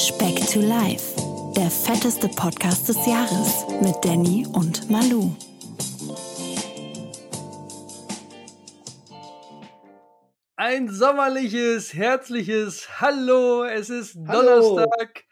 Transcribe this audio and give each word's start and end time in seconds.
Speck 0.00 0.36
to 0.46 0.60
Life, 0.60 1.14
der 1.54 1.70
fetteste 1.70 2.26
Podcast 2.28 2.88
des 2.88 2.96
Jahres 3.06 3.66
mit 3.82 3.94
Danny 4.02 4.46
und 4.50 4.88
Malu. 4.88 5.36
Ein 10.56 10.88
sommerliches, 10.88 11.92
herzliches 11.92 12.98
Hallo. 13.02 13.64
Es 13.64 13.90
ist 13.90 14.16
Hallo. 14.26 14.78
Donnerstag. 14.78 15.24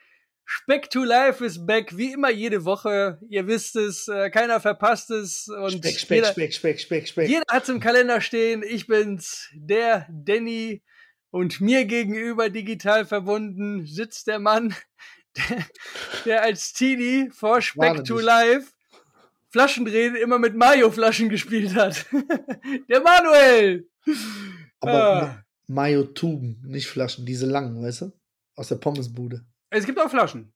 Speck 0.45 0.91
to 0.91 1.03
Life 1.03 1.43
ist 1.43 1.67
back, 1.67 1.97
wie 1.97 2.13
immer 2.13 2.31
jede 2.31 2.67
Woche. 2.67 3.19
Ihr 3.31 3.47
wisst 3.47 3.75
es, 3.75 4.07
äh, 4.07 4.29
keiner 4.29 4.61
verpasst 4.61 5.11
es. 5.11 5.49
Und 5.49 5.79
Speck, 5.79 5.99
Speck, 5.99 6.17
jeder, 6.19 6.33
Speck, 6.33 6.53
Speck, 6.53 6.81
Speck, 6.81 7.09
Speck. 7.09 7.27
jeder 7.27 7.45
hat 7.51 7.67
im 7.71 7.81
Kalender 7.81 8.21
stehen. 8.21 8.63
Ich 8.63 8.87
bin's, 8.87 9.49
der 9.55 10.07
Danny. 10.11 10.83
Und 11.31 11.61
mir 11.61 11.85
gegenüber 11.85 12.49
digital 12.51 13.05
verbunden 13.05 13.85
sitzt 13.87 14.27
der 14.29 14.39
Mann, 14.39 14.75
der, 15.37 15.65
der 16.25 16.43
als 16.43 16.73
Teenie 16.73 17.31
vor 17.31 17.61
Speck 17.61 18.05
to. 18.05 18.19
Life 18.19 18.73
Flaschendrehen 19.51 20.15
immer 20.17 20.39
mit 20.39 20.55
Mayo-Flaschen 20.57 21.29
gespielt 21.31 21.75
hat. 21.75 22.05
der 22.91 23.01
Manuel! 23.01 23.89
Aber 24.81 24.93
Ah. 24.93 25.21
Ma- 25.23 25.45
Mayo-Tuben, 25.71 26.63
nicht 26.67 26.87
Flaschen, 26.89 27.25
diese 27.27 27.47
langen, 27.47 27.83
weißt 27.83 28.03
du? 28.03 28.13
Aus 28.57 28.69
der 28.69 28.77
Pommesbude. 28.77 29.45
Es 29.71 29.85
gibt 29.87 29.99
auch 30.01 30.11
Flaschen. 30.11 30.53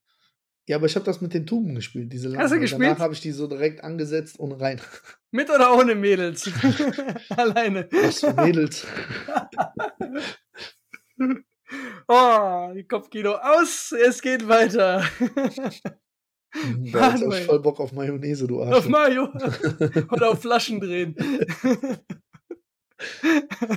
Ja, 0.69 0.77
aber 0.77 0.87
ich 0.87 0.95
habe 0.95 1.05
das 1.05 1.21
mit 1.21 1.35
den 1.35 1.47
Tuben 1.47 1.75
gespielt, 1.75 2.13
diese 2.13 2.29
langen. 2.29 2.43
Hast 2.43 2.53
du 2.53 2.61
gespielt? 2.61 2.83
Danach 2.83 2.99
habe 3.01 3.15
ich 3.15 3.21
die 3.21 3.33
so 3.33 3.47
direkt 3.47 3.83
angesetzt 3.83 4.39
und 4.39 4.53
rein. 4.53 4.81
Mit 5.33 5.49
oder 5.51 5.75
ohne 5.77 5.95
Mädels? 5.95 6.51
Alleine. 7.31 7.89
Was 7.91 8.21
für 8.21 8.33
Mädels. 8.35 8.87
Oh, 12.09 12.71
die 12.75 12.85
Kopfkino 12.85 13.33
aus. 13.35 13.93
Es 13.93 14.21
geht 14.21 14.47
weiter. 14.47 15.05
Da 16.55 17.11
Manuel. 17.13 17.43
auch 17.43 17.47
voll 17.47 17.61
Bock 17.61 17.81
auf 17.81 17.93
Mayonnaise, 17.93 18.47
du 18.47 18.63
auf 18.63 18.69
Arsch. 18.71 18.87
Mayo. 18.87 19.25
Oder 20.11 20.31
auf 20.31 20.43
Flaschen 20.43 20.81
drehen. 20.81 21.17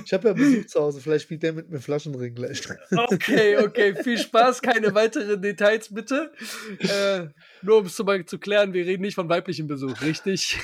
Ich 0.04 0.12
habe 0.12 0.28
ja 0.28 0.34
Besuch 0.34 0.66
zu 0.66 0.80
Hause, 0.80 1.00
vielleicht 1.00 1.24
spielt 1.24 1.42
der 1.42 1.52
mit 1.52 1.70
mir 1.70 1.80
Flaschenring 1.80 2.34
gleich. 2.34 2.60
Okay, 2.92 3.56
okay. 3.58 3.94
Viel 4.02 4.18
Spaß. 4.18 4.60
Keine 4.62 4.94
weiteren 4.94 5.40
Details, 5.40 5.92
bitte. 5.92 6.32
Äh, 6.78 7.28
nur 7.62 7.78
um 7.78 7.86
es 7.86 7.98
mal 7.98 8.24
zu 8.24 8.38
klären, 8.38 8.72
wir 8.72 8.84
reden 8.84 9.02
nicht 9.02 9.14
von 9.14 9.28
weiblichem 9.28 9.66
Besuch, 9.66 10.00
richtig? 10.02 10.58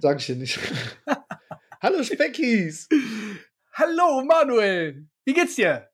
Sag 0.00 0.20
ich 0.20 0.26
dir 0.26 0.36
nicht. 0.36 0.58
Hallo 1.82 2.02
Speckis! 2.02 2.88
Hallo, 3.72 4.24
Manuel. 4.24 5.08
Wie 5.24 5.32
geht's 5.32 5.56
dir? 5.56 5.88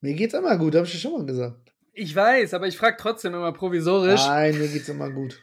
Mir 0.00 0.14
geht's 0.14 0.34
immer 0.34 0.56
gut, 0.58 0.74
habe 0.74 0.86
ich 0.86 0.92
dir 0.92 0.98
schon 0.98 1.12
mal 1.12 1.26
gesagt. 1.26 1.72
Ich 1.92 2.14
weiß, 2.14 2.54
aber 2.54 2.66
ich 2.66 2.76
frage 2.76 2.96
trotzdem 2.98 3.34
immer 3.34 3.52
provisorisch. 3.52 4.26
Nein, 4.26 4.58
mir 4.58 4.68
geht's 4.68 4.88
immer 4.88 5.10
gut. 5.10 5.40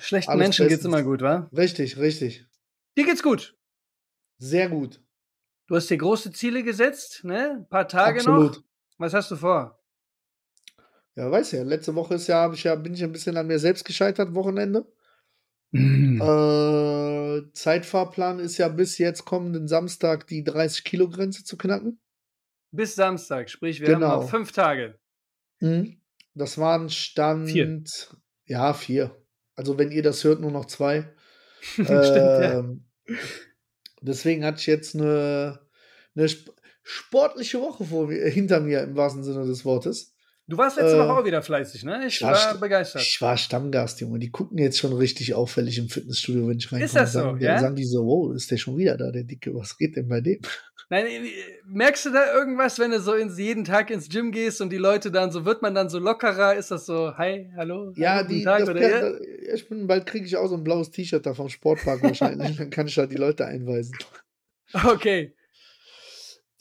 Schlechten 0.00 0.30
alles 0.30 0.40
Menschen 0.40 0.68
geht's 0.68 0.82
bestens. 0.82 0.94
immer 0.94 1.02
gut, 1.02 1.22
wa? 1.22 1.50
Richtig, 1.56 1.96
richtig. 1.98 2.46
Dir 2.96 3.04
geht's 3.04 3.22
gut. 3.22 3.56
Sehr 4.38 4.68
gut. 4.68 5.00
Du 5.66 5.76
hast 5.76 5.88
dir 5.88 5.96
große 5.96 6.32
Ziele 6.32 6.62
gesetzt, 6.62 7.24
ne? 7.24 7.58
Ein 7.58 7.68
paar 7.68 7.88
Tage 7.88 8.20
Absolut. 8.20 8.56
noch. 8.56 8.62
Was 8.98 9.14
hast 9.14 9.30
du 9.30 9.36
vor? 9.36 9.82
Ja, 11.14 11.30
weiß 11.30 11.52
ja, 11.52 11.62
letzte 11.62 11.94
Woche 11.94 12.14
ist 12.14 12.26
ja, 12.26 12.42
hab 12.42 12.54
ich 12.54 12.64
ja, 12.64 12.74
bin 12.74 12.94
ich 12.94 13.02
ein 13.02 13.12
bisschen 13.12 13.36
an 13.36 13.46
mir 13.46 13.58
selbst 13.58 13.84
gescheitert, 13.84 14.34
Wochenende. 14.34 14.86
Hm. 15.72 16.20
Äh, 16.20 17.52
Zeitfahrplan 17.52 18.38
ist 18.38 18.58
ja 18.58 18.68
bis 18.68 18.98
jetzt 18.98 19.24
kommenden 19.24 19.68
Samstag 19.68 20.26
die 20.26 20.44
30-Kilo-Grenze 20.44 21.44
zu 21.44 21.56
knacken. 21.56 21.98
Bis 22.72 22.94
Samstag, 22.94 23.50
sprich, 23.50 23.80
wir 23.80 23.88
haben 23.88 24.00
Genau. 24.00 24.22
noch 24.22 24.30
fünf 24.30 24.52
Tage. 24.52 24.98
Mhm. 25.60 26.00
Das 26.34 26.58
waren 26.58 26.88
Stand. 26.88 27.50
Vier. 27.50 27.82
Ja, 28.46 28.72
vier. 28.72 29.14
Also, 29.54 29.78
wenn 29.78 29.90
ihr 29.92 30.02
das 30.02 30.24
hört, 30.24 30.40
nur 30.40 30.50
noch 30.50 30.64
zwei. 30.64 31.12
Stimmt, 31.74 31.88
ja. 31.90 32.58
Ähm, 32.58 32.84
Deswegen 34.00 34.44
hatte 34.44 34.58
ich 34.58 34.66
jetzt 34.66 34.94
eine, 34.96 35.60
eine 36.16 36.24
sp 36.26 36.50
sportliche 36.84 37.60
Woche 37.60 37.84
vor 37.84 38.08
mir, 38.08 38.26
hinter 38.28 38.58
mir 38.58 38.80
im 38.80 38.96
wahrsten 38.96 39.22
Sinne 39.22 39.46
des 39.46 39.64
Wortes. 39.64 40.11
Du 40.52 40.58
warst 40.58 40.76
letzte 40.76 40.96
äh, 40.96 40.98
Woche 40.98 41.20
auch 41.20 41.24
wieder 41.24 41.40
fleißig, 41.40 41.82
ne? 41.84 42.04
Ich 42.06 42.16
ich 42.16 42.22
war 42.22 42.32
war 42.32 42.54
st- 42.54 42.60
begeistert. 42.60 43.00
Ich 43.00 43.22
war 43.22 43.38
Stammgast, 43.38 44.02
Junge. 44.02 44.18
Die 44.18 44.30
gucken 44.30 44.58
jetzt 44.58 44.76
schon 44.78 44.92
richtig 44.92 45.32
auffällig 45.32 45.78
im 45.78 45.88
Fitnessstudio, 45.88 46.46
wenn 46.48 46.58
ich 46.58 46.66
reinkomme. 46.70 46.84
Ist 46.84 46.94
das 46.94 47.14
so, 47.14 47.20
sagen, 47.20 47.38
die- 47.38 47.44
ja? 47.46 47.58
sagen 47.58 47.74
die 47.74 47.84
so, 47.86 48.04
wow, 48.04 48.34
ist 48.34 48.50
der 48.50 48.58
schon 48.58 48.76
wieder 48.76 48.98
da, 48.98 49.10
der 49.10 49.24
Dicke? 49.24 49.54
Was 49.54 49.78
geht 49.78 49.96
denn 49.96 50.08
bei 50.08 50.20
dem? 50.20 50.40
Nein, 50.90 51.06
äh, 51.06 51.20
merkst 51.64 52.04
du 52.04 52.10
da 52.10 52.34
irgendwas, 52.34 52.78
wenn 52.78 52.90
du 52.90 53.00
so 53.00 53.14
ins, 53.14 53.38
jeden 53.38 53.64
Tag 53.64 53.90
ins 53.90 54.10
Gym 54.10 54.30
gehst 54.30 54.60
und 54.60 54.68
die 54.70 54.76
Leute 54.76 55.10
dann 55.10 55.30
so, 55.30 55.46
wird 55.46 55.62
man 55.62 55.74
dann 55.74 55.88
so 55.88 55.98
lockerer? 55.98 56.54
Ist 56.54 56.70
das 56.70 56.84
so, 56.84 57.16
hi, 57.16 57.50
hallo? 57.56 57.92
Ja, 57.96 58.16
hallo, 58.16 58.28
die, 58.28 58.42
Tag, 58.44 58.62
oder 58.68 58.74
kann, 58.74 58.90
ja? 58.90 59.00
da- 59.00 59.18
ich 59.54 59.66
bin, 59.70 59.86
bald 59.86 60.04
kriege 60.04 60.26
ich 60.26 60.36
auch 60.36 60.48
so 60.48 60.56
ein 60.56 60.64
blaues 60.64 60.90
T-Shirt 60.90 61.24
da 61.24 61.32
vom 61.32 61.48
Sportpark 61.48 62.02
wahrscheinlich. 62.02 62.56
Dann 62.58 62.68
kann 62.68 62.86
ich 62.88 62.94
da 62.94 63.06
die 63.06 63.16
Leute 63.16 63.46
einweisen. 63.46 63.96
Okay. 64.74 65.34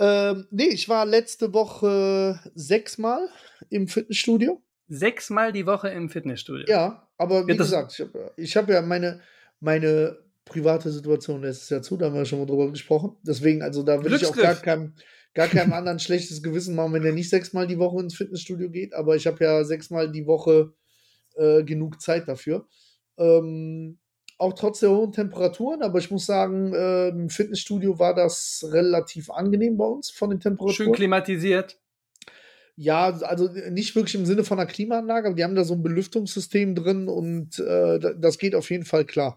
Ähm, 0.01 0.47
nee, 0.49 0.69
ich 0.69 0.89
war 0.89 1.05
letzte 1.05 1.53
Woche 1.53 2.39
sechsmal 2.55 3.29
im 3.69 3.87
Fitnessstudio. 3.87 4.61
Sechsmal 4.87 5.53
die 5.53 5.67
Woche 5.67 5.89
im 5.89 6.09
Fitnessstudio. 6.09 6.65
Ja, 6.67 7.07
aber 7.17 7.45
wie 7.45 7.51
Ja, 7.51 7.57
gesagt, 7.57 8.03
ich 8.35 8.57
habe 8.57 8.67
hab 8.67 8.69
ja 8.69 8.81
meine, 8.81 9.21
meine 9.59 10.17
private 10.43 10.89
Situation 10.89 11.43
lässt 11.43 11.63
es 11.63 11.69
ja 11.69 11.81
zu, 11.83 11.97
da 11.97 12.07
haben 12.07 12.15
wir 12.15 12.25
schon 12.25 12.39
mal 12.39 12.47
drüber 12.47 12.71
gesprochen. 12.71 13.15
Deswegen, 13.21 13.61
also 13.61 13.83
da 13.83 14.03
will 14.03 14.11
ich 14.11 14.25
auch 14.25 14.35
gar 14.35 14.55
keinem, 14.55 14.95
gar 15.35 15.47
keinem 15.47 15.71
anderen 15.71 15.99
schlechtes 15.99 16.41
Gewissen 16.41 16.75
machen, 16.75 16.93
wenn 16.93 17.03
der 17.03 17.13
nicht 17.13 17.29
sechsmal 17.29 17.67
die 17.67 17.77
Woche 17.77 18.01
ins 18.01 18.15
Fitnessstudio 18.15 18.71
geht, 18.71 18.95
aber 18.95 19.15
ich 19.15 19.27
habe 19.27 19.43
ja 19.43 19.63
sechsmal 19.63 20.11
die 20.11 20.25
Woche 20.25 20.73
äh, 21.35 21.63
genug 21.63 22.01
Zeit 22.01 22.27
dafür. 22.27 22.67
Ähm, 23.17 23.99
auch 24.41 24.53
trotz 24.53 24.79
der 24.79 24.89
hohen 24.89 25.11
Temperaturen, 25.11 25.81
aber 25.83 25.99
ich 25.99 26.09
muss 26.11 26.25
sagen, 26.25 26.73
äh, 26.73 27.09
im 27.09 27.29
Fitnessstudio 27.29 27.99
war 27.99 28.13
das 28.15 28.65
relativ 28.71 29.29
angenehm 29.29 29.77
bei 29.77 29.85
uns 29.85 30.09
von 30.09 30.29
den 30.31 30.39
Temperaturen. 30.39 30.73
Schön 30.75 30.91
klimatisiert. 30.93 31.79
Ja, 32.75 33.09
also 33.21 33.49
nicht 33.69 33.95
wirklich 33.95 34.15
im 34.15 34.25
Sinne 34.25 34.43
von 34.43 34.59
einer 34.59 34.67
Klimaanlage, 34.69 35.27
aber 35.27 35.35
die 35.35 35.43
haben 35.43 35.55
da 35.55 35.63
so 35.63 35.75
ein 35.75 35.83
Belüftungssystem 35.83 36.73
drin 36.73 37.07
und 37.07 37.59
äh, 37.59 37.99
da- 37.99 38.13
das 38.13 38.37
geht 38.37 38.55
auf 38.55 38.71
jeden 38.71 38.85
Fall 38.85 39.05
klar. 39.05 39.35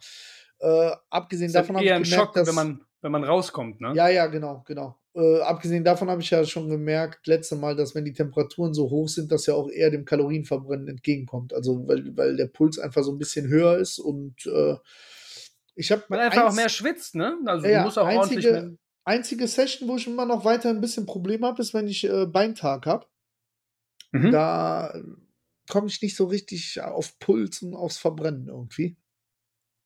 Äh, 0.61 0.91
abgesehen 1.11 1.53
davon 1.53 1.77
habe 1.77 1.85
ich 1.85 1.91
gemerkt, 2.05 2.15
Schock, 2.15 2.33
dass, 2.35 2.49
wenn 2.49 2.55
man, 2.55 2.81
wenn 3.03 3.13
man 3.13 3.25
rauskommt, 3.25 3.81
ne? 3.81 3.93
ja, 3.95 4.09
ja, 4.09 4.27
genau, 4.27 4.63
genau. 4.67 4.97
Äh, 5.17 5.41
abgesehen 5.43 5.85
davon 5.85 6.11
habe 6.11 6.21
ich 6.23 6.31
ja 6.31 6.45
schon 6.45 6.69
gemerkt, 6.69 7.27
letzte 7.27 7.55
Mal, 7.57 7.77
dass 7.77 7.95
wenn 7.95 8.05
die 8.05 8.13
Temperaturen 8.13 8.75
so 8.75 8.91
hoch 8.91 9.09
sind, 9.09 9.31
dass 9.31 9.47
ja 9.47 9.55
auch 9.55 9.71
eher 9.71 9.91
dem 9.91 10.05
Kalorienverbrennen 10.05 10.89
entgegenkommt. 10.89 11.53
Also 11.55 11.87
weil, 11.87 12.17
weil 12.17 12.37
der 12.37 12.47
Puls 12.47 12.79
einfach 12.81 13.05
so 13.05 13.13
ein 13.13 13.19
bisschen 13.19 13.47
höher 13.49 13.79
ist 13.79 13.99
und 13.99 14.45
äh, 14.47 14.75
ich 15.77 15.91
habe 15.93 16.03
Man 16.09 16.21
einfach 16.21 16.49
auch 16.51 16.55
mehr 16.55 16.69
schwitzt, 16.69 17.15
ne? 17.15 17.37
Also 17.47 17.67
Ja, 17.67 17.79
du 17.81 17.85
musst 17.85 17.99
auch 17.99 18.07
ordentlich. 18.09 18.47
einzige- 18.47 18.53
Mehr, 18.69 18.77
einzige 19.05 19.47
Session, 19.49 19.89
wo 19.89 19.97
ich 19.97 20.07
immer 20.07 20.25
noch 20.27 20.45
weiter 20.45 20.71
ein 20.71 20.81
bisschen 20.81 21.07
Probleme 21.07 21.47
habe, 21.47 21.63
ist, 21.63 21.75
wenn 21.75 21.87
ich 21.89 22.05
äh, 22.05 22.27
Beintag 22.27 22.87
habe. 22.87 23.07
Mhm. 24.13 24.31
Da 24.33 24.95
komme 25.69 25.87
ich 25.89 26.01
nicht 26.03 26.17
so 26.17 26.27
richtig 26.27 26.81
auf 26.81 27.19
Puls 27.19 27.63
und 27.63 27.75
aufs 27.75 27.99
Verbrennen 27.99 28.49
irgendwie. 28.49 28.97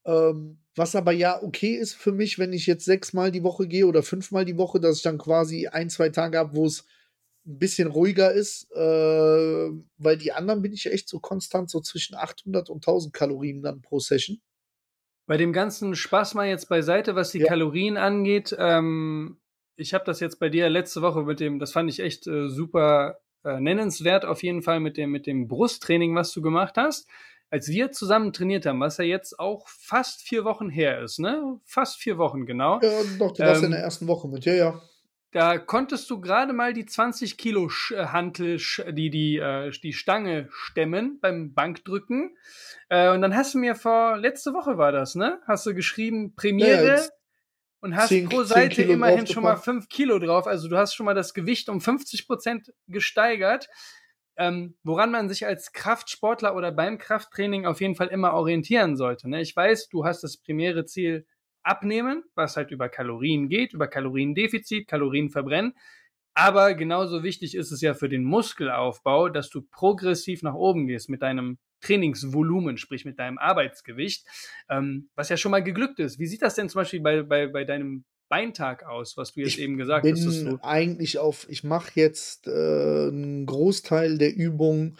Ähm, 0.09 0.59
was 0.75 0.97
aber 0.97 1.13
ja 1.13 1.43
okay 1.43 1.75
ist 1.75 1.95
für 1.95 2.13
mich, 2.13 2.39
wenn 2.39 2.53
ich 2.55 2.67
jetzt 2.67 2.87
sechsmal 2.87 3.31
die 3.31 3.43
Woche 3.43 3.69
gehe 3.69 3.87
oder 3.87 4.03
fünfmal 4.03 4.47
die 4.47 4.57
Woche, 4.57 4.81
dass 4.81 4.97
ich 4.97 5.03
dann 5.03 5.19
quasi 5.19 5.67
ein, 5.67 5.91
zwei 5.91 6.09
Tage 6.09 6.39
habe, 6.39 6.55
wo 6.55 6.65
es 6.65 6.87
ein 7.47 7.59
bisschen 7.59 7.89
ruhiger 7.89 8.33
ist, 8.33 8.71
äh, 8.73 9.71
weil 9.99 10.17
die 10.17 10.33
anderen 10.33 10.63
bin 10.63 10.73
ich 10.73 10.87
echt 10.87 11.09
so 11.09 11.21
konstant 11.21 11.69
so 11.69 11.81
zwischen 11.81 12.15
800 12.15 12.71
und 12.71 12.77
1000 12.87 13.13
Kalorien 13.13 13.63
dann 13.63 13.83
pro 13.83 13.99
Session. 13.99 14.41
Bei 15.27 15.37
dem 15.37 15.53
ganzen 15.53 15.95
Spaß 15.95 16.35
mal 16.35 16.49
jetzt 16.49 16.71
beiseite, 16.71 17.15
was 17.15 17.33
die 17.33 17.41
Ja. 17.41 17.49
Kalorien 17.49 17.99
angeht. 17.99 18.57
Ähm, 18.59 19.39
ich 19.77 19.93
habe 19.93 20.05
das 20.05 20.21
jetzt 20.21 20.39
bei 20.39 20.49
dir 20.49 20.71
letzte 20.71 21.03
Woche 21.03 21.23
mit 21.23 21.39
dem, 21.39 21.59
das 21.59 21.73
fand 21.73 21.91
ich 21.91 22.01
echt 22.01 22.27
äh, 22.27 22.49
super 22.49 23.19
äh, 23.45 23.61
nennenswert 23.61 24.25
auf 24.25 24.43
jeden 24.43 24.63
Fall 24.63 24.81
mit 24.81 24.97
dem, 24.97 25.11
mit 25.11 25.27
dem 25.27 25.49
Brusttraining, 25.49 26.15
was 26.15 26.33
du 26.33 26.41
gemacht 26.41 26.77
hast. 26.77 27.09
Als 27.51 27.69
wir 27.69 27.93
zusammen 27.93 28.33
trainiert 28.33 28.67
haben, 28.67 28.81
was 28.81 28.99
ja 28.99 29.05
jetzt 29.05 29.39
auch 29.39 29.69
fast 29.69 30.23
vier 30.23 30.45
Wochen 30.45 30.69
her 30.69 31.01
ist, 31.03 31.19
ne? 31.19 31.59
Fast 31.65 31.99
vier 31.99 32.19
Wochen, 32.19 32.45
genau. 32.47 32.81
Ja, 32.83 32.91
doch, 33.19 33.33
du 33.33 33.43
warst 33.43 33.43
ja 33.43 33.55
in 33.59 33.65
Ähm, 33.65 33.71
der 33.71 33.81
ersten 33.81 34.07
Woche 34.07 34.29
mit, 34.29 34.45
ja, 34.45 34.53
ja. 34.55 34.83
Da 35.31 35.59
konntest 35.59 36.09
du 36.11 36.21
gerade 36.21 36.53
mal 36.55 36.73
die 36.73 36.87
20 36.87 37.37
Kilo 37.37 37.71
äh, 37.91 38.07
Hantel, 38.07 38.59
die, 38.93 39.11
die, 39.11 39.37
äh, 39.37 39.71
die 39.83 39.93
Stange 39.93 40.49
stemmen 40.51 41.19
beim 41.21 41.53
Bankdrücken. 41.53 42.37
Äh, 42.89 43.11
und 43.11 43.21
dann 43.23 43.37
hast 43.37 43.53
du 43.55 43.59
mir 43.59 43.75
vor, 43.75 44.17
letzte 44.17 44.53
Woche 44.55 44.79
war 44.79 44.91
das, 44.93 45.15
ne? 45.15 45.39
Hast 45.47 45.67
du 45.67 45.75
geschrieben, 45.75 46.35
Premiere 46.35 46.97
Ja, 46.97 47.03
und 47.81 47.95
hast 47.95 48.09
zehn- 48.09 48.27
pro 48.29 48.39
zehn 48.39 48.47
Seite 48.47 48.83
immerhin 48.83 49.27
schon 49.27 49.43
mal 49.43 49.51
draufgepackt. 49.53 49.65
5 49.85 49.89
Kilo 49.91 50.19
drauf. 50.19 50.47
Also 50.47 50.69
du 50.69 50.77
hast 50.79 50.95
schon 50.95 51.05
mal 51.07 51.15
das 51.15 51.35
Gewicht 51.35 51.69
um 51.69 51.81
50 51.81 52.27
Prozent 52.27 52.73
gesteigert. 52.87 53.69
Ähm, 54.39 54.77
woran 54.85 55.11
man 55.11 55.29
sich 55.29 55.47
als 55.47 55.73
Kraftsportler 55.73 56.55
oder 56.55 56.71
beim 56.71 56.99
Krafttraining 56.99 57.67
auf 57.67 57.81
jeden 57.81 57.97
Fall 57.97 58.07
immer 58.07 58.35
orientieren 58.35 58.97
sollte. 58.97 59.29
Ne? 59.29 59.41
Ich 59.41 59.55
weiß, 59.55 59.89
du 59.89 60.05
hast 60.05 60.23
das 60.23 60.37
primäre 60.37 60.85
Ziel 60.85 61.27
abnehmen, 61.65 62.23
was 62.35 62.57
halt 62.57 62.71
über 62.71 62.89
Kalorien 62.89 63.49
geht, 63.49 63.73
über 63.73 63.89
Kaloriendefizit, 63.89 64.87
Kalorien 64.87 65.31
verbrennen. 65.31 65.75
Aber 66.35 66.75
genauso 66.75 67.25
wichtig 67.25 67.57
ist 67.57 67.73
es 67.73 67.81
ja 67.81 67.95
für 67.95 68.09
den 68.09 68.23
Muskelaufbau, 68.23 69.29
dass 69.29 69.51
du 69.51 69.63
progressiv 69.63 70.45
nach 70.45 70.55
oben 70.55 70.87
gehst 70.87 71.09
mit 71.09 71.21
deinem 71.21 71.59
Trainingsvolumen, 71.81 72.77
sprich 72.77 73.05
mit 73.05 73.19
deinem 73.19 73.39
Arbeitsgewicht, 73.39 74.25
ähm, 74.69 75.11
was 75.17 75.31
ja 75.31 75.37
schon 75.37 75.51
mal 75.51 75.65
geglückt 75.65 75.99
ist. 75.99 76.21
Wie 76.21 76.27
sieht 76.27 76.43
das 76.43 76.55
denn 76.55 76.69
zum 76.69 76.81
Beispiel 76.81 77.01
bei, 77.01 77.23
bei, 77.23 77.49
bei 77.49 77.65
deinem 77.65 78.05
Beintag 78.29 78.85
aus, 78.85 79.17
was 79.17 79.33
du 79.33 79.41
jetzt 79.41 79.55
Ich 79.55 79.61
eben 79.61 79.77
gesagt 79.77 80.03
bin 80.03 80.17
hast? 80.17 80.27
dass 80.27 80.45
du, 80.45 80.59
eigentlich 80.63 81.19
auf, 81.19 81.47
ich 81.49 81.65
mache 81.65 81.93
jetzt 81.95 82.47
äh, 82.47 82.51
einen 82.51 83.47
Großteil 83.47 84.19
der 84.19 84.35
Übungen 84.35 84.99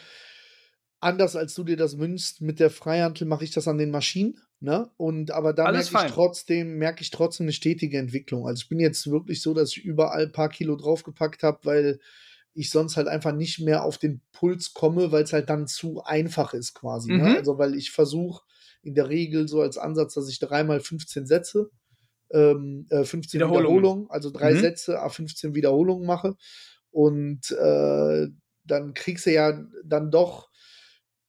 anders 1.01 1.37
als 1.37 1.55
du 1.55 1.65
dir 1.65 1.77
das 1.77 1.99
wünschst. 1.99 2.41
Mit 2.41 2.61
der 2.61 2.71
Freihantel 2.71 3.27
mache 3.27 3.45
ich 3.45 3.51
das 3.51 3.69
an 3.69 3.79
den 3.79 3.91
Maschinen. 3.91 4.41
Ne? 4.61 4.91
Und 4.97 5.31
aber 5.31 5.53
da 5.53 5.71
merke 5.71 5.79
ich 5.79 6.13
trotzdem, 6.13 6.79
merke 6.79 7.03
ich 7.03 7.11
trotzdem 7.11 7.45
eine 7.45 7.53
stetige 7.53 7.99
Entwicklung. 7.99 8.47
Also 8.47 8.63
ich 8.63 8.69
bin 8.69 8.81
jetzt 8.81 9.09
wirklich 9.09 9.41
so, 9.41 9.55
dass 9.55 9.71
ich 9.71 9.85
überall 9.85 10.25
ein 10.25 10.33
paar 10.33 10.49
Kilo 10.49 10.75
draufgepackt 10.75 11.45
habe, 11.45 11.61
weil 11.63 12.01
ich 12.55 12.71
sonst 12.71 12.97
halt 12.97 13.07
einfach 13.07 13.33
nicht 13.33 13.61
mehr 13.61 13.85
auf 13.85 13.99
den 13.99 14.21
Puls 14.33 14.75
komme, 14.75 15.13
weil 15.13 15.23
es 15.23 15.33
halt 15.33 15.49
dann 15.49 15.69
zu 15.69 16.03
einfach 16.03 16.55
ist 16.55 16.75
quasi. 16.75 17.13
Mhm. 17.13 17.19
Ne? 17.19 17.37
Also 17.37 17.59
weil 17.59 17.77
ich 17.77 17.93
versuche 17.93 18.43
in 18.83 18.95
der 18.95 19.09
Regel 19.09 19.47
so 19.47 19.61
als 19.61 19.79
Ansatz, 19.79 20.15
dass 20.15 20.29
ich 20.29 20.41
dreimal 20.41 20.81
15 20.81 21.27
Sätze, 21.27 21.71
ähm, 22.31 22.87
äh, 22.91 23.05
15 23.05 23.41
Wiederholungen. 23.41 24.11
Also 24.11 24.31
drei 24.31 24.55
Mhm. 24.55 24.61
Sätze, 24.61 25.01
a 25.01 25.09
15 25.09 25.55
Wiederholungen 25.55 26.07
mache. 26.07 26.37
Und 26.91 27.51
äh, 27.53 28.27
dann 28.65 28.95
kriegst 28.95 29.27
du 29.27 29.33
ja 29.33 29.65
dann 29.85 30.11
doch, 30.11 30.51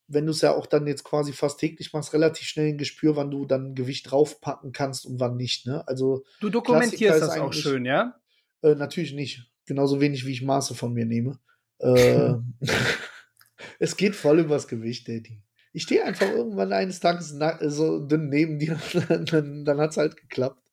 wenn 0.08 0.26
du 0.26 0.32
es 0.32 0.42
ja 0.42 0.56
auch 0.56 0.66
dann 0.66 0.88
jetzt 0.88 1.04
quasi 1.04 1.34
fast 1.34 1.60
täglich 1.60 1.94
machst, 1.94 2.14
relativ 2.14 2.48
schnell 2.48 2.70
ein 2.70 2.78
Gespür, 2.78 3.16
wann 3.16 3.32
du 3.32 3.46
dann 3.46 3.76
Gewicht 3.76 4.10
draufpacken 4.10 4.72
kannst 4.72 5.06
und 5.06 5.20
wann 5.20 5.38
nicht. 5.38 5.68
Ne? 5.68 5.88
Also 5.88 6.24
du 6.40 6.50
dokumentierst 6.50 7.22
das 7.22 7.38
auch 7.38 7.54
schön, 7.54 7.86
ja? 7.86 8.20
äh, 8.64 8.76
natürlich 8.76 9.14
nicht. 9.14 9.46
Genauso 9.66 10.02
wenig, 10.02 10.26
wie 10.26 10.32
ich 10.32 10.42
Maße 10.42 10.74
von 10.74 10.94
mir 10.94 11.06
nehme. 11.06 11.40
Äh, 11.78 12.34
es 13.80 13.96
geht 13.98 14.16
voll 14.16 14.40
übers 14.40 14.68
Gewicht, 14.68 15.08
Daddy. 15.08 15.42
Ich 15.72 15.84
stehe 15.84 16.04
einfach 16.04 16.30
irgendwann 16.30 16.74
eines 16.74 17.00
Tages 17.00 17.38
so 17.68 18.00
dünn 18.00 18.30
neben 18.30 18.58
dir, 18.58 18.80
dann, 19.26 19.64
dann 19.66 19.80
hat 19.80 19.92
es 19.92 19.98
halt 19.98 20.18
geklappt. 20.18 20.69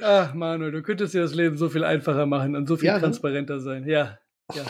Ach, 0.00 0.34
Manuel, 0.34 0.70
du 0.72 0.82
könntest 0.82 1.14
dir 1.14 1.22
das 1.22 1.34
Leben 1.34 1.56
so 1.56 1.68
viel 1.68 1.84
einfacher 1.84 2.26
machen 2.26 2.54
und 2.56 2.66
so 2.68 2.76
viel 2.76 2.86
Ja, 2.86 2.94
ne? 2.94 3.00
transparenter 3.00 3.60
sein. 3.60 3.86
Ja, 3.88 4.18
ja. 4.54 4.64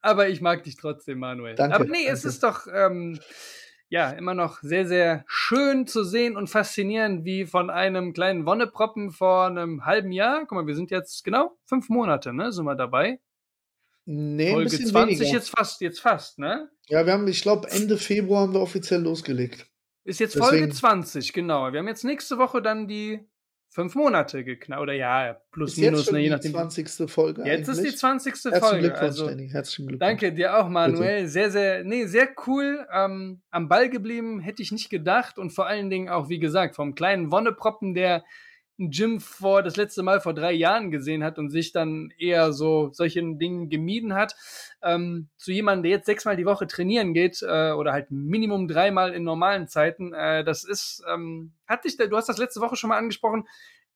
Aber 0.00 0.28
ich 0.28 0.40
mag 0.40 0.64
dich 0.64 0.76
trotzdem, 0.76 1.18
Manuel. 1.18 1.54
Danke, 1.54 1.74
Aber 1.76 1.84
nee, 1.84 2.06
es 2.06 2.22
danke. 2.22 2.28
ist 2.28 2.42
doch 2.42 2.66
ähm, 2.72 3.20
ja 3.88 4.10
immer 4.10 4.34
noch 4.34 4.60
sehr, 4.62 4.86
sehr 4.86 5.24
schön 5.28 5.86
zu 5.86 6.04
sehen 6.04 6.36
und 6.36 6.48
faszinierend, 6.48 7.24
wie 7.24 7.44
von 7.46 7.70
einem 7.70 8.12
kleinen 8.12 8.46
Wonneproppen 8.46 9.10
vor 9.10 9.46
einem 9.46 9.84
halben 9.84 10.10
Jahr, 10.12 10.40
guck 10.40 10.52
mal, 10.52 10.66
wir 10.66 10.74
sind 10.74 10.90
jetzt 10.90 11.22
genau 11.24 11.56
fünf 11.66 11.88
Monate, 11.88 12.32
ne, 12.32 12.50
sind 12.52 12.64
wir 12.64 12.74
dabei. 12.76 13.20
Nee, 14.06 14.48
ein 14.48 14.54
Folge 14.54 14.70
bisschen 14.70 14.86
20 14.86 15.20
weniger. 15.20 15.36
jetzt 15.36 15.50
fast, 15.50 15.80
jetzt 15.82 16.00
fast, 16.00 16.38
ne? 16.38 16.68
Ja, 16.88 17.04
wir 17.06 17.12
haben, 17.12 17.28
ich 17.28 17.42
glaube, 17.42 17.70
Ende 17.70 17.96
Februar 17.98 18.42
haben 18.42 18.54
wir 18.54 18.60
offiziell 18.60 19.02
losgelegt. 19.02 19.66
Ist 20.04 20.18
jetzt 20.18 20.34
Deswegen- 20.34 20.48
Folge 20.60 20.68
20, 20.70 21.32
genau. 21.32 21.70
Wir 21.72 21.78
haben 21.78 21.86
jetzt 21.86 22.04
nächste 22.04 22.38
Woche 22.38 22.62
dann 22.62 22.88
die 22.88 23.20
fünf 23.70 23.94
Monate 23.94 24.44
geknackt. 24.44 24.82
Oder 24.82 24.92
ja, 24.92 25.40
plus 25.52 25.72
Ist 25.72 25.78
jetzt 25.78 25.90
minus, 25.90 26.04
schon 26.04 26.14
ne, 26.14 26.20
je 26.20 26.26
die 26.26 26.30
nachdem. 26.30 26.52
20. 26.52 27.10
Folge 27.10 27.42
Jetzt 27.44 27.68
ist 27.68 27.78
die 27.78 27.86
eigentlich. 27.86 27.98
20. 27.98 28.32
Herzlichen 28.32 28.60
Folge. 28.60 28.78
Glückwunsch, 28.80 29.02
Also, 29.02 29.26
Danny. 29.28 29.48
Herzlichen 29.48 29.86
Glückwunsch. 29.88 30.08
Danke 30.08 30.32
dir 30.32 30.56
auch, 30.58 30.68
Manuel. 30.68 31.26
Sehr, 31.28 31.50
sehr, 31.50 31.84
nee, 31.84 32.06
sehr 32.06 32.28
cool. 32.46 32.86
Ähm, 32.92 33.40
am 33.50 33.68
Ball 33.68 33.88
geblieben, 33.88 34.40
hätte 34.40 34.62
ich 34.62 34.72
nicht 34.72 34.90
gedacht. 34.90 35.38
Und 35.38 35.50
vor 35.50 35.66
allen 35.66 35.88
Dingen 35.88 36.08
auch, 36.08 36.28
wie 36.28 36.38
gesagt, 36.38 36.74
vom 36.74 36.94
kleinen 36.94 37.30
Wonneproppen, 37.30 37.94
der 37.94 38.24
Gym 38.88 39.20
vor 39.20 39.62
das 39.62 39.76
letzte 39.76 40.02
Mal 40.02 40.20
vor 40.20 40.32
drei 40.32 40.52
Jahren 40.52 40.90
gesehen 40.90 41.22
hat 41.22 41.38
und 41.38 41.50
sich 41.50 41.72
dann 41.72 42.12
eher 42.16 42.52
so 42.54 42.88
solchen 42.92 43.38
Dingen 43.38 43.68
gemieden 43.68 44.14
hat, 44.14 44.34
ähm, 44.82 45.28
zu 45.36 45.52
jemandem, 45.52 45.82
der 45.82 45.90
jetzt 45.92 46.06
sechsmal 46.06 46.36
die 46.36 46.46
Woche 46.46 46.66
trainieren 46.66 47.12
geht 47.12 47.42
äh, 47.42 47.72
oder 47.72 47.92
halt 47.92 48.10
Minimum 48.10 48.68
dreimal 48.68 49.12
in 49.12 49.22
normalen 49.22 49.68
Zeiten. 49.68 50.14
Äh, 50.14 50.44
das 50.44 50.64
ist, 50.64 51.02
ähm, 51.12 51.52
hat 51.66 51.84
dich, 51.84 51.98
du 51.98 52.16
hast 52.16 52.28
das 52.28 52.38
letzte 52.38 52.60
Woche 52.60 52.76
schon 52.76 52.88
mal 52.88 52.98
angesprochen. 52.98 53.46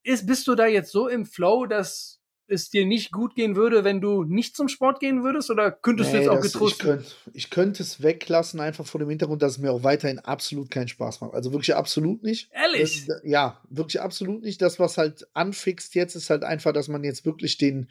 Ist, 0.02 0.26
bist 0.26 0.46
du 0.46 0.54
da 0.54 0.66
jetzt 0.66 0.92
so 0.92 1.08
im 1.08 1.24
Flow, 1.24 1.64
dass 1.64 2.20
es 2.46 2.70
dir 2.70 2.86
nicht 2.86 3.10
gut 3.12 3.34
gehen 3.34 3.56
würde, 3.56 3.84
wenn 3.84 4.00
du 4.00 4.24
nicht 4.24 4.56
zum 4.56 4.68
Sport 4.68 5.00
gehen 5.00 5.22
würdest? 5.22 5.50
Oder 5.50 5.70
könntest 5.70 6.10
du 6.10 6.16
Nee, 6.16 6.22
jetzt 6.22 6.30
auch 6.30 6.36
das, 6.36 6.46
ich, 6.46 6.52
getrost 6.52 6.78
könnte, 6.78 7.04
ich 7.32 7.50
könnte 7.50 7.82
es 7.82 8.02
weglassen, 8.02 8.60
einfach 8.60 8.86
vor 8.86 8.98
dem 8.98 9.08
Hintergrund, 9.08 9.42
dass 9.42 9.52
es 9.52 9.58
mir 9.58 9.72
auch 9.72 9.82
weiterhin 9.82 10.18
absolut 10.18 10.70
keinen 10.70 10.88
Spaß 10.88 11.20
macht. 11.20 11.34
Also 11.34 11.52
wirklich 11.52 11.74
absolut 11.74 12.22
nicht. 12.22 12.50
Ehrlich? 12.52 13.06
Das, 13.06 13.20
ja, 13.24 13.60
wirklich 13.70 14.00
absolut 14.00 14.42
nicht. 14.42 14.60
Das, 14.60 14.78
was 14.78 14.98
halt 14.98 15.26
anfixt 15.32 15.94
jetzt, 15.94 16.14
ist 16.14 16.30
halt 16.30 16.44
einfach, 16.44 16.72
dass 16.72 16.88
man 16.88 17.04
jetzt 17.04 17.24
wirklich 17.24 17.56
den, 17.56 17.90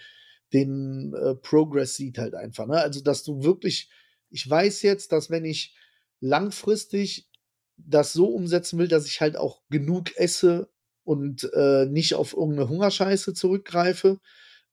den 0.54 1.14
äh, 1.14 1.36
Progress 1.36 1.96
sieht 1.96 2.18
halt 2.18 2.36
einfach. 2.36 2.68
Ne? 2.68 2.78
Also, 2.78 3.02
dass 3.02 3.24
du 3.24 3.44
wirklich, 3.44 3.90
ich 4.30 4.48
weiß 4.50 4.84
jetzt, 4.84 5.12
dass 5.12 5.30
wenn 5.30 5.46
ich 5.46 5.76
langfristig 6.20 7.30
das 7.78 8.14
so 8.14 8.28
umsetzen 8.28 8.80
will, 8.80 8.88
dass 8.88 9.08
ich 9.08 9.20
halt 9.20 9.36
auch 9.36 9.62
genug 9.70 10.16
esse 10.16 10.70
und 11.04 11.50
äh, 11.54 11.86
nicht 11.86 12.16
auf 12.16 12.34
irgendeine 12.34 12.70
Hungerscheiße 12.70 13.34
zurückgreife, 13.34 14.20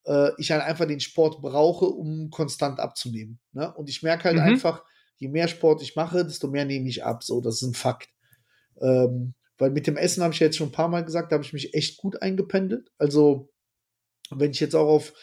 äh, 0.05 0.31
ich 0.37 0.51
halt 0.51 0.63
einfach 0.63 0.85
den 0.87 0.99
Sport 0.99 1.41
brauche, 1.41 1.85
um 1.85 2.29
konstant 2.29 2.79
abzunehmen. 2.79 3.39
Ne? 3.53 3.73
Und 3.73 3.89
ich 3.89 4.03
merke 4.03 4.25
halt 4.25 4.37
Mhm. 4.37 4.43
einfach, 4.43 4.83
je 5.17 5.27
mehr 5.29 5.47
Sport 5.47 5.81
ich 5.81 5.95
mache, 5.95 6.25
desto 6.25 6.47
mehr 6.47 6.65
nehme 6.65 6.89
ich 6.89 7.03
ab. 7.03 7.23
So, 7.23 7.41
das 7.41 7.55
ist 7.61 7.69
ein 7.69 7.73
Fakt. 7.73 8.09
Ähm, 8.81 9.33
weil 9.57 9.71
mit 9.71 9.87
dem 9.87 9.97
Essen 9.97 10.23
habe 10.23 10.33
ich 10.33 10.39
ja 10.39 10.47
jetzt 10.47 10.57
schon 10.57 10.69
ein 10.69 10.73
paar 10.73 10.87
Mal 10.87 11.05
gesagt, 11.05 11.31
da 11.31 11.35
habe 11.35 11.45
ich 11.45 11.53
mich 11.53 11.73
echt 11.73 11.97
gut 11.97 12.21
eingependelt. 12.21 12.91
Also, 12.97 13.49
wenn 14.31 14.51
ich 14.51 14.59
jetzt 14.59 14.75
auch 14.75 14.87
auf 14.87 15.13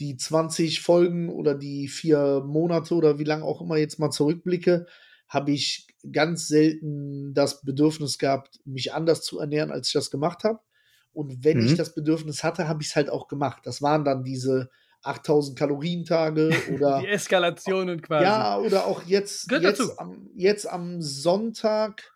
die 0.00 0.16
20 0.16 0.80
Folgen 0.80 1.28
oder 1.30 1.54
die 1.54 1.88
vier 1.88 2.42
Monate 2.46 2.94
oder 2.94 3.18
wie 3.18 3.24
lange 3.24 3.44
auch 3.44 3.60
immer 3.60 3.76
jetzt 3.76 3.98
mal 3.98 4.10
zurückblicke, 4.10 4.86
habe 5.28 5.52
ich 5.52 5.86
ganz 6.12 6.48
selten 6.48 7.34
das 7.34 7.62
Bedürfnis 7.62 8.18
gehabt, 8.18 8.60
mich 8.64 8.92
anders 8.94 9.22
zu 9.22 9.38
ernähren, 9.40 9.70
als 9.70 9.88
ich 9.88 9.92
das 9.92 10.10
gemacht 10.10 10.44
habe. 10.44 10.60
Und 11.18 11.44
wenn 11.44 11.58
Mhm. 11.58 11.66
ich 11.66 11.74
das 11.74 11.94
Bedürfnis 11.94 12.44
hatte, 12.44 12.68
habe 12.68 12.80
ich 12.82 12.90
es 12.90 12.96
halt 12.96 13.10
auch 13.10 13.26
gemacht. 13.26 13.62
Das 13.64 13.82
waren 13.82 14.04
dann 14.04 14.22
diese 14.22 14.70
8000 15.02 15.58
Kalorien-Tage 15.58 16.50
oder 16.72 17.00
Die 17.00 17.08
Eskalationen 17.08 18.00
quasi. 18.02 18.24
ja, 18.24 18.56
oder 18.58 18.86
auch 18.86 19.02
jetzt, 19.04 19.48
Gehört 19.48 19.64
jetzt, 19.64 19.80
dazu. 19.80 19.98
am, 19.98 20.28
jetzt 20.36 20.68
am 20.68 21.02
Sonntag. 21.02 22.12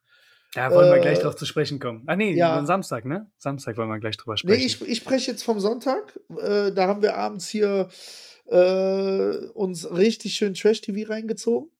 Da 0.54 0.70
wollen 0.70 0.90
wir 0.90 0.98
Äh, 0.98 1.00
gleich 1.00 1.18
drauf 1.20 1.34
zu 1.34 1.46
sprechen 1.46 1.78
kommen. 1.80 2.04
Ah, 2.06 2.14
nee, 2.14 2.32
ja. 2.34 2.56
am 2.58 2.66
Samstag, 2.66 3.04
ne? 3.06 3.30
Samstag 3.38 3.76
wollen 3.76 3.88
wir 3.88 3.98
gleich 3.98 4.16
drüber 4.18 4.36
sprechen. 4.36 4.58
Nee, 4.60 4.66
ich, 4.66 4.80
ich 4.82 4.98
spreche 4.98 5.30
jetzt 5.32 5.42
vom 5.42 5.58
Sonntag. 5.60 6.18
Äh, 6.38 6.70
da 6.72 6.86
haben 6.86 7.02
wir 7.02 7.16
abends 7.16 7.48
hier 7.48 7.88
äh, 8.46 9.46
uns 9.54 9.90
richtig 9.90 10.34
schön 10.34 10.54
Trash-TV 10.54 11.08
reingezogen. 11.10 11.70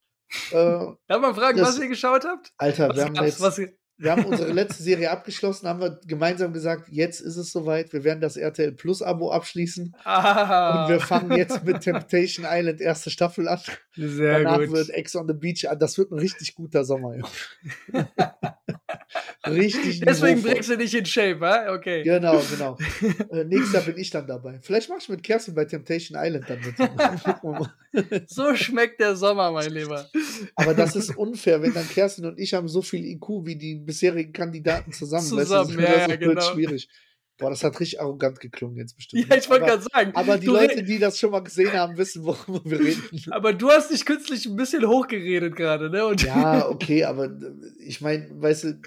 Äh, 0.50 0.54
Darf 1.06 1.20
man 1.20 1.35
fragen, 1.35 1.58
das- 1.58 1.68
was 1.76 1.78
ihr 1.80 1.88
geschaut 1.88 2.25
habt? 2.25 2.52
Alter, 2.56 2.88
Was 2.88 2.96
wir 2.96 3.04
haben, 3.04 3.14
jetzt, 3.16 3.40
was, 3.40 3.61
wir 3.99 4.11
haben 4.11 4.25
unsere 4.25 4.52
letzte 4.52 4.82
Serie 4.82 5.11
abgeschlossen, 5.11 5.68
haben 5.68 5.80
wir 5.80 6.00
gemeinsam 6.06 6.52
gesagt, 6.52 6.88
jetzt 6.88 7.20
ist 7.20 7.37
es 7.37 7.52
soweit, 7.52 7.92
wir 7.92 8.04
werden 8.04 8.20
das 8.20 8.37
RTL 8.37 8.72
Plus 8.72 9.02
Abo 9.02 9.30
abschließen 9.30 9.94
ah, 10.04 10.84
und 10.84 10.90
wir 10.90 11.00
fangen 11.00 11.37
jetzt 11.37 11.64
mit 11.64 11.80
Temptation 11.80 12.46
Island 12.49 12.80
erste 12.80 13.11
Staffel 13.11 13.49
an. 13.49 13.61
sehr 13.94 14.42
Danach 14.42 14.58
gut. 14.58 14.72
wird 14.72 14.90
Ex 14.90 15.14
on 15.14 15.28
the 15.28 15.34
Beach, 15.34 15.68
ah, 15.68 15.75
das 15.75 15.99
wird 15.99 16.11
ein 16.11 16.18
richtig 16.18 16.54
guter 16.54 16.84
Sommer. 16.84 17.16
richtig 19.47 20.00
Deswegen 20.07 20.42
bringst 20.42 20.71
du 20.71 20.76
dich 20.76 20.95
in 20.95 21.07
Shape, 21.07 21.40
wa? 21.40 21.75
Okay. 21.75 22.02
Genau, 22.02 22.42
genau. 22.50 22.78
äh, 23.31 23.45
nächstes 23.45 23.73
Jahr 23.73 23.83
bin 23.83 23.99
ich 23.99 24.11
dann 24.11 24.26
dabei. 24.26 24.59
Vielleicht 24.62 24.88
mach 24.88 24.99
ich 24.99 25.09
mit 25.09 25.23
Kerstin 25.23 25.54
bei 25.54 25.64
Temptation 25.64 26.19
Island 26.21 26.45
dann 26.49 26.61
mit. 26.61 26.76
Gucken 26.76 27.42
wir 27.42 27.61
mal. 27.61 27.73
So 28.26 28.54
schmeckt 28.54 29.00
der 29.00 29.16
Sommer, 29.16 29.50
mein 29.50 29.71
Lieber. 29.71 30.09
Aber 30.57 30.75
das 30.75 30.97
ist 30.97 31.16
unfair, 31.16 31.62
wenn 31.62 31.75
dann 31.75 31.88
Kerstin 31.88 32.25
und 32.26 32.38
ich 32.38 32.54
haben 32.54 32.69
so 32.69 32.83
viel 32.83 33.04
IQ 33.04 33.45
wie 33.45 33.57
die 33.57 33.76
bisherigen 33.76 34.33
Kandidaten 34.33 34.92
zusammen. 34.92 35.26
Zusammen, 35.26 35.69
weißt 35.69 35.78
du, 35.78 35.83
ja, 35.83 35.92
das 35.92 36.00
ja, 36.00 36.09
wird 36.09 36.21
genau. 36.21 36.52
schwierig. 36.52 36.88
Boah, 37.38 37.50
das 37.50 37.64
hat 37.64 37.81
richtig 37.81 38.00
arrogant 38.00 38.38
geklungen 38.38 38.76
jetzt 38.76 38.95
bestimmt. 38.95 39.26
Ja, 39.28 39.37
ich 39.37 39.50
wollte 39.50 39.66
gerade 39.66 39.83
sagen. 39.83 40.12
aber 40.14 40.38
die 40.38 40.47
Leute, 40.47 40.85
die 40.85 40.99
das 40.99 41.19
schon 41.19 41.33
mal 41.33 41.40
gesehen 41.40 41.73
haben, 41.73 41.97
wissen, 41.97 42.25
worüber 42.25 42.61
wir 42.64 42.78
reden. 42.78 43.02
aber 43.31 43.52
du 43.52 43.69
hast 43.69 43.90
dich 43.90 44.04
künstlich 44.04 44.47
ein 44.47 44.54
bisschen 44.54 44.87
hochgeredet 44.87 45.57
gerade, 45.57 45.90
ne? 45.90 46.07
Und 46.07 46.23
Ja, 46.23 46.69
okay, 46.69 47.04
aber 47.04 47.31
ich 47.85 48.00
meine, 48.00 48.28
weißt 48.31 48.64
du, 48.64 48.81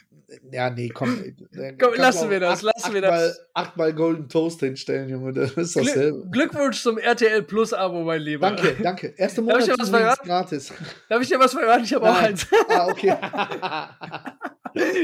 ja, 0.51 0.69
nee, 0.69 0.89
komm. 0.89 1.23
äh, 1.53 1.73
Komm, 1.79 1.93
lassen 1.95 2.29
wir 2.29 2.39
das, 2.39 2.61
lassen 2.61 2.93
wir 2.93 3.01
das. 3.01 3.39
Achtmal 3.53 3.93
Golden 3.93 4.27
Toast 4.29 4.59
hinstellen, 4.59 5.09
Junge, 5.09 5.33
das 5.33 5.51
ist 5.51 5.75
dasselbe. 5.75 6.27
Glückwunsch 6.31 6.81
zum 6.81 6.97
RTL 6.97 7.43
Plus 7.43 7.73
Abo, 7.73 8.03
mein 8.03 8.21
Lieber. 8.21 8.51
Danke, 8.51 8.75
danke. 8.81 9.13
Erste 9.17 9.41
Darf 9.43 9.59
ich 9.59 9.65
Monat 9.67 9.67
dir 9.79 9.81
was 9.83 9.89
verraten? 9.89 10.27
gratis. 10.27 10.73
Darf 11.09 11.21
ich 11.21 11.27
dir 11.29 11.39
was 11.39 11.53
verraten? 11.53 11.83
Ich 11.83 11.93
habe 11.93 12.09
auch 12.09 12.21
eins. 12.21 12.47
Ah, 12.69 12.87
okay. 12.87 13.15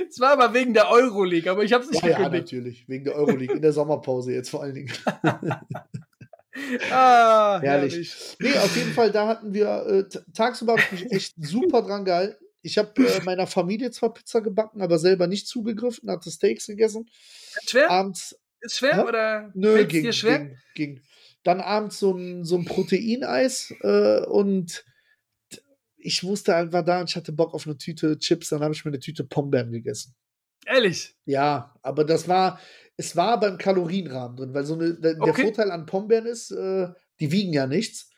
Es 0.10 0.20
war 0.20 0.32
aber 0.34 0.54
wegen 0.54 0.74
der 0.74 0.90
Euroleague, 0.90 1.50
aber 1.50 1.64
ich 1.64 1.72
habe 1.72 1.86
es 1.86 1.92
nicht 1.92 2.04
ja, 2.04 2.20
ja, 2.20 2.28
natürlich. 2.30 2.84
Wegen 2.90 3.06
der 3.06 3.16
Euroleague. 3.16 3.56
In 3.56 3.62
der 3.62 3.72
Sommerpause 3.72 4.34
jetzt 4.34 4.50
vor 4.50 4.64
allen 4.64 4.76
Dingen. 4.76 4.92
ah, 6.92 7.60
Herrlich. 7.62 7.94
herrlich. 7.94 8.36
Nee, 8.40 8.58
auf 8.58 8.76
jeden 8.76 8.92
Fall, 8.92 9.12
da 9.12 9.28
hatten 9.28 9.54
wir, 9.54 9.68
äh, 9.88 10.04
tagsüber 10.34 10.76
echt 11.10 11.36
super 11.38 11.82
dran 11.84 12.04
gehalten. 12.04 12.44
Ich 12.62 12.78
habe 12.78 12.92
äh, 13.06 13.22
meiner 13.24 13.48
Familie 13.48 13.92
zwar 13.92 14.14
Pizza 14.14 14.42
gebacken, 14.42 14.82
aber 14.82 15.00
selber 15.00 15.28
nicht 15.28 15.48
zugegriffen, 15.48 16.10
hatte 16.10 16.30
Steaks 16.32 16.68
gegessen. 16.68 17.10
Schwer? 17.66 17.90
Abends, 17.90 18.40
Ist 18.60 18.78
schwer 18.78 18.98
Hä? 18.98 19.10
oder 19.10 19.52
Nö, 19.56 19.86
ging, 19.86 20.04
dir 20.04 20.14
schwer? 20.14 20.40
ging, 20.40 20.58
ging. 20.76 21.02
Dann 21.44 21.60
abends 21.60 21.98
so 22.00 22.16
ein, 22.16 22.46
so 22.46 22.56
ein 22.58 22.66
Proteineis 22.66 23.74
äh, 23.82 24.22
und 24.26 24.86
ich 25.98 26.24
wusste 26.24 26.56
einfach 26.56 26.84
da, 26.84 27.04
ich 27.04 27.16
hatte 27.16 27.32
Bock 27.32 27.54
auf 27.54 27.66
eine 27.66 27.78
Tüte 27.78 28.18
Chips, 28.18 28.50
dann 28.50 28.62
habe 28.62 28.74
ich 28.74 28.84
mir 28.86 28.90
eine 28.92 29.00
Tüte 29.00 29.24
Pombeeren 29.24 29.72
gegessen. 29.72 30.16
Ehrlich. 30.66 31.16
Ja, 31.26 31.74
aber 31.82 32.04
das 32.06 32.28
war, 32.28 32.60
es 32.98 33.16
war 33.16 33.40
beim 33.40 33.58
Kalorienrahmen 33.58 34.38
drin, 34.38 34.54
weil 34.54 34.66
so 34.66 34.76
eine, 34.76 34.94
der, 34.96 35.16
der 35.16 35.22
Okay. 35.24 35.44
Vorteil 35.44 35.72
an 35.72 35.86
Pombeeren 35.86 36.26
ist, 36.28 36.52
äh, 36.52 36.90
die 37.20 37.32
wiegen 37.32 37.54
ja 37.54 37.66
nichts. 37.68 38.10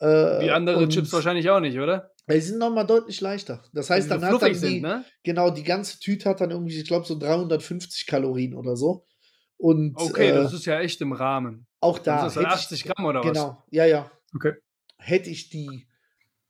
Äh, 0.00 0.06
Wie 0.06 0.50
andere 0.50 0.78
und 0.78 0.90
Chips 0.90 1.12
wahrscheinlich 1.12 1.48
auch 1.50 1.60
nicht, 1.60 1.78
oder? 1.78 2.11
Die 2.30 2.40
sind 2.40 2.58
nochmal 2.58 2.86
deutlich 2.86 3.20
leichter. 3.20 3.64
Das 3.72 3.90
heißt, 3.90 4.10
dann 4.10 4.24
hat 4.24 4.40
dann 4.40 4.52
die, 4.52 4.58
sind, 4.58 4.82
ne? 4.82 5.04
genau, 5.24 5.50
die 5.50 5.64
ganze 5.64 5.98
Tüte 5.98 6.28
hat 6.28 6.40
dann 6.40 6.50
irgendwie, 6.50 6.78
ich 6.78 6.86
glaube, 6.86 7.04
so 7.06 7.18
350 7.18 8.06
Kalorien 8.06 8.54
oder 8.54 8.76
so. 8.76 9.06
Und 9.56 9.94
Okay, 9.96 10.30
äh, 10.30 10.34
das 10.34 10.52
ist 10.52 10.64
ja 10.64 10.80
echt 10.80 11.00
im 11.00 11.12
Rahmen. 11.12 11.66
auch 11.80 11.98
Das 11.98 12.04
da 12.04 12.26
ist 12.26 12.36
dann 12.36 12.44
hätte 12.44 12.54
80 12.54 12.84
ich, 12.84 12.92
Gramm 12.92 13.06
oder 13.06 13.20
was? 13.20 13.26
Genau, 13.32 13.62
ja, 13.70 13.84
ja. 13.86 14.10
Okay. 14.34 14.54
Hätte 14.98 15.30
ich 15.30 15.50
die 15.50 15.88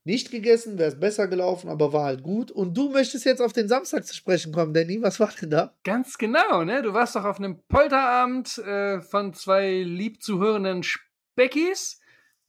nicht 0.05 0.31
gegessen, 0.31 0.79
wäre 0.79 0.89
es 0.91 0.99
besser 0.99 1.29
gelaufen, 1.29 1.69
aber 1.69 1.93
war 1.93 2.05
halt 2.05 2.23
gut. 2.23 2.51
Und 2.51 2.77
du 2.77 2.91
möchtest 2.91 3.25
jetzt 3.25 3.41
auf 3.41 3.53
den 3.53 3.69
Samstag 3.69 4.05
zu 4.05 4.15
sprechen 4.15 4.53
kommen, 4.53 4.75
Danny. 4.75 5.01
Was 5.01 5.21
war 5.21 5.31
denn 5.41 5.51
da? 5.51 5.75
Ganz 5.85 6.19
genau, 6.19 6.65
ne? 6.65 6.83
Du 6.83 6.93
warst 6.93 7.15
doch 7.15 7.25
auf 7.25 7.39
einem 7.39 7.63
Polterabend 7.69 8.59
äh, 8.59 9.01
von 9.01 9.33
zwei 9.33 9.83
lieb 9.83 10.23
zuhörenden 10.23 10.83
Speckis 10.83 12.01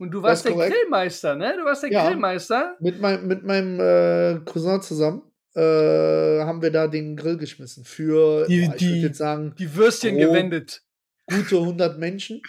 und 0.04 0.12
du 0.12 0.22
warst 0.22 0.46
der 0.46 0.52
korrekt. 0.54 0.74
Grillmeister, 0.76 1.36
ne? 1.36 1.56
Du 1.58 1.66
warst 1.66 1.84
der 1.84 1.92
Ja. 1.92 2.06
Grillmeister. 2.08 2.76
Mit, 2.80 3.02
mein, 3.02 3.26
mit 3.28 3.44
meinem 3.44 3.80
äh, 3.80 4.40
Cousin 4.46 4.82
zusammen 4.82 5.24
äh, 5.56 5.60
haben 5.62 6.62
wir 6.62 6.72
da 6.72 6.88
den 6.88 7.16
Grill 7.16 7.38
geschmissen. 7.38 7.84
Für, 7.86 8.46
Die- 8.48 8.66
boah, 8.66 8.76
ich 8.76 8.82
würde 8.82 8.96
jetzt 9.00 9.18
sagen, 9.18 9.54
Die 9.58 9.76
Würstchen 9.76 10.18
Grob. 10.18 10.28
gewendet. 10.30 10.82
gute 11.28 11.56
100 11.58 11.98
Menschen. 12.00 12.42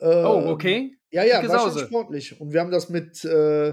Oh, 0.00 0.06
Ähm, 0.42 0.48
okay. 0.48 0.96
Ja, 1.10 1.24
ja, 1.24 1.40
Dicke 1.40 1.52
war 1.52 1.70
schon 1.70 1.78
sportlich. 1.86 2.40
Und 2.40 2.52
wir 2.52 2.60
haben 2.60 2.70
das 2.70 2.88
mit, 2.88 3.24
äh, 3.24 3.72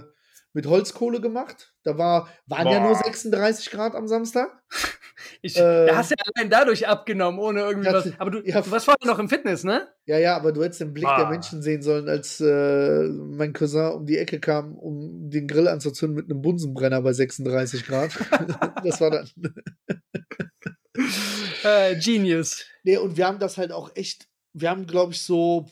mit 0.57 0.65
Holzkohle 0.65 1.21
gemacht. 1.21 1.71
Da 1.83 1.99
war, 1.99 2.27
waren 2.47 2.67
ja 2.67 2.79
nur 2.79 2.93
Boah. 2.93 3.03
36 3.03 3.69
Grad 3.69 3.93
am 3.95 4.07
Samstag. 4.07 4.49
Ich, 5.41 5.57
äh, 5.57 5.87
da 5.87 5.95
hast 5.97 6.11
du 6.11 6.15
ja 6.17 6.23
allein 6.35 6.49
dadurch 6.49 6.87
abgenommen, 6.87 7.39
ohne 7.39 7.61
irgendwie 7.61 7.87
Ja, 7.87 7.93
was. 7.93 8.11
Aber 8.19 8.29
du, 8.29 8.41
ja. 8.45 8.61
du 8.61 8.69
warst 8.69 8.85
vorher 8.85 9.07
noch 9.07 9.17
im 9.17 9.29
Fitness, 9.29 9.63
ne? 9.63 9.87
Ja, 10.05 10.19
ja, 10.19 10.35
aber 10.35 10.51
du 10.51 10.63
hättest 10.63 10.81
den 10.81 10.93
Blick 10.93 11.07
der 11.07 11.25
Ah. 11.25 11.29
Menschen 11.29 11.63
sehen 11.63 11.81
sollen, 11.81 12.07
als 12.07 12.39
äh, 12.39 13.03
mein 13.09 13.51
Cousin 13.53 13.93
um 13.93 14.05
die 14.05 14.17
Ecke 14.19 14.39
kam, 14.39 14.75
um 14.77 15.29
den 15.31 15.47
Grill 15.47 15.67
anzuzünden 15.67 16.15
mit 16.15 16.29
einem 16.29 16.43
Bunsenbrenner 16.43 17.01
bei 17.01 17.13
36 17.13 17.85
Grad. 17.85 18.11
das 18.83 19.01
war 19.01 19.11
dann. 19.11 19.29
Äh, 21.63 21.95
Genius. 21.99 22.63
Nee, 22.83 22.97
und 22.97 23.17
wir 23.17 23.27
haben 23.27 23.39
das 23.39 23.57
halt 23.57 23.71
auch 23.71 23.95
echt, 23.95 24.27
wir 24.53 24.69
haben, 24.69 24.85
glaube 24.87 25.13
ich, 25.13 25.21
so 25.21 25.67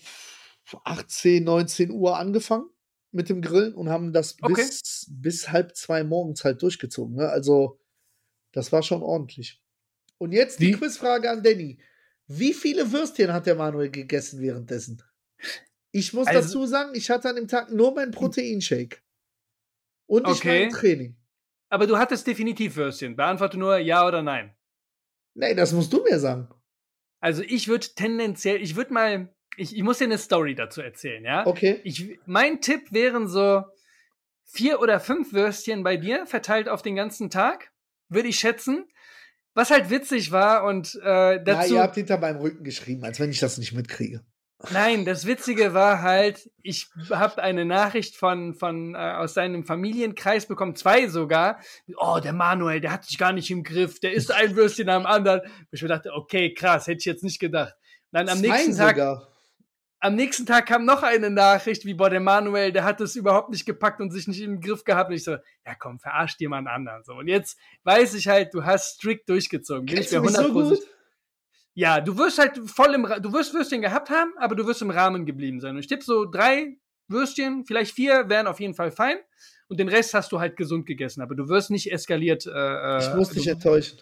18, 0.84 1.44
19 1.44 1.92
Uhr 1.92 2.18
angefangen 2.18 2.70
mit 3.16 3.30
dem 3.30 3.42
Grillen 3.42 3.74
und 3.74 3.90
haben 3.90 4.14
das 4.14 4.38
Okay. 4.42 4.54
bis, 4.56 5.08
bis 5.10 5.50
halb 5.52 5.76
zwei 5.76 6.04
morgens 6.04 6.44
halt 6.44 6.62
durchgezogen. 6.62 7.16
Ne? 7.16 7.30
Also, 7.30 7.80
das 8.52 8.72
war 8.72 8.84
schon 8.84 9.02
ordentlich. 9.02 9.62
Und 10.18 10.32
jetzt 10.32 10.60
die 10.60 10.68
Wie- 10.68 10.72
Quizfrage 10.74 11.30
an 11.30 11.42
Danny. 11.44 11.80
Wie 12.28 12.54
viele 12.54 12.92
Würstchen 12.92 13.32
hat 13.34 13.46
der 13.46 13.56
Manuel 13.56 13.90
gegessen 13.92 14.42
währenddessen? 14.42 15.02
Ich 15.92 16.14
muss 16.14 16.28
Also- 16.28 16.42
dazu 16.42 16.66
sagen, 16.66 16.92
ich 16.96 17.10
hatte 17.10 17.30
an 17.30 17.36
dem 17.36 17.48
Tag 17.48 17.72
nur 17.72 17.94
meinen 17.94 18.12
Proteinshake. 18.12 18.98
Und 20.08 20.22
ich 20.24 20.44
war 20.46 20.52
Okay. 20.54 20.64
im 20.66 20.70
Training. 20.72 21.18
Aber 21.70 21.88
du 21.88 21.98
hattest 21.98 22.28
definitiv 22.28 22.76
Würstchen. 22.76 23.16
Beantworte 23.16 23.58
nur 23.58 23.78
ja 23.78 24.06
oder 24.08 24.22
nein. 24.22 24.56
Nee, 25.36 25.56
das 25.56 25.72
musst 25.74 25.92
du 25.92 26.04
mir 26.04 26.20
sagen. 26.20 26.48
Also 27.22 27.42
ich 27.42 27.68
würde 27.68 27.88
tendenziell, 27.96 28.62
ich 28.62 28.76
würde 28.76 28.94
mal, 28.94 29.35
ich, 29.58 29.76
ich 29.76 29.84
muss 29.84 29.98
dir 29.98 30.06
eine 30.06 30.18
Story 30.18 30.56
dazu 30.56 30.82
erzählen, 30.82 31.24
ja? 31.24 31.46
Okay. 31.46 31.80
Ich, 31.84 32.20
mein 32.26 32.62
Tipp 32.62 32.92
wären 32.92 33.28
so 33.28 33.64
vier 34.44 34.80
oder 34.80 35.00
fünf 35.00 35.34
Würstchen 35.34 35.84
bei 35.84 35.98
dir, 35.98 36.26
verteilt 36.26 36.70
auf 36.70 36.82
den 36.82 36.96
ganzen 36.96 37.30
Tag, 37.30 37.72
würde 38.10 38.30
ich 38.30 38.40
schätzen. 38.40 38.86
Was 39.54 39.72
halt 39.72 39.90
witzig 39.90 40.32
war 40.32 40.66
und 40.66 41.00
äh, 41.02 41.36
Ja, 41.36 41.38
dazu. 41.40 41.76
ihr 41.76 41.82
habt 41.82 41.96
hinter 41.96 42.18
meinem 42.18 42.42
Rücken 42.42 42.64
geschrieben, 42.64 43.06
als 43.06 43.20
wenn 43.20 43.30
ich 43.32 43.40
das 43.40 43.58
nicht 43.58 43.72
mitkriege. 43.72 44.22
Nein, 44.72 45.06
das 45.06 45.26
Witzige 45.28 45.74
war 45.74 46.02
halt, 46.02 46.50
ich 46.62 46.88
habe 47.10 47.42
eine 47.42 47.66
Nachricht 47.66 48.16
von, 48.16 48.54
von 48.54 48.96
äh, 48.96 48.98
aus 48.98 49.34
seinem 49.34 49.66
Familienkreis 49.66 50.46
bekommen, 50.46 50.76
zwei 50.76 51.08
sogar. 51.08 51.60
Oh, 51.98 52.20
der 52.24 52.34
Manuel, 52.34 52.82
der 52.82 52.92
hat 52.92 53.06
sich 53.06 53.18
gar 53.18 53.32
nicht 53.32 53.52
im 53.52 53.64
Griff, 53.64 54.00
der 54.00 54.14
isst 54.14 54.32
ein 54.32 54.56
Würstchen 54.56 54.90
am 54.90 55.06
anderen. 55.06 55.42
Ich 55.72 55.82
mir 55.82 55.88
dachte, 55.90 56.12
okay, 56.14 56.54
krass, 56.54 56.88
hätte 56.88 57.00
ich 57.00 57.06
jetzt 57.06 57.24
nicht 57.24 57.40
gedacht. 57.40 57.76
Dann 58.12 58.30
am 58.30 58.40
Zwei 58.40 58.48
nächsten 58.48 58.78
Tag, 58.78 58.96
sogar. 58.96 59.28
Am 60.06 60.16
nächsten 60.16 60.46
Tag 60.46 60.66
kam 60.68 60.86
noch 60.86 61.04
eine 61.04 61.30
Nachricht, 61.30 61.86
wie 61.86 61.94
boah, 61.94 62.10
der 62.10 62.20
Manuel, 62.20 62.72
der 62.72 62.84
hat 62.84 63.02
es 63.02 63.16
überhaupt 63.16 63.50
nicht 63.50 63.66
gepackt 63.66 64.00
und 64.02 64.12
sich 64.12 64.28
nicht 64.28 64.42
im 64.42 64.62
Griff 64.62 64.84
gehabt. 64.84 65.10
Und 65.10 65.16
ich 65.16 65.24
so, 65.24 65.32
ja 65.66 65.76
komm, 65.78 66.00
verarsch 66.00 66.36
jemand 66.40 66.68
anderen. 66.68 67.04
So 67.04 67.14
und 67.14 67.28
jetzt 67.28 67.58
weiß 67.84 68.14
ich 68.16 68.28
halt, 68.28 68.54
du 68.54 68.64
hast 68.64 68.96
strikt 68.96 69.28
durchgezogen. 69.30 69.86
Bin 69.86 69.98
ich 69.98 70.12
mir 70.12 70.22
mich 70.22 70.32
so 70.32 70.42
100% 70.44 70.52
gut? 70.54 70.80
ja, 71.74 72.00
du 72.00 72.18
wirst 72.18 72.38
halt 72.40 72.58
voll 72.70 72.94
im, 72.94 73.06
Ra- 73.06 73.20
du 73.20 73.34
wirst 73.34 73.54
Würstchen 73.54 73.82
gehabt 73.82 74.10
haben, 74.10 74.32
aber 74.38 74.56
du 74.56 74.66
wirst 74.66 74.82
im 74.82 74.90
Rahmen 74.92 75.26
geblieben 75.26 75.60
sein. 75.60 75.72
Und 75.76 75.80
ich 75.80 75.88
tippe 75.88 76.04
so 76.04 76.26
drei 76.26 76.78
Würstchen, 77.08 77.66
vielleicht 77.66 77.94
vier, 77.94 78.30
wären 78.30 78.48
auf 78.48 78.60
jeden 78.60 78.74
Fall 78.76 78.92
fein. 78.92 79.18
Und 79.68 79.80
den 79.80 79.90
Rest 79.90 80.14
hast 80.14 80.32
du 80.32 80.40
halt 80.40 80.56
gesund 80.58 80.86
gegessen, 80.86 81.22
aber 81.22 81.36
du 81.36 81.50
wirst 81.50 81.72
nicht 81.72 81.92
eskaliert. 81.92 82.46
Äh, 82.46 83.00
Ich 83.00 83.14
muss 83.16 83.30
dich 83.30 83.48
enttäuschen. 83.48 84.00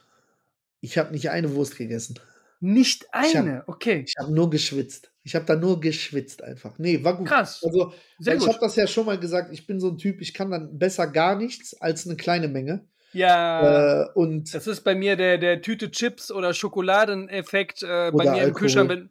Ich 0.81 0.97
habe 0.97 1.11
nicht 1.11 1.29
eine 1.29 1.53
Wurst 1.55 1.77
gegessen. 1.77 2.19
Nicht 2.65 3.03
Ich 3.25 3.35
hab- 3.35 3.43
eine, 3.43 3.63
okay. 3.67 4.05
Ich 4.07 4.13
habe 4.17 4.33
nur 4.33 4.49
geschwitzt. 4.49 5.11
Ich 5.23 5.35
habe 5.35 5.43
da 5.43 5.57
nur 5.57 5.81
geschwitzt 5.81 6.41
einfach. 6.41 6.79
Nee, 6.79 7.03
war 7.03 7.17
gut. 7.17 7.27
Krass. 7.27 7.61
Also, 7.61 7.93
Sehr 8.19 8.35
ich 8.35 8.47
habe 8.47 8.57
das 8.61 8.77
ja 8.77 8.87
schon 8.87 9.05
mal 9.05 9.19
gesagt, 9.19 9.51
ich 9.51 9.67
bin 9.67 9.81
so 9.81 9.89
ein 9.89 9.97
Typ, 9.97 10.21
ich 10.21 10.33
kann 10.33 10.49
dann 10.49 10.79
besser 10.79 11.07
gar 11.07 11.35
nichts 11.35 11.73
als 11.81 12.07
eine 12.07 12.15
kleine 12.15 12.47
Menge. 12.47 12.87
Ja, 13.11 14.03
äh, 14.03 14.05
und 14.13 14.55
das 14.55 14.65
ist 14.65 14.85
bei 14.85 14.95
mir 14.95 15.17
der, 15.17 15.37
der 15.37 15.61
Tüte 15.61 15.91
Chips 15.91 16.31
oder 16.31 16.53
Schokoladeneffekt 16.53 17.83
äh, 17.83 18.11
bei 18.11 18.23
mir 18.23 18.29
im 18.29 18.33
Alkohol. 18.35 18.53
Kühlschrank. 18.53 18.89
Wenn, 18.89 19.09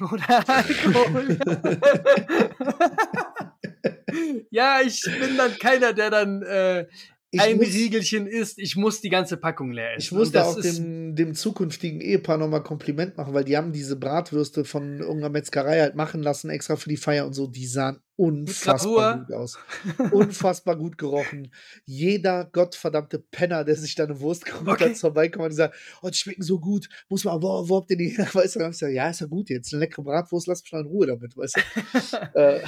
oder 0.12 0.48
Alkohol. 0.48 1.38
ja, 4.50 4.80
ich 4.84 5.02
bin 5.20 5.36
dann 5.36 5.56
keiner, 5.58 5.92
der 5.92 6.10
dann 6.10 6.42
äh, 6.42 6.86
ich, 7.30 7.40
ein 7.40 7.56
muss, 7.58 7.66
Riegelchen 7.66 8.26
isst, 8.26 8.58
ich 8.58 8.74
muss 8.76 9.00
die 9.02 9.10
ganze 9.10 9.36
Packung 9.36 9.70
leer 9.70 9.92
essen. 9.94 10.00
ich 10.00 10.12
muss 10.12 10.32
da 10.32 10.44
auch 10.44 10.56
ist- 10.56 10.78
dem, 10.78 11.14
dem 11.14 11.34
zukünftigen 11.34 12.00
Ehepaar 12.00 12.38
nochmal 12.38 12.62
Kompliment 12.62 13.16
machen, 13.18 13.34
weil 13.34 13.44
die 13.44 13.56
haben 13.56 13.72
diese 13.72 13.96
Bratwürste 13.96 14.64
von 14.64 14.98
irgendeiner 15.00 15.28
Metzgerei 15.28 15.80
halt 15.80 15.94
machen 15.94 16.22
lassen, 16.22 16.48
extra 16.48 16.76
für 16.76 16.88
die 16.88 16.96
Feier 16.96 17.26
und 17.26 17.34
so. 17.34 17.46
Die 17.46 17.66
sahen 17.66 18.00
unfassbar 18.16 19.18
gut 19.18 19.32
aus. 19.32 19.58
Unfassbar 20.12 20.76
gut 20.76 20.98
gerochen. 20.98 21.52
Jeder 21.84 22.46
gottverdammte 22.46 23.18
Penner, 23.18 23.62
der 23.64 23.76
sich 23.76 23.94
da 23.94 24.04
eine 24.04 24.18
Wurst 24.20 24.44
geholt 24.44 24.66
Okay. 24.68 24.90
hat, 24.90 24.96
vorbeikommt 24.96 25.44
und 25.46 25.52
sagt, 25.52 25.74
oh, 26.02 26.08
die 26.08 26.16
schmecken 26.16 26.42
so 26.42 26.58
gut. 26.58 26.88
Muss 27.08 27.24
man, 27.24 27.40
wo, 27.42 27.68
wo 27.68 27.76
habt 27.76 27.90
ihr 27.90 27.96
die? 27.96 28.08
her? 28.08 28.26
Weißt 28.32 28.56
du, 28.56 28.58
dann 28.60 28.66
hab 28.68 28.72
ich 28.72 28.78
gesagt, 28.80 28.94
ja, 28.94 29.08
ist 29.10 29.20
ja 29.20 29.26
gut 29.26 29.50
jetzt. 29.50 29.72
Eine 29.72 29.80
leckere 29.80 30.02
Bratwurst, 30.02 30.46
lass 30.48 30.62
mich 30.62 30.72
mal 30.72 30.80
in 30.80 30.86
Ruhe 30.86 31.06
damit, 31.06 31.36
weißt 31.36 31.56
du. 31.56 32.16
äh, 32.40 32.60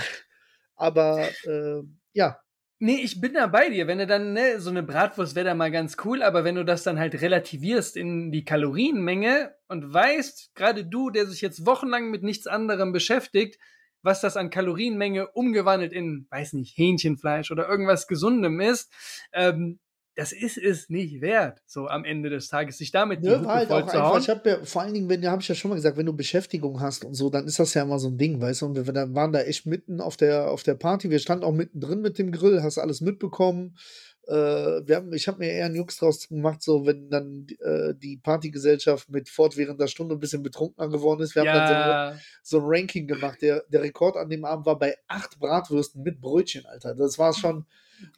aber 0.77 1.29
äh, 1.47 1.83
ja, 2.13 2.39
Nee, 2.83 3.03
ich 3.03 3.21
bin 3.21 3.35
da 3.35 3.47
bei 3.47 3.69
dir. 3.69 3.87
Wenn 3.87 3.99
du 3.99 4.07
dann, 4.07 4.33
ne, 4.33 4.59
so 4.59 4.71
eine 4.71 4.83
Bratwurst 4.83 5.35
wäre 5.35 5.45
da 5.45 5.55
mal 5.55 5.71
ganz 5.71 5.99
cool, 6.03 6.23
aber 6.23 6.45
wenn 6.45 6.55
du 6.55 6.65
das 6.65 6.83
dann 6.83 6.99
halt 6.99 7.21
relativierst 7.21 7.95
in 7.95 8.33
die 8.33 8.43
Kalorienmenge 8.43 9.55
und 9.69 9.93
weißt, 9.93 10.55
gerade 10.55 10.87
du, 10.87 11.11
der 11.11 11.27
sich 11.27 11.43
jetzt 11.43 11.67
wochenlang 11.67 12.11
mit 12.11 12.23
nichts 12.23 12.47
anderem 12.47 12.93
beschäftigt, 12.93 13.59
was 14.01 14.23
das 14.23 14.39
an 14.39 14.49
Kalorienmenge 14.49 15.29
umgewandelt 15.29 15.93
in, 15.93 16.27
weiß 16.31 16.55
nicht, 16.55 16.79
Hähnchenfleisch 16.79 17.51
oder 17.51 17.69
irgendwas 17.69 18.07
Gesundem 18.07 18.61
ist, 18.61 18.91
ähm, 19.35 19.79
das 20.21 20.33
ist 20.33 20.59
es 20.59 20.91
nicht 20.91 21.23
wert, 21.23 21.63
so 21.65 21.87
am 21.87 22.05
Ende 22.05 22.29
des 22.29 22.49
Tages, 22.49 22.77
sich 22.77 22.91
damit 22.91 23.25
die 23.25 23.29
Ne, 23.29 23.43
war 23.43 23.55
halt 23.55 23.69
voll 23.69 23.87
zu 23.87 24.03
hauen. 24.03 24.21
ich 24.21 24.29
habe 24.29 24.51
ja, 24.51 24.65
vor 24.65 24.83
allen 24.83 24.93
Dingen, 24.93 25.09
wenn, 25.09 25.23
ja, 25.23 25.31
habe 25.31 25.41
ich 25.41 25.49
ja 25.49 25.55
schon 25.55 25.71
mal 25.71 25.77
gesagt, 25.77 25.97
wenn 25.97 26.05
du 26.05 26.13
Beschäftigung 26.13 26.79
hast 26.79 27.07
und 27.07 27.15
so, 27.15 27.31
dann 27.31 27.47
ist 27.47 27.59
das 27.59 27.73
ja 27.73 27.85
immer 27.85 27.99
so 27.99 28.09
ein 28.09 28.19
Ding, 28.19 28.39
weißt 28.39 28.61
du, 28.61 28.67
und 28.67 28.75
wir, 28.75 28.87
wir 28.87 29.15
waren 29.15 29.33
da 29.33 29.41
echt 29.41 29.65
mitten 29.65 29.99
auf 29.99 30.19
der, 30.19 30.51
auf 30.51 30.63
der 30.63 30.75
Party, 30.75 31.09
wir 31.09 31.21
standen 31.21 31.45
auch 31.45 31.55
mittendrin 31.55 32.03
mit 32.03 32.19
dem 32.19 32.33
Grill, 32.33 32.63
hast 32.63 32.77
alles 32.77 33.01
mitbekommen, 33.01 33.79
äh, 34.27 34.35
wir 34.35 34.97
haben, 34.97 35.11
ich 35.15 35.27
habe 35.27 35.39
mir 35.39 35.53
eher 35.53 35.65
einen 35.65 35.77
Jux 35.77 35.97
draus 35.97 36.29
gemacht, 36.29 36.63
so, 36.63 36.85
wenn 36.85 37.09
dann 37.09 37.47
äh, 37.61 37.95
die 37.95 38.19
Partygesellschaft 38.19 39.09
mit 39.09 39.31
fortwährender 39.31 39.89
Stunde 39.89 40.17
ein 40.17 40.21
bisschen 40.21 40.43
betrunkener 40.43 40.91
geworden 40.91 41.23
ist, 41.23 41.35
wir 41.35 41.49
haben 41.49 41.57
dann 41.57 41.67
so, 41.67 41.73
ja, 41.73 42.15
so 42.43 42.59
ein 42.59 42.65
Ranking 42.67 43.07
gemacht, 43.07 43.41
der, 43.41 43.65
der 43.71 43.81
Rekord 43.81 44.19
an 44.19 44.29
dem 44.29 44.45
Abend 44.45 44.67
war 44.67 44.79
bei 44.79 44.99
acht 45.09 45.39
Bratwürsten 45.39 46.03
mit 46.03 46.21
Brötchen, 46.21 46.67
Alter, 46.67 46.95
das 46.95 47.19
war 47.19 47.33
schon, 47.33 47.65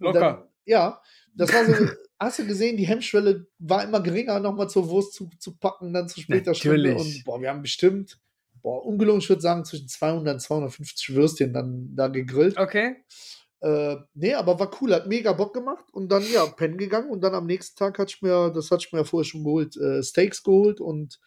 locker. 0.01 0.19
Dann, 0.19 0.43
ja, 0.65 1.01
das 1.35 1.53
war 1.53 1.65
so. 1.65 1.73
hast 2.23 2.39
du 2.39 2.47
gesehen, 2.47 2.77
die 2.77 2.87
Hemmschwelle 2.87 3.47
war 3.59 3.85
immer 3.85 4.01
geringer, 4.01 4.41
nochmal 4.41 4.71
zur 4.71 4.89
Wurst 4.89 5.15
zu, 5.15 5.29
zu 5.39 5.57
packen, 5.57 5.93
dann 5.93 6.09
zu 6.09 6.21
später 6.21 6.55
Stunde. 6.55 6.95
Natürlich. 6.95 7.19
Und 7.19 7.25
boah, 7.25 7.41
wir 7.41 7.49
haben 7.49 7.63
bestimmt, 7.63 8.19
boah, 8.63 8.85
ungelogen, 8.85 9.21
ich 9.21 9.29
würde 9.29 9.43
sagen, 9.43 9.65
zwischen 9.65 9.89
200 9.89 10.35
und 10.35 10.41
250 10.41 11.15
Würstchen 11.15 11.53
dann 11.53 11.95
da 11.95 12.09
gegrillt. 12.09 12.57
Okay. 12.59 12.97
Äh, 13.61 13.97
nee, 14.15 14.35
aber 14.35 14.59
war 14.59 14.71
cool, 14.81 14.93
hat 14.93 15.07
mega 15.07 15.33
Bock 15.33 15.55
gemacht 15.55 15.85
und 15.93 16.11
dann, 16.11 16.25
ja, 16.33 16.47
pennen 16.47 16.79
gegangen 16.79 17.11
und 17.11 17.21
dann 17.23 17.35
am 17.35 17.47
nächsten 17.47 17.79
Tag 17.79 17.99
hatte 17.99 18.13
ich 18.17 18.23
mir, 18.23 18.51
das 18.51 18.71
hatte 18.71 18.85
ich 18.87 18.93
mir 18.93 19.01
ja 19.01 19.05
vorher 19.05 19.25
schon 19.25 19.45
geholt, 19.45 19.77
äh, 19.77 20.03
Steaks 20.03 20.43
geholt 20.43 20.81
und 20.81 21.21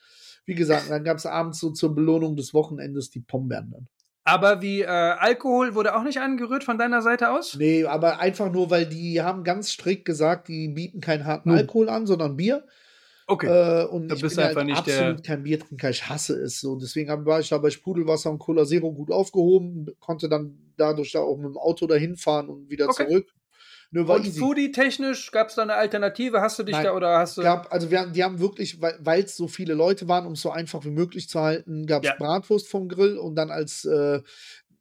wie 0.46 0.56
gesagt, 0.56 0.90
dann 0.90 1.04
gab 1.04 1.18
es 1.18 1.26
abends 1.26 1.60
so 1.60 1.72
zur 1.72 1.96
Belohnung 1.96 2.36
des 2.36 2.54
Wochenendes 2.54 3.10
die 3.10 3.22
Pombeeren 3.22 3.72
dann. 3.72 3.88
Aber 4.28 4.62
wie 4.64 4.82
äh, 4.82 4.88
Alkohol 4.88 5.76
wurde 5.76 5.96
auch 5.96 6.04
nicht 6.04 6.20
angerührt 6.20 6.64
von 6.64 6.80
deiner 6.80 7.04
Seite 7.04 7.30
aus? 7.30 7.56
Nee, 7.56 7.86
aber 7.86 8.20
einfach 8.20 8.52
nur, 8.52 8.72
weil 8.72 8.88
die 8.88 9.22
haben 9.22 9.44
ganz 9.44 9.72
strikt 9.72 10.04
gesagt, 10.04 10.48
die 10.48 10.68
bieten 10.70 11.00
keinen 11.00 11.26
harten 11.26 11.52
hm. 11.52 11.58
Alkohol 11.58 11.90
an, 11.90 12.08
sondern 12.08 12.36
Bier. 12.36 12.66
Okay. 13.28 13.48
Äh, 13.48 13.86
und 13.86 14.08
da 14.08 14.16
ich 14.16 14.22
bin 14.22 14.38
halt 14.38 14.66
nicht 14.66 14.78
absolut 14.78 15.24
kein 15.24 15.44
Biertrinker, 15.44 15.92
ich 15.92 16.10
hasse 16.10 16.36
es 16.42 16.60
so. 16.60 16.76
Deswegen 16.76 17.26
war 17.26 17.40
ich 17.40 17.50
da 17.50 17.60
bei 17.60 17.70
Sprudelwasser 17.70 18.32
und 18.32 18.40
Cola 18.40 18.66
Zero 18.66 18.92
gut 18.92 19.12
aufgehoben, 19.12 19.88
konnte 20.00 20.28
dann 20.28 20.58
dadurch 20.76 21.12
da 21.12 21.20
auch 21.20 21.38
mit 21.38 21.46
dem 21.46 21.58
Auto 21.58 21.86
dahin 21.86 22.16
fahren 22.18 22.50
und 22.50 22.70
wieder 22.70 22.90
okay. 22.90 23.08
zurück. 23.08 23.28
Nö, 23.96 24.02
und 24.02 24.28
Foodie-technisch 24.28 25.32
gab 25.32 25.48
es 25.48 25.56
da 25.56 25.62
eine 25.62 25.76
Alternative? 25.76 26.42
Hast 26.42 26.60
du 26.60 26.64
dich 26.64 26.76
Nein, 26.76 26.84
da 26.84 26.94
oder 26.94 27.18
hast 27.18 27.38
du. 27.38 27.44
Gab, 27.44 27.72
also 27.72 27.90
wir, 27.90 28.06
die 28.08 28.26
haben 28.26 28.42
wirklich, 28.42 28.82
weil 28.82 29.24
es 29.24 29.38
so 29.38 29.48
viele 29.48 29.74
Leute 29.74 30.10
waren, 30.10 30.26
um 30.26 30.34
es 30.34 30.42
so 30.42 30.52
einfach 30.52 30.84
wie 30.84 30.90
möglich 30.90 31.30
zu 31.30 31.40
halten, 31.40 31.86
gab 31.86 32.04
es 32.04 32.10
ja. 32.10 32.16
Bratwurst 32.18 32.68
vom 32.68 32.90
Grill 32.90 33.18
und 33.18 33.36
dann 33.36 33.52
als 33.52 33.86
äh, 33.86 34.20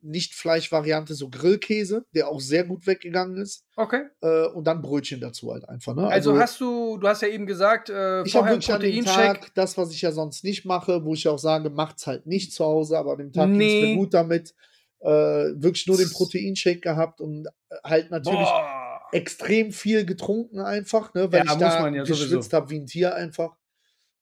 nicht-Fleisch-Variante 0.00 1.14
so 1.14 1.28
Grillkäse, 1.28 2.04
der 2.12 2.26
auch 2.26 2.40
sehr 2.40 2.64
gut 2.64 2.88
weggegangen 2.88 3.36
ist. 3.36 3.64
Okay. 3.76 4.02
Äh, 4.20 4.46
und 4.48 4.66
dann 4.66 4.82
Brötchen 4.82 5.20
dazu 5.20 5.52
halt 5.52 5.68
einfach. 5.68 5.94
Ne? 5.94 6.08
Also, 6.08 6.32
also, 6.32 6.42
hast 6.42 6.60
du, 6.60 6.98
du 6.98 7.06
hast 7.06 7.22
ja 7.22 7.28
eben 7.28 7.46
gesagt, 7.46 7.90
äh, 7.90 8.24
ich 8.24 8.34
habe 8.34 8.48
wirklich 8.48 8.72
an 8.72 8.80
dem 8.80 9.04
Tag 9.04 9.54
das, 9.54 9.78
was 9.78 9.92
ich 9.92 10.02
ja 10.02 10.10
sonst 10.10 10.42
nicht 10.42 10.64
mache, 10.64 11.04
wo 11.04 11.14
ich 11.14 11.28
auch 11.28 11.38
sage, 11.38 11.70
macht's 11.70 12.08
halt 12.08 12.26
nicht 12.26 12.52
zu 12.52 12.64
Hause, 12.64 12.98
aber 12.98 13.12
an 13.12 13.18
dem 13.18 13.32
Tag 13.32 13.48
nee. 13.48 13.80
ging 13.80 13.90
mir 13.90 13.96
gut 13.96 14.12
damit. 14.12 14.56
Äh, 14.98 15.52
wirklich 15.62 15.86
nur 15.86 15.98
den 15.98 16.10
Proteinshake 16.10 16.80
gehabt 16.80 17.20
und 17.20 17.46
äh, 17.46 17.76
halt 17.84 18.10
natürlich 18.10 18.48
Boah. 18.48 18.83
Extrem 19.14 19.72
viel 19.72 20.04
getrunken 20.04 20.60
einfach, 20.60 21.14
ne, 21.14 21.30
weil 21.32 21.46
ja, 21.46 21.52
ich 21.52 21.58
da 21.58 21.88
ja 21.88 22.02
geschwitzt 22.02 22.52
habe 22.52 22.70
wie 22.70 22.80
ein 22.80 22.86
Tier 22.86 23.14
einfach. 23.14 23.56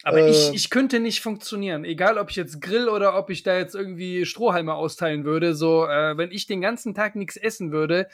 Aber 0.02 0.18
äh, 0.18 0.30
ich, 0.30 0.52
ich 0.52 0.70
könnte 0.70 1.00
nicht 1.00 1.20
funktionieren. 1.20 1.84
Egal, 1.84 2.18
ob 2.18 2.30
ich 2.30 2.36
jetzt 2.36 2.60
grill 2.60 2.88
oder 2.88 3.16
ob 3.16 3.30
ich 3.30 3.42
da 3.42 3.56
jetzt 3.56 3.74
irgendwie 3.74 4.26
Strohhalme 4.26 4.74
austeilen 4.74 5.24
würde. 5.24 5.54
So, 5.54 5.86
äh, 5.86 6.16
wenn 6.18 6.30
ich 6.30 6.46
den 6.46 6.60
ganzen 6.60 6.94
Tag 6.94 7.16
nichts 7.16 7.36
essen 7.36 7.72
würde, 7.72 8.08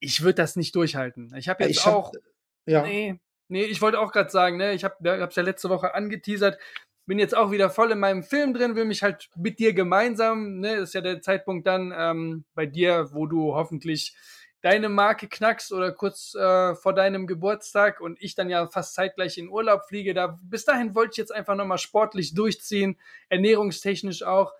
ich 0.00 0.22
würde 0.22 0.34
das 0.34 0.56
nicht 0.56 0.74
durchhalten. 0.74 1.34
Ich 1.36 1.48
habe 1.48 1.64
jetzt 1.64 1.78
ich 1.78 1.86
auch. 1.86 2.14
Hab, 2.14 2.22
ja. 2.66 2.82
Nee, 2.82 3.18
nee, 3.48 3.64
ich 3.64 3.82
wollte 3.82 3.98
auch 3.98 4.12
gerade 4.12 4.30
sagen, 4.30 4.56
ne, 4.56 4.72
ich 4.72 4.84
habe 4.84 4.96
es 5.00 5.34
ja 5.34 5.42
letzte 5.42 5.68
Woche 5.68 5.94
angeteasert. 5.94 6.58
Bin 7.06 7.18
jetzt 7.18 7.36
auch 7.36 7.50
wieder 7.50 7.70
voll 7.70 7.90
in 7.90 7.98
meinem 7.98 8.22
Film 8.22 8.54
drin, 8.54 8.76
will 8.76 8.84
mich 8.84 9.02
halt 9.02 9.30
mit 9.34 9.58
dir 9.58 9.72
gemeinsam, 9.72 10.60
ne, 10.60 10.74
ist 10.74 10.94
ja 10.94 11.00
der 11.00 11.20
Zeitpunkt 11.20 11.66
dann 11.66 11.92
ähm, 11.96 12.44
bei 12.54 12.66
dir, 12.66 13.08
wo 13.12 13.26
du 13.26 13.54
hoffentlich 13.54 14.14
deine 14.60 14.88
Marke 14.88 15.28
knackst 15.28 15.72
oder 15.72 15.92
kurz 15.92 16.34
äh, 16.34 16.74
vor 16.74 16.94
deinem 16.94 17.26
Geburtstag 17.26 18.00
und 18.00 18.20
ich 18.20 18.34
dann 18.34 18.50
ja 18.50 18.66
fast 18.66 18.94
zeitgleich 18.94 19.38
in 19.38 19.48
Urlaub 19.48 19.86
fliege. 19.86 20.14
Da 20.14 20.38
bis 20.42 20.64
dahin 20.64 20.94
wollte 20.94 21.12
ich 21.12 21.16
jetzt 21.18 21.34
einfach 21.34 21.54
nochmal 21.54 21.78
sportlich 21.78 22.34
durchziehen, 22.34 22.98
ernährungstechnisch 23.28 24.22
auch. 24.22 24.52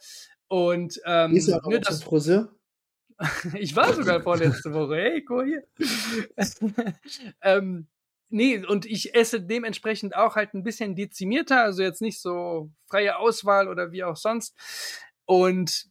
Und 0.47 1.01
ähm, 1.05 1.35
ist 1.35 1.49
ja 1.49 1.59
auch 1.63 1.69
ne, 1.69 1.81
das 1.81 2.03
Friseur? 2.03 2.49
ich 3.55 3.75
war 3.75 3.93
sogar 3.93 4.23
vorletzte 4.23 4.73
Woche. 4.73 4.97
Hey, 4.97 5.27
cool 5.29 5.47
hier. 5.47 6.35
ähm, 7.43 7.89
nee, 8.29 8.65
und 8.65 8.87
ich 8.87 9.15
esse 9.15 9.41
dementsprechend 9.41 10.17
auch 10.17 10.37
halt 10.37 10.55
ein 10.55 10.63
bisschen 10.63 10.95
dezimierter, 10.95 11.63
also 11.63 11.83
jetzt 11.83 12.01
nicht 12.01 12.21
so 12.21 12.71
freie 12.87 13.19
Auswahl 13.19 13.69
oder 13.69 13.91
wie 13.91 14.05
auch 14.05 14.17
sonst. 14.17 14.57
Und 15.25 15.91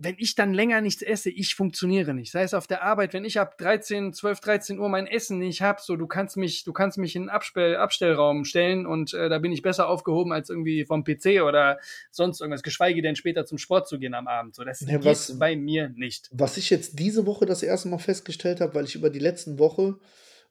wenn 0.00 0.14
ich 0.18 0.36
dann 0.36 0.54
länger 0.54 0.80
nichts 0.80 1.02
esse, 1.02 1.28
ich 1.28 1.56
funktioniere 1.56 2.14
nicht. 2.14 2.30
Sei 2.30 2.42
es 2.42 2.54
auf 2.54 2.68
der 2.68 2.84
Arbeit, 2.84 3.12
wenn 3.12 3.24
ich 3.24 3.40
ab 3.40 3.58
13, 3.58 4.12
12, 4.12 4.40
13 4.40 4.78
Uhr 4.78 4.88
mein 4.88 5.08
Essen 5.08 5.38
nicht 5.38 5.60
hab, 5.60 5.80
so 5.80 5.96
du 5.96 6.06
kannst 6.06 6.36
mich, 6.36 6.62
du 6.62 6.72
kannst 6.72 6.98
mich 6.98 7.16
in 7.16 7.22
einen 7.22 7.30
Abstell, 7.30 7.76
Abstellraum 7.76 8.44
stellen 8.44 8.86
und 8.86 9.12
äh, 9.12 9.28
da 9.28 9.38
bin 9.38 9.50
ich 9.50 9.60
besser 9.60 9.88
aufgehoben 9.88 10.32
als 10.32 10.50
irgendwie 10.50 10.84
vom 10.84 11.02
PC 11.02 11.42
oder 11.42 11.78
sonst 12.12 12.40
irgendwas, 12.40 12.62
geschweige 12.62 13.02
denn 13.02 13.16
später 13.16 13.44
zum 13.44 13.58
Sport 13.58 13.88
zu 13.88 13.98
gehen 13.98 14.14
am 14.14 14.28
Abend. 14.28 14.54
So, 14.54 14.62
das 14.62 14.80
ja, 14.82 15.02
was, 15.04 15.36
bei 15.36 15.56
mir 15.56 15.88
nicht. 15.88 16.28
Was 16.30 16.56
ich 16.56 16.70
jetzt 16.70 17.00
diese 17.00 17.26
Woche 17.26 17.44
das 17.44 17.64
erste 17.64 17.88
Mal 17.88 17.98
festgestellt 17.98 18.60
habe, 18.60 18.76
weil 18.76 18.84
ich 18.84 18.94
über 18.94 19.10
die 19.10 19.18
letzten 19.18 19.58
Woche, 19.58 19.98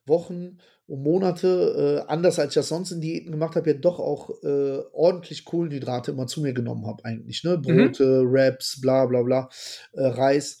Wochen 0.08 0.58
und 0.86 1.02
Monate, 1.02 2.04
äh, 2.06 2.10
anders 2.10 2.38
als 2.38 2.50
ich 2.50 2.54
das 2.54 2.68
sonst 2.68 2.92
in 2.92 3.00
Diäten 3.00 3.30
gemacht 3.30 3.56
habe, 3.56 3.70
ja 3.70 3.76
doch 3.76 3.98
auch 3.98 4.30
äh, 4.42 4.78
ordentlich 4.92 5.44
Kohlenhydrate 5.44 6.12
immer 6.12 6.26
zu 6.26 6.40
mir 6.40 6.54
genommen 6.54 6.86
habe, 6.86 7.04
eigentlich. 7.04 7.44
Ne? 7.44 7.58
Mhm. 7.58 7.62
Brote, 7.62 8.22
mhm. 8.22 8.32
Wraps, 8.32 8.80
bla 8.80 9.06
bla 9.06 9.22
bla, 9.22 9.48
äh, 9.92 10.06
Reis. 10.06 10.60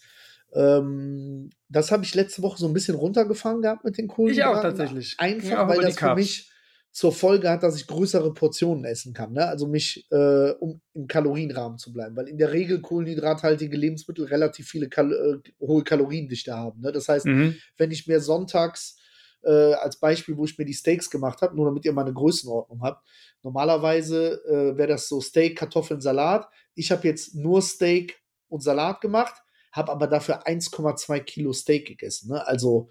Ähm, 0.54 1.50
das 1.68 1.90
habe 1.90 2.04
ich 2.04 2.14
letzte 2.14 2.42
Woche 2.42 2.58
so 2.58 2.66
ein 2.66 2.74
bisschen 2.74 2.94
runtergefahren 2.94 3.62
gehabt 3.62 3.84
mit 3.84 3.98
den 3.98 4.08
Kohlenhydraten. 4.08 4.52
Ich 4.52 4.58
auch 4.58 4.62
tatsächlich. 4.62 5.14
Einfach, 5.18 5.50
ja, 5.50 5.68
weil 5.68 5.80
das 5.80 5.98
für 5.98 6.14
mich 6.14 6.50
zur 6.90 7.12
Folge 7.12 7.48
hat, 7.48 7.62
dass 7.62 7.76
ich 7.76 7.86
größere 7.86 8.34
Portionen 8.34 8.84
essen 8.84 9.12
kann. 9.12 9.32
Ne? 9.32 9.46
Also 9.46 9.66
mich, 9.68 10.06
äh, 10.10 10.50
um 10.58 10.80
im 10.94 11.06
Kalorienrahmen 11.06 11.78
zu 11.78 11.92
bleiben. 11.92 12.16
Weil 12.16 12.28
in 12.28 12.38
der 12.38 12.52
Regel 12.52 12.80
kohlenhydrathaltige 12.80 13.76
Lebensmittel 13.76 14.24
relativ 14.24 14.68
viele 14.68 14.88
Kal 14.88 15.12
äh, 15.12 15.50
hohe 15.64 15.84
Kaloriendichte 15.84 16.52
haben. 16.52 16.80
Ne? 16.80 16.90
Das 16.90 17.08
heißt, 17.08 17.26
mhm. 17.26 17.56
wenn 17.76 17.90
ich 17.90 18.06
mir 18.06 18.20
sonntags 18.20 18.97
äh, 19.42 19.74
als 19.74 19.98
Beispiel, 19.98 20.36
wo 20.36 20.44
ich 20.44 20.58
mir 20.58 20.64
die 20.64 20.74
Steaks 20.74 21.10
gemacht 21.10 21.42
habe, 21.42 21.54
nur 21.56 21.66
damit 21.66 21.84
ihr 21.84 21.92
mal 21.92 22.02
eine 22.02 22.14
Größenordnung 22.14 22.82
habt. 22.82 23.06
Normalerweise 23.42 24.42
äh, 24.46 24.76
wäre 24.76 24.88
das 24.88 25.08
so 25.08 25.20
Steak, 25.20 25.56
Kartoffeln, 25.58 26.00
Salat. 26.00 26.48
Ich 26.74 26.90
habe 26.90 27.06
jetzt 27.06 27.34
nur 27.34 27.62
Steak 27.62 28.20
und 28.48 28.62
Salat 28.62 29.00
gemacht, 29.00 29.34
habe 29.72 29.92
aber 29.92 30.06
dafür 30.06 30.46
1,2 30.46 31.20
Kilo 31.20 31.52
Steak 31.52 31.86
gegessen. 31.86 32.32
Ne? 32.32 32.46
Also 32.46 32.88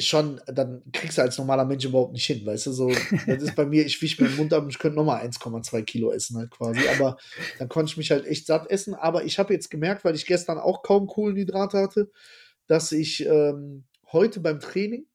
schon, 0.00 0.40
dann 0.46 0.82
kriegst 0.92 1.18
du 1.18 1.22
als 1.22 1.38
normaler 1.38 1.64
Mensch 1.64 1.84
überhaupt 1.84 2.12
nicht 2.12 2.26
hin, 2.26 2.44
weißt 2.44 2.66
du, 2.66 2.72
so, 2.72 2.88
das 3.26 3.42
ist 3.42 3.54
bei 3.54 3.66
mir, 3.66 3.84
ich 3.84 4.00
wische 4.00 4.22
mir 4.22 4.28
den 4.28 4.36
Mund 4.36 4.52
ab 4.52 4.62
und 4.62 4.70
ich 4.70 4.78
könnte 4.78 4.96
nochmal 4.96 5.24
1,2 5.24 5.82
Kilo 5.82 6.10
essen 6.10 6.38
halt 6.38 6.50
quasi, 6.50 6.80
aber 6.88 7.16
dann 7.58 7.68
konnte 7.68 7.90
ich 7.90 7.96
mich 7.96 8.10
halt 8.10 8.26
echt 8.26 8.46
satt 8.46 8.70
essen, 8.70 8.94
aber 8.94 9.24
ich 9.24 9.38
habe 9.38 9.52
jetzt 9.52 9.70
gemerkt, 9.70 10.04
weil 10.04 10.14
ich 10.14 10.26
gestern 10.26 10.58
auch 10.58 10.82
kaum 10.82 11.06
Kohlenhydrate 11.06 11.78
hatte, 11.78 12.10
dass 12.66 12.92
ich 12.92 13.26
ähm, 13.26 13.84
heute 14.12 14.40
beim 14.40 14.60
Training 14.60 15.06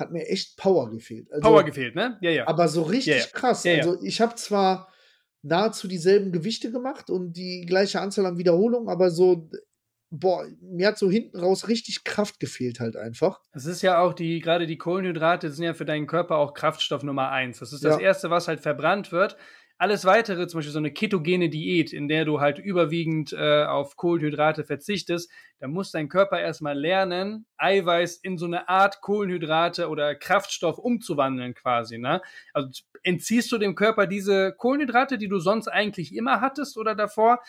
hat 0.00 0.10
mir 0.10 0.26
echt 0.28 0.56
Power 0.56 0.90
gefehlt. 0.90 1.30
Also, 1.32 1.42
Power 1.42 1.64
gefehlt, 1.64 1.94
ne? 1.94 2.18
Ja, 2.20 2.30
ja. 2.30 2.48
Aber 2.48 2.68
so 2.68 2.82
richtig 2.82 3.14
ja, 3.14 3.20
ja. 3.20 3.26
krass. 3.32 3.64
Ja, 3.64 3.76
also 3.76 4.02
ich 4.02 4.20
habe 4.20 4.34
zwar 4.34 4.92
nahezu 5.42 5.88
dieselben 5.88 6.32
Gewichte 6.32 6.70
gemacht 6.70 7.10
und 7.10 7.34
die 7.34 7.64
gleiche 7.66 8.00
Anzahl 8.00 8.26
an 8.26 8.38
Wiederholungen, 8.38 8.88
aber 8.88 9.10
so, 9.10 9.48
boah, 10.10 10.46
mir 10.60 10.88
hat 10.88 10.98
so 10.98 11.10
hinten 11.10 11.38
raus 11.38 11.68
richtig 11.68 12.04
Kraft 12.04 12.40
gefehlt 12.40 12.80
halt 12.80 12.96
einfach. 12.96 13.40
Das 13.52 13.64
ist 13.64 13.82
ja 13.82 14.00
auch 14.00 14.12
die, 14.12 14.40
gerade 14.40 14.66
die 14.66 14.78
Kohlenhydrate 14.78 15.50
sind 15.50 15.64
ja 15.64 15.74
für 15.74 15.84
deinen 15.84 16.06
Körper 16.06 16.36
auch 16.36 16.52
Kraftstoff 16.52 17.02
Nummer 17.02 17.30
eins. 17.30 17.60
Das 17.60 17.72
ist 17.72 17.84
das 17.84 17.98
Erste, 17.98 18.30
was 18.30 18.48
halt 18.48 18.60
verbrannt 18.60 19.12
wird. 19.12 19.36
Alles 19.82 20.04
weitere, 20.04 20.46
zum 20.46 20.58
Beispiel 20.58 20.74
so 20.74 20.78
eine 20.78 20.92
ketogene 20.92 21.48
Diät, 21.48 21.94
in 21.94 22.06
der 22.06 22.26
du 22.26 22.38
halt 22.38 22.58
überwiegend 22.58 23.32
äh, 23.32 23.64
auf 23.64 23.96
Kohlenhydrate 23.96 24.62
verzichtest, 24.62 25.30
da 25.58 25.68
muss 25.68 25.90
dein 25.90 26.10
Körper 26.10 26.38
erstmal 26.38 26.78
lernen, 26.78 27.46
Eiweiß 27.56 28.16
in 28.16 28.36
so 28.36 28.44
eine 28.44 28.68
Art 28.68 29.00
Kohlenhydrate 29.00 29.88
oder 29.88 30.14
Kraftstoff 30.14 30.76
umzuwandeln 30.76 31.54
quasi. 31.54 31.96
Ne? 31.96 32.20
Also 32.52 32.68
entziehst 33.04 33.50
du 33.52 33.56
dem 33.56 33.74
Körper 33.74 34.06
diese 34.06 34.52
Kohlenhydrate, 34.52 35.16
die 35.16 35.28
du 35.28 35.38
sonst 35.38 35.68
eigentlich 35.68 36.14
immer 36.14 36.42
hattest 36.42 36.76
oder 36.76 36.94
davor, 36.94 37.40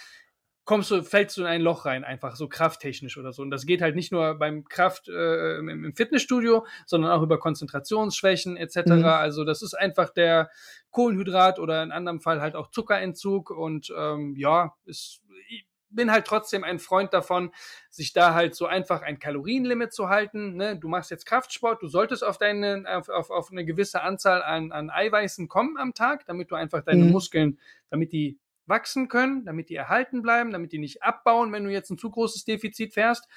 kommst 0.66 0.92
du, 0.92 1.02
fällst 1.04 1.38
du 1.38 1.42
in 1.42 1.48
ein 1.48 1.62
Loch 1.62 1.86
rein, 1.86 2.04
einfach 2.04 2.36
so 2.36 2.48
krafttechnisch 2.48 3.18
oder 3.18 3.34
so. 3.34 3.42
Und 3.42 3.52
das 3.52 3.66
geht 3.66 3.82
halt 3.82 3.96
nicht 3.96 4.12
nur 4.12 4.36
beim 4.36 4.66
Kraft 4.66 5.10
äh, 5.10 5.58
im 5.58 5.94
Fitnessstudio, 5.96 6.66
sondern 6.86 7.12
auch 7.12 7.24
über 7.24 7.40
Konzentrationsschwächen 7.40 8.58
etc. 8.58 8.78
Mhm. 8.86 9.06
Also 9.06 9.44
das 9.44 9.62
ist 9.62 9.74
einfach 9.74 10.12
der 10.12 10.50
Kohlenhydrat 10.92 11.60
oder 11.60 11.82
in 11.84 11.92
anderem 11.92 12.22
Fall 12.22 12.42
halt 12.42 12.56
auch 12.56 12.70
Zuckerentzug 12.70 13.50
und 13.50 13.92
ähm, 13.98 14.36
ja, 14.38 14.76
ist, 14.86 15.22
ich 15.50 15.66
bin 15.92 16.12
halt 16.12 16.26
trotzdem 16.26 16.64
ein 16.64 16.80
Freund 16.80 17.14
davon, 17.14 17.52
sich 17.90 18.14
da 18.14 18.34
halt 18.34 18.56
so 18.56 18.66
einfach 18.66 19.02
ein 19.02 19.20
Kalorienlimit 19.20 19.94
zu 19.94 20.10
halten. 20.10 20.56
Ne? 20.56 20.78
Du 20.78 20.88
machst 20.88 21.12
jetzt 21.12 21.26
Kraftsport, 21.26 21.82
du 21.82 21.88
solltest 21.88 22.24
auf 22.24 22.38
deine, 22.38 22.86
auf, 22.88 23.10
auf, 23.10 23.30
auf 23.30 23.52
eine 23.52 23.66
gewisse 23.66 24.02
Anzahl 24.02 24.42
an, 24.42 24.72
an 24.72 24.90
Eiweißen 24.90 25.48
kommen 25.48 25.78
am 25.78 25.94
Tag, 25.94 26.26
damit 26.26 26.52
du 26.52 26.56
einfach 26.56 26.82
deine 26.82 27.04
mhm. 27.04 27.12
Muskeln, 27.12 27.60
damit 27.90 28.14
die 28.14 28.40
wachsen 28.66 29.08
können, 29.08 29.46
damit 29.46 29.70
die 29.70 29.76
erhalten 29.76 30.22
bleiben, 30.22 30.52
damit 30.52 30.72
die 30.72 30.80
nicht 30.80 31.04
abbauen, 31.04 31.52
wenn 31.52 31.64
du 31.64 31.72
jetzt 31.72 31.90
ein 31.90 31.98
zu 31.98 32.10
großes 32.10 32.46
Defizit 32.46 32.94
fährst. 32.94 33.28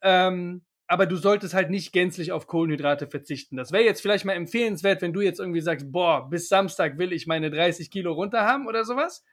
Ähm, 0.00 0.62
aber 0.86 1.06
du 1.06 1.16
solltest 1.16 1.54
halt 1.54 1.70
nicht 1.70 1.92
gänzlich 1.92 2.32
auf 2.32 2.46
Kohlenhydrate 2.46 3.06
verzichten. 3.06 3.56
Das 3.56 3.72
wäre 3.72 3.84
jetzt 3.84 4.02
vielleicht 4.02 4.26
mal 4.26 4.34
empfehlenswert, 4.34 5.00
wenn 5.00 5.14
du 5.14 5.22
jetzt 5.22 5.40
irgendwie 5.40 5.62
sagst, 5.62 5.90
boah, 5.90 6.28
bis 6.28 6.48
Samstag 6.48 6.98
will 6.98 7.14
ich 7.14 7.26
meine 7.26 7.50
30 7.50 7.90
Kilo 7.90 8.12
runter 8.12 8.42
haben 8.42 8.66
oder 8.66 8.84
sowas. 8.84 9.24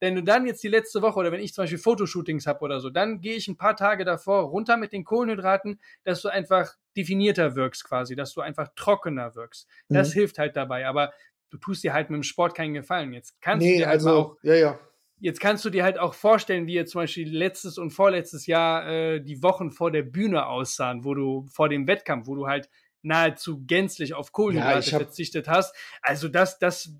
Wenn 0.00 0.14
du 0.14 0.22
dann 0.22 0.46
jetzt 0.46 0.62
die 0.62 0.68
letzte 0.68 1.02
Woche 1.02 1.18
oder 1.18 1.32
wenn 1.32 1.40
ich 1.40 1.54
zum 1.54 1.62
Beispiel 1.62 1.78
Fotoshootings 1.78 2.46
habe 2.46 2.60
oder 2.60 2.78
so, 2.78 2.88
dann 2.88 3.20
gehe 3.20 3.34
ich 3.34 3.48
ein 3.48 3.56
paar 3.56 3.74
Tage 3.74 4.04
davor 4.04 4.42
runter 4.42 4.76
mit 4.76 4.92
den 4.92 5.02
Kohlenhydraten, 5.02 5.80
dass 6.04 6.22
du 6.22 6.28
einfach 6.28 6.76
definierter 6.96 7.56
wirkst 7.56 7.82
quasi, 7.82 8.14
dass 8.14 8.32
du 8.32 8.40
einfach 8.40 8.68
trockener 8.76 9.34
wirkst. 9.34 9.66
Das 9.88 10.10
mhm. 10.10 10.20
hilft 10.20 10.38
halt 10.38 10.54
dabei. 10.54 10.86
Aber 10.86 11.12
du 11.50 11.58
tust 11.58 11.84
dir 11.84 11.92
halt 11.92 12.10
mit 12.10 12.16
dem 12.16 12.22
Sport 12.22 12.54
keinen 12.54 12.74
Gefallen. 12.74 13.12
Jetzt 13.12 13.40
kannst 13.40 13.64
nee, 13.64 13.72
du 13.72 13.78
dir 13.78 13.86
halt 13.86 13.94
also, 13.94 14.10
auch 14.10 14.36
ja, 14.42 14.54
ja 14.54 14.78
jetzt 15.20 15.40
kannst 15.40 15.64
du 15.64 15.70
dir 15.70 15.84
halt 15.84 15.98
auch 15.98 16.14
vorstellen, 16.14 16.66
wie 16.66 16.74
jetzt 16.74 16.92
zum 16.92 17.02
Beispiel 17.02 17.28
letztes 17.28 17.78
und 17.78 17.90
vorletztes 17.90 18.46
Jahr 18.46 18.88
äh, 18.88 19.20
die 19.20 19.42
Wochen 19.42 19.70
vor 19.70 19.90
der 19.90 20.02
Bühne 20.02 20.46
aussahen, 20.46 21.04
wo 21.04 21.14
du 21.14 21.46
vor 21.50 21.68
dem 21.68 21.86
Wettkampf, 21.86 22.26
wo 22.26 22.34
du 22.34 22.46
halt 22.46 22.68
nahezu 23.02 23.64
gänzlich 23.64 24.14
auf 24.14 24.32
Kohlenhydrate 24.32 24.90
ja, 24.90 24.98
verzichtet 24.98 25.48
hast. 25.48 25.74
Also 26.02 26.28
das, 26.28 26.58
das 26.58 26.90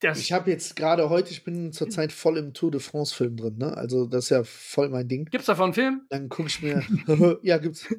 Das, 0.00 0.20
Ich 0.20 0.32
habe 0.32 0.50
jetzt 0.50 0.76
gerade 0.76 1.10
heute, 1.10 1.30
ich 1.30 1.42
bin 1.42 1.72
zurzeit 1.72 2.12
voll 2.12 2.38
im 2.38 2.54
Tour 2.54 2.70
de 2.70 2.80
France 2.80 3.14
Film 3.14 3.36
drin, 3.36 3.58
ne? 3.58 3.76
Also 3.76 4.06
das 4.06 4.24
ist 4.24 4.30
ja 4.30 4.44
voll 4.44 4.88
mein 4.88 5.08
Ding. 5.08 5.24
gibt's 5.26 5.46
davon 5.46 5.64
einen 5.64 5.74
Film? 5.74 6.02
Dann 6.10 6.28
gucke 6.28 6.48
ich 6.48 6.62
mir, 6.62 6.84
ja, 7.42 7.58
gibt's. 7.58 7.92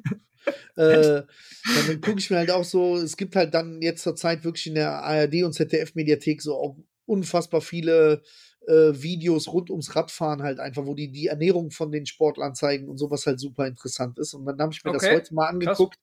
äh, 0.76 1.22
dann 1.72 2.00
gucke 2.00 2.18
ich 2.20 2.30
mir 2.30 2.38
halt 2.38 2.50
auch 2.50 2.64
so, 2.64 2.96
es 2.96 3.16
gibt 3.16 3.36
halt 3.36 3.54
dann 3.54 3.80
jetzt 3.82 4.02
zur 4.02 4.16
Zeit 4.16 4.44
wirklich 4.44 4.66
in 4.66 4.74
der 4.74 5.02
ARD 5.02 5.42
und 5.44 5.52
ZDF-Mediathek 5.52 6.42
so 6.42 6.54
auch 6.56 6.76
unfassbar 7.06 7.60
viele 7.60 8.22
äh, 8.66 8.92
Videos 9.02 9.48
rund 9.52 9.70
ums 9.70 9.94
Radfahren 9.96 10.42
halt 10.42 10.60
einfach, 10.60 10.86
wo 10.86 10.94
die 10.94 11.10
die 11.10 11.26
Ernährung 11.28 11.70
von 11.70 11.90
den 11.90 12.06
Sportlern 12.06 12.54
zeigen 12.54 12.88
und 12.88 12.98
sowas 12.98 13.26
halt 13.26 13.40
super 13.40 13.66
interessant 13.66 14.18
ist. 14.18 14.34
Und 14.34 14.46
dann 14.46 14.58
habe 14.60 14.72
ich 14.72 14.84
mir 14.84 14.90
das 14.92 15.02
Okay, 15.02 15.10
heute 15.10 15.34
mal 15.34 15.46
angeguckt. 15.48 15.98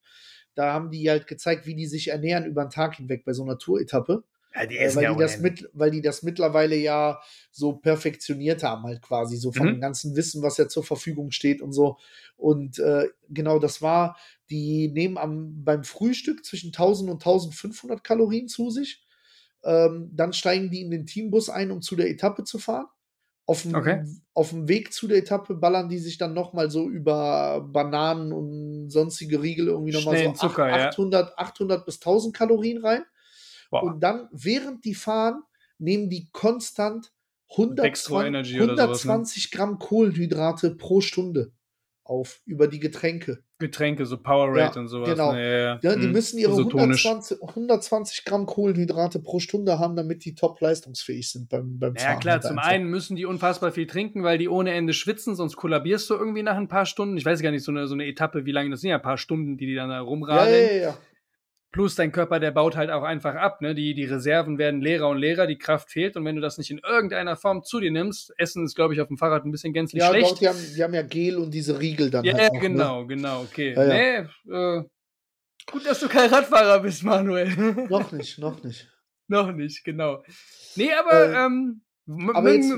Da 0.54 0.72
haben 0.72 0.90
die 0.90 1.08
halt 1.08 1.26
gezeigt, 1.26 1.66
wie 1.66 1.74
die 1.76 1.86
sich 1.86 2.08
ernähren 2.08 2.44
über 2.46 2.64
den 2.64 2.70
Tag 2.70 2.96
hinweg 2.96 3.24
bei 3.24 3.32
so 3.32 3.44
einer 3.44 3.58
Tour-Etappe. 3.58 4.24
Ja, 4.54 4.66
die 4.66 4.76
Äh, 4.82 4.94
weil, 4.94 5.06
die 5.06 5.16
das 5.16 5.38
mit, 5.38 5.68
weil 5.72 5.90
die 5.90 6.02
das 6.02 6.22
mittlerweile 6.22 6.76
ja 6.76 7.20
so 7.50 7.74
perfektioniert 7.74 8.62
haben, 8.62 8.84
halt 8.84 9.02
quasi, 9.02 9.36
so 9.36 9.52
von 9.52 9.68
Mhm. 9.68 9.74
dem 9.74 9.80
ganzen 9.80 10.16
Wissen, 10.16 10.42
was 10.42 10.56
ja 10.56 10.68
zur 10.68 10.84
Verfügung 10.84 11.30
steht 11.30 11.62
und 11.62 11.72
so. 11.72 11.98
Und 12.38 12.78
äh, 12.78 13.08
genau, 13.28 13.58
das 13.58 13.82
war, 13.82 14.16
die 14.48 14.88
nehmen 14.88 15.18
am, 15.18 15.62
beim 15.64 15.84
Frühstück 15.84 16.44
zwischen 16.46 16.68
1000 16.68 17.10
und 17.10 17.16
1500 17.16 18.02
Kalorien 18.02 18.48
zu 18.48 18.70
sich. 18.70 19.04
Ähm, 19.64 20.10
dann 20.14 20.32
steigen 20.32 20.70
die 20.70 20.80
in 20.80 20.90
den 20.90 21.04
Teambus 21.04 21.50
ein, 21.50 21.70
um 21.72 21.82
zu 21.82 21.96
der 21.96 22.08
Etappe 22.08 22.44
zu 22.44 22.58
fahren. 22.58 22.86
Auf 23.44 23.62
dem, 23.62 23.74
Okay. 23.74 24.04
auf 24.34 24.50
dem 24.50 24.68
Weg 24.68 24.92
zu 24.92 25.08
der 25.08 25.18
Etappe 25.18 25.54
ballern 25.54 25.88
die 25.88 25.98
sich 25.98 26.16
dann 26.18 26.34
nochmal 26.34 26.70
so 26.70 26.88
über 26.88 27.60
Bananen 27.72 28.32
und 28.32 28.90
sonstige 28.90 29.42
Riegel 29.42 29.68
irgendwie 29.68 29.92
nochmal 29.92 30.16
so 30.24 30.32
Zucker, 30.32 30.66
ach- 30.66 30.76
ja. 30.76 30.88
800, 30.88 31.38
800 31.38 31.84
bis 31.86 31.98
1000 31.98 32.36
Kalorien 32.36 32.78
rein. 32.84 33.04
Boah. 33.70 33.82
Und 33.82 34.00
dann, 34.00 34.28
während 34.32 34.84
die 34.84 34.94
fahren, 34.94 35.42
nehmen 35.78 36.08
die 36.10 36.28
konstant 36.30 37.10
120, 37.50 37.82
Dextro 37.82 38.22
Energy 38.22 38.60
oder 38.60 38.76
sowas, 38.76 39.04
ne? 39.04 39.12
120 39.12 39.50
Gramm 39.50 39.78
Kohlenhydrate 39.78 40.74
pro 40.76 41.00
Stunde 41.00 41.52
auf 42.08 42.40
über 42.46 42.66
die 42.68 42.80
Getränke. 42.80 43.42
Getränke, 43.60 44.06
so 44.06 44.16
Powerade 44.18 44.74
Ja, 44.76 44.80
und 44.80 44.86
sowas. 44.88 45.10
genau. 45.10 45.32
Ne, 45.32 45.42
ja, 45.50 45.58
ja. 45.58 45.78
Ja, 45.82 45.96
die 45.96 46.06
Mhm. 46.06 46.12
müssen 46.12 46.38
ihre 46.38 46.52
Isotonisch. 46.52 47.04
120, 47.04 47.38
120 47.42 48.24
Gramm 48.24 48.46
Kohlenhydrate 48.46 49.18
pro 49.18 49.40
Stunde 49.40 49.78
haben, 49.80 49.96
damit 49.96 50.24
die 50.24 50.34
top 50.36 50.60
leistungsfähig 50.60 51.30
sind 51.30 51.48
beim, 51.48 51.78
beim 51.78 51.94
Ja, 51.96 52.14
klar, 52.16 52.40
zum 52.40 52.58
einfach. 52.58 52.70
einen 52.70 52.88
müssen 52.88 53.16
die 53.16 53.26
unfassbar 53.26 53.72
viel 53.72 53.86
trinken, 53.88 54.22
weil 54.22 54.38
die 54.38 54.48
ohne 54.48 54.72
Ende 54.72 54.92
schwitzen, 54.92 55.34
sonst 55.34 55.56
kollabierst 55.56 56.08
du 56.08 56.14
irgendwie 56.14 56.44
nach 56.44 56.56
ein 56.56 56.68
paar 56.68 56.86
Stunden. 56.86 57.16
Ich 57.16 57.24
weiß 57.24 57.42
gar 57.42 57.50
nicht, 57.50 57.64
so 57.64 57.72
eine, 57.72 57.88
so 57.88 57.94
eine 57.94 58.06
Etappe, 58.06 58.46
wie 58.46 58.52
lange 58.52 58.70
das 58.70 58.80
sind, 58.80 58.90
ja 58.90 58.96
ein 58.96 59.02
paar 59.02 59.18
Stunden, 59.18 59.56
die 59.56 59.66
die 59.66 59.74
dann 59.74 59.88
da 59.90 60.00
rumradeln. 60.00 60.64
ja, 60.66 60.72
ja, 60.72 60.80
ja. 60.82 60.98
Plus 61.70 61.94
dein 61.96 62.12
Körper, 62.12 62.40
der 62.40 62.50
baut 62.50 62.76
halt 62.76 62.88
auch 62.90 63.02
einfach 63.02 63.34
ab. 63.34 63.60
Ne? 63.60 63.74
Die, 63.74 63.92
die 63.92 64.04
Reserven 64.06 64.56
werden 64.56 64.80
leerer 64.80 65.08
und 65.10 65.18
leerer, 65.18 65.46
die 65.46 65.58
Kraft 65.58 65.90
fehlt. 65.90 66.16
Und 66.16 66.24
wenn 66.24 66.34
du 66.34 66.40
das 66.40 66.56
nicht 66.56 66.70
in 66.70 66.78
irgendeiner 66.78 67.36
Form 67.36 67.62
zu 67.62 67.78
dir 67.78 67.90
nimmst, 67.90 68.32
Essen 68.38 68.64
ist, 68.64 68.74
glaube 68.74 68.94
ich, 68.94 69.00
auf 69.02 69.08
dem 69.08 69.18
Fahrrad 69.18 69.44
ein 69.44 69.50
bisschen 69.50 69.74
gänzlich 69.74 70.00
Ja, 70.02 70.08
schlecht. 70.08 70.30
doch, 70.30 70.38
die 70.38 70.48
haben, 70.48 70.58
die 70.76 70.82
haben 70.82 70.94
ja 70.94 71.02
Gel 71.02 71.36
und 71.36 71.52
diese 71.52 71.78
Riegel 71.78 72.08
dann 72.10 72.24
ja, 72.24 72.38
halt 72.38 72.54
noch, 72.54 72.60
genau, 72.60 73.06
genau, 73.06 73.40
okay. 73.42 73.74
Ja, 73.74 73.84
ja. 73.84 74.22
Nee, 74.46 74.50
äh, 74.50 74.82
gut, 75.70 75.84
dass 75.86 76.00
du 76.00 76.08
kein 76.08 76.30
Radfahrer 76.30 76.80
bist, 76.80 77.04
Manuel. 77.04 77.54
Ne? 77.54 77.86
Noch 77.90 78.12
nicht, 78.12 78.38
noch 78.38 78.62
nicht. 78.64 78.88
Noch 79.26 79.52
nicht, 79.52 79.84
genau. 79.84 80.22
Nee, 80.74 80.90
aber, 80.94 81.28
Äh, 81.28 81.44
ähm, 81.46 81.82
aber 82.32 82.54
jetzt- 82.54 82.72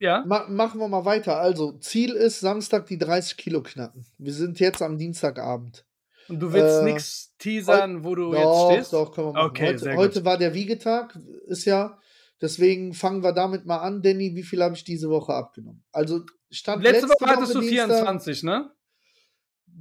ja, 0.00 0.24
Ma 0.26 0.46
machen 0.48 0.80
wir 0.80 0.88
mal 0.88 1.04
weiter. 1.04 1.36
Also, 1.38 1.78
Ziel 1.78 2.14
ist 2.14 2.40
Samstag 2.40 2.86
die 2.86 2.98
30 2.98 3.36
Kilo 3.36 3.62
knacken. 3.62 4.04
Wir 4.18 4.32
sind 4.32 4.58
jetzt 4.58 4.82
am 4.82 4.98
Dienstagabend. 4.98 5.86
Und 6.28 6.40
du 6.40 6.52
willst 6.52 6.80
äh, 6.82 6.84
nix 6.84 7.34
teasern, 7.38 8.04
wo 8.04 8.14
du 8.14 8.32
Doch, 8.32 8.70
jetzt 8.70 8.74
stehst? 8.76 8.92
doch, 8.92 9.12
können 9.12 9.28
wir 9.28 9.32
machen. 9.34 9.50
Okay, 9.50 9.66
heute, 9.68 9.78
sehr 9.78 9.94
gut. 9.94 10.04
heute 10.04 10.24
war 10.24 10.38
der 10.38 10.54
Wiegetag, 10.54 11.18
ist 11.46 11.64
ja. 11.64 11.98
Deswegen 12.40 12.94
fangen 12.94 13.22
wir 13.22 13.32
damit 13.32 13.64
mal 13.64 13.78
an. 13.78 14.02
Danny, 14.02 14.34
wie 14.34 14.42
viel 14.42 14.62
habe 14.62 14.74
ich 14.74 14.84
diese 14.84 15.08
Woche 15.08 15.32
abgenommen? 15.34 15.82
Also, 15.92 16.24
stand 16.50 16.82
Letzte, 16.82 17.08
Woche 17.08 17.26
hattest 17.26 17.54
du 17.54 17.60
Dienstag- 17.60 17.86
24, 17.88 18.42
ne? 18.42 18.70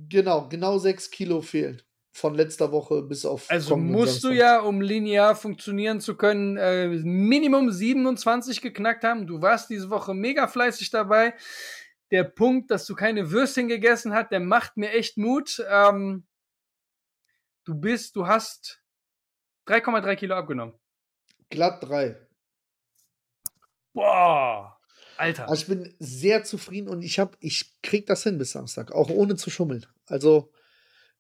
Genau, 0.10 0.48
genau 0.48 0.78
6 0.78 1.12
Kilo 1.12 1.42
fehlen. 1.42 1.82
Von 2.16 2.36
letzter 2.36 2.72
Woche 2.72 3.02
bis 3.02 3.26
auf. 3.26 3.50
Also 3.50 3.76
musst 3.76 4.24
du 4.24 4.30
ja, 4.30 4.60
um 4.60 4.82
linear 4.82 5.36
funktionieren 5.36 6.00
zu 6.00 6.16
können, 6.16 6.58
äh, 6.58 6.88
Minimum 6.88 7.72
27 7.72 8.62
geknackt 8.62 9.04
haben. 9.04 9.26
Du 9.26 9.42
warst 9.42 9.72
diese 9.72 9.90
Woche 9.90 10.14
mega 10.14 10.48
fleißig 10.48 10.92
dabei. 10.92 11.34
Der 12.12 12.24
Punkt, 12.24 12.70
dass 12.70 12.86
du 12.86 12.94
keine 12.94 13.32
Würstchen 13.32 13.68
gegessen 13.68 14.14
hast, 14.14 14.32
der 14.32 14.42
macht 14.42 14.78
mir 14.78 14.92
echt 14.92 15.18
Mut. 15.18 15.66
Ähm, 15.68 16.26
du 17.66 17.76
bist, 17.76 18.16
du 18.16 18.28
hast 18.28 18.82
3,3 19.68 20.16
Kilo 20.16 20.36
abgenommen. 20.36 20.74
Glatt 21.50 21.84
3. 21.84 22.18
Boah, 23.94 24.78
Alter. 25.18 25.48
Also 25.48 25.62
ich 25.62 25.68
bin 25.68 25.96
sehr 26.00 26.44
zufrieden 26.44 26.90
und 26.90 27.02
ich 27.04 27.20
habe, 27.20 27.38
ich 27.40 27.80
krieg 27.82 28.08
das 28.08 28.24
hin 28.24 28.38
bis 28.38 28.52
Samstag, 28.52 28.92
auch 28.92 29.10
ohne 29.10 29.36
zu 29.36 29.50
schummeln. 29.50 29.86
Also 30.08 30.52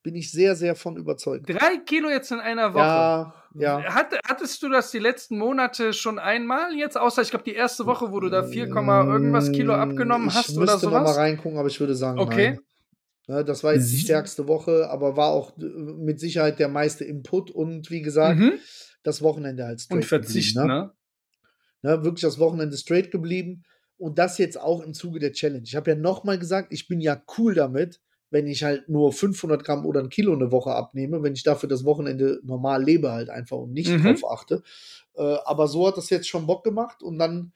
bin 0.02 0.16
ich 0.16 0.32
sehr, 0.32 0.56
sehr 0.56 0.76
von 0.76 0.98
überzeugt. 0.98 1.48
Drei 1.48 1.78
Kilo 1.86 2.10
jetzt 2.10 2.32
in 2.32 2.40
einer 2.40 2.74
Woche. 2.74 2.82
Ja, 2.84 3.34
ja. 3.54 3.94
Hat, 3.94 4.14
hattest 4.28 4.62
du 4.64 4.70
das 4.70 4.92
die 4.92 5.00
letzten 5.00 5.38
Monate 5.38 5.94
schon 5.94 6.20
einmal 6.20 6.74
jetzt? 6.76 6.98
Außer, 6.98 7.22
ich 7.22 7.30
glaube, 7.30 7.46
die 7.46 7.54
erste 7.54 7.86
Woche, 7.86 8.12
wo 8.12 8.20
du 8.20 8.30
da 8.30 8.44
4, 8.44 8.68
irgendwas 8.68 9.52
Kilo 9.52 9.76
abgenommen 9.76 10.28
ich 10.28 10.36
hast 10.36 10.58
oder 10.58 10.74
müsste 10.74 10.88
noch 10.88 10.92
mal 10.94 11.00
sowas? 11.06 11.18
reingucken, 11.18 11.58
aber 11.58 11.70
ich 11.70 11.80
würde 11.80 11.96
sagen, 11.96 12.20
Okay. 12.20 12.50
nein. 12.52 12.60
Ja, 13.28 13.44
das 13.44 13.64
war 13.64 13.74
jetzt 13.74 13.92
die 13.92 13.98
stärkste 14.00 14.48
Woche, 14.48 14.90
aber 14.90 15.16
war 15.16 15.30
auch 15.32 15.58
äh, 15.58 15.64
mit 15.64 16.20
Sicherheit 16.20 16.60
der 16.60 16.68
meiste 16.68 17.06
Input 17.06 17.52
und 17.52 17.90
wie 17.90 18.02
gesagt, 18.02 18.40
Mhm. 18.40 18.54
das 19.04 19.22
Wochenende 19.22 19.66
halt 19.66 19.82
straight 19.82 20.04
Und 20.04 20.06
Verzicht, 20.06 20.56
geblieben, 20.56 20.68
ne? 20.68 20.92
ne? 21.98 22.04
Wirklich 22.04 22.22
das 22.22 22.40
Wochenende 22.40 22.78
straight 22.78 23.12
geblieben 23.12 23.64
und 23.98 24.18
das 24.20 24.38
jetzt 24.38 24.60
auch 24.60 24.82
im 24.82 24.94
Zuge 24.94 25.20
der 25.20 25.32
Challenge. 25.34 25.64
Ich 25.66 25.76
habe 25.76 25.92
ja 25.92 25.96
nochmal 25.98 26.38
gesagt, 26.40 26.74
ich 26.74 26.88
bin 26.88 27.00
ja 27.00 27.22
cool 27.38 27.54
damit, 27.54 28.02
wenn 28.30 28.48
ich 28.48 28.64
halt 28.64 28.90
nur 28.90 29.14
500 29.14 29.64
Gramm 29.64 29.86
oder 29.86 30.02
ein 30.02 30.10
Kilo 30.10 30.34
eine 30.34 30.52
Woche 30.52 30.74
abnehme, 30.74 31.22
wenn 31.24 31.34
ich 31.34 31.44
dafür 31.44 31.70
das 31.70 31.86
Wochenende 31.86 32.40
normal 32.44 32.84
lebe 32.84 33.12
halt 33.12 33.30
einfach 33.30 33.58
und 33.58 33.74
nicht 33.74 33.90
Mhm. 33.92 34.02
drauf 34.04 34.30
achte. 34.32 34.64
Äh, 35.16 35.38
aber 35.46 35.68
so 35.68 35.88
hat 35.88 35.98
das 35.98 36.10
jetzt 36.10 36.28
schon 36.28 36.48
Bock 36.48 36.64
gemacht 36.64 37.04
und 37.04 37.20
dann 37.20 37.54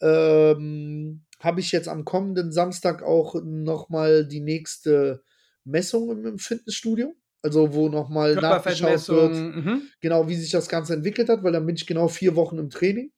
ähm, 0.00 1.22
habe 1.42 1.60
ich 1.60 1.72
jetzt 1.72 1.88
am 1.88 2.04
kommenden 2.04 2.52
Samstag 2.52 3.02
auch 3.02 3.34
nochmal 3.42 4.26
die 4.26 4.40
nächste 4.40 5.22
Messung 5.64 6.24
im, 6.24 6.38
Fitnessstudio. 6.38 7.14
Also 7.44 7.74
wo 7.74 7.88
nochmal 7.88 8.36
nachgeschaut 8.36 9.08
wird. 9.08 9.34
Mhm. 9.34 9.88
genau 10.00 10.28
wie 10.28 10.36
sich 10.36 10.52
das 10.52 10.68
Ganze 10.68 10.94
entwickelt 10.94 11.28
hat, 11.28 11.42
weil 11.42 11.50
dann 11.50 11.66
bin 11.66 11.74
ich 11.74 11.88
genau 11.88 12.06
vier 12.06 12.36
Wochen 12.36 12.58
im 12.58 12.70
Training. 12.70 13.10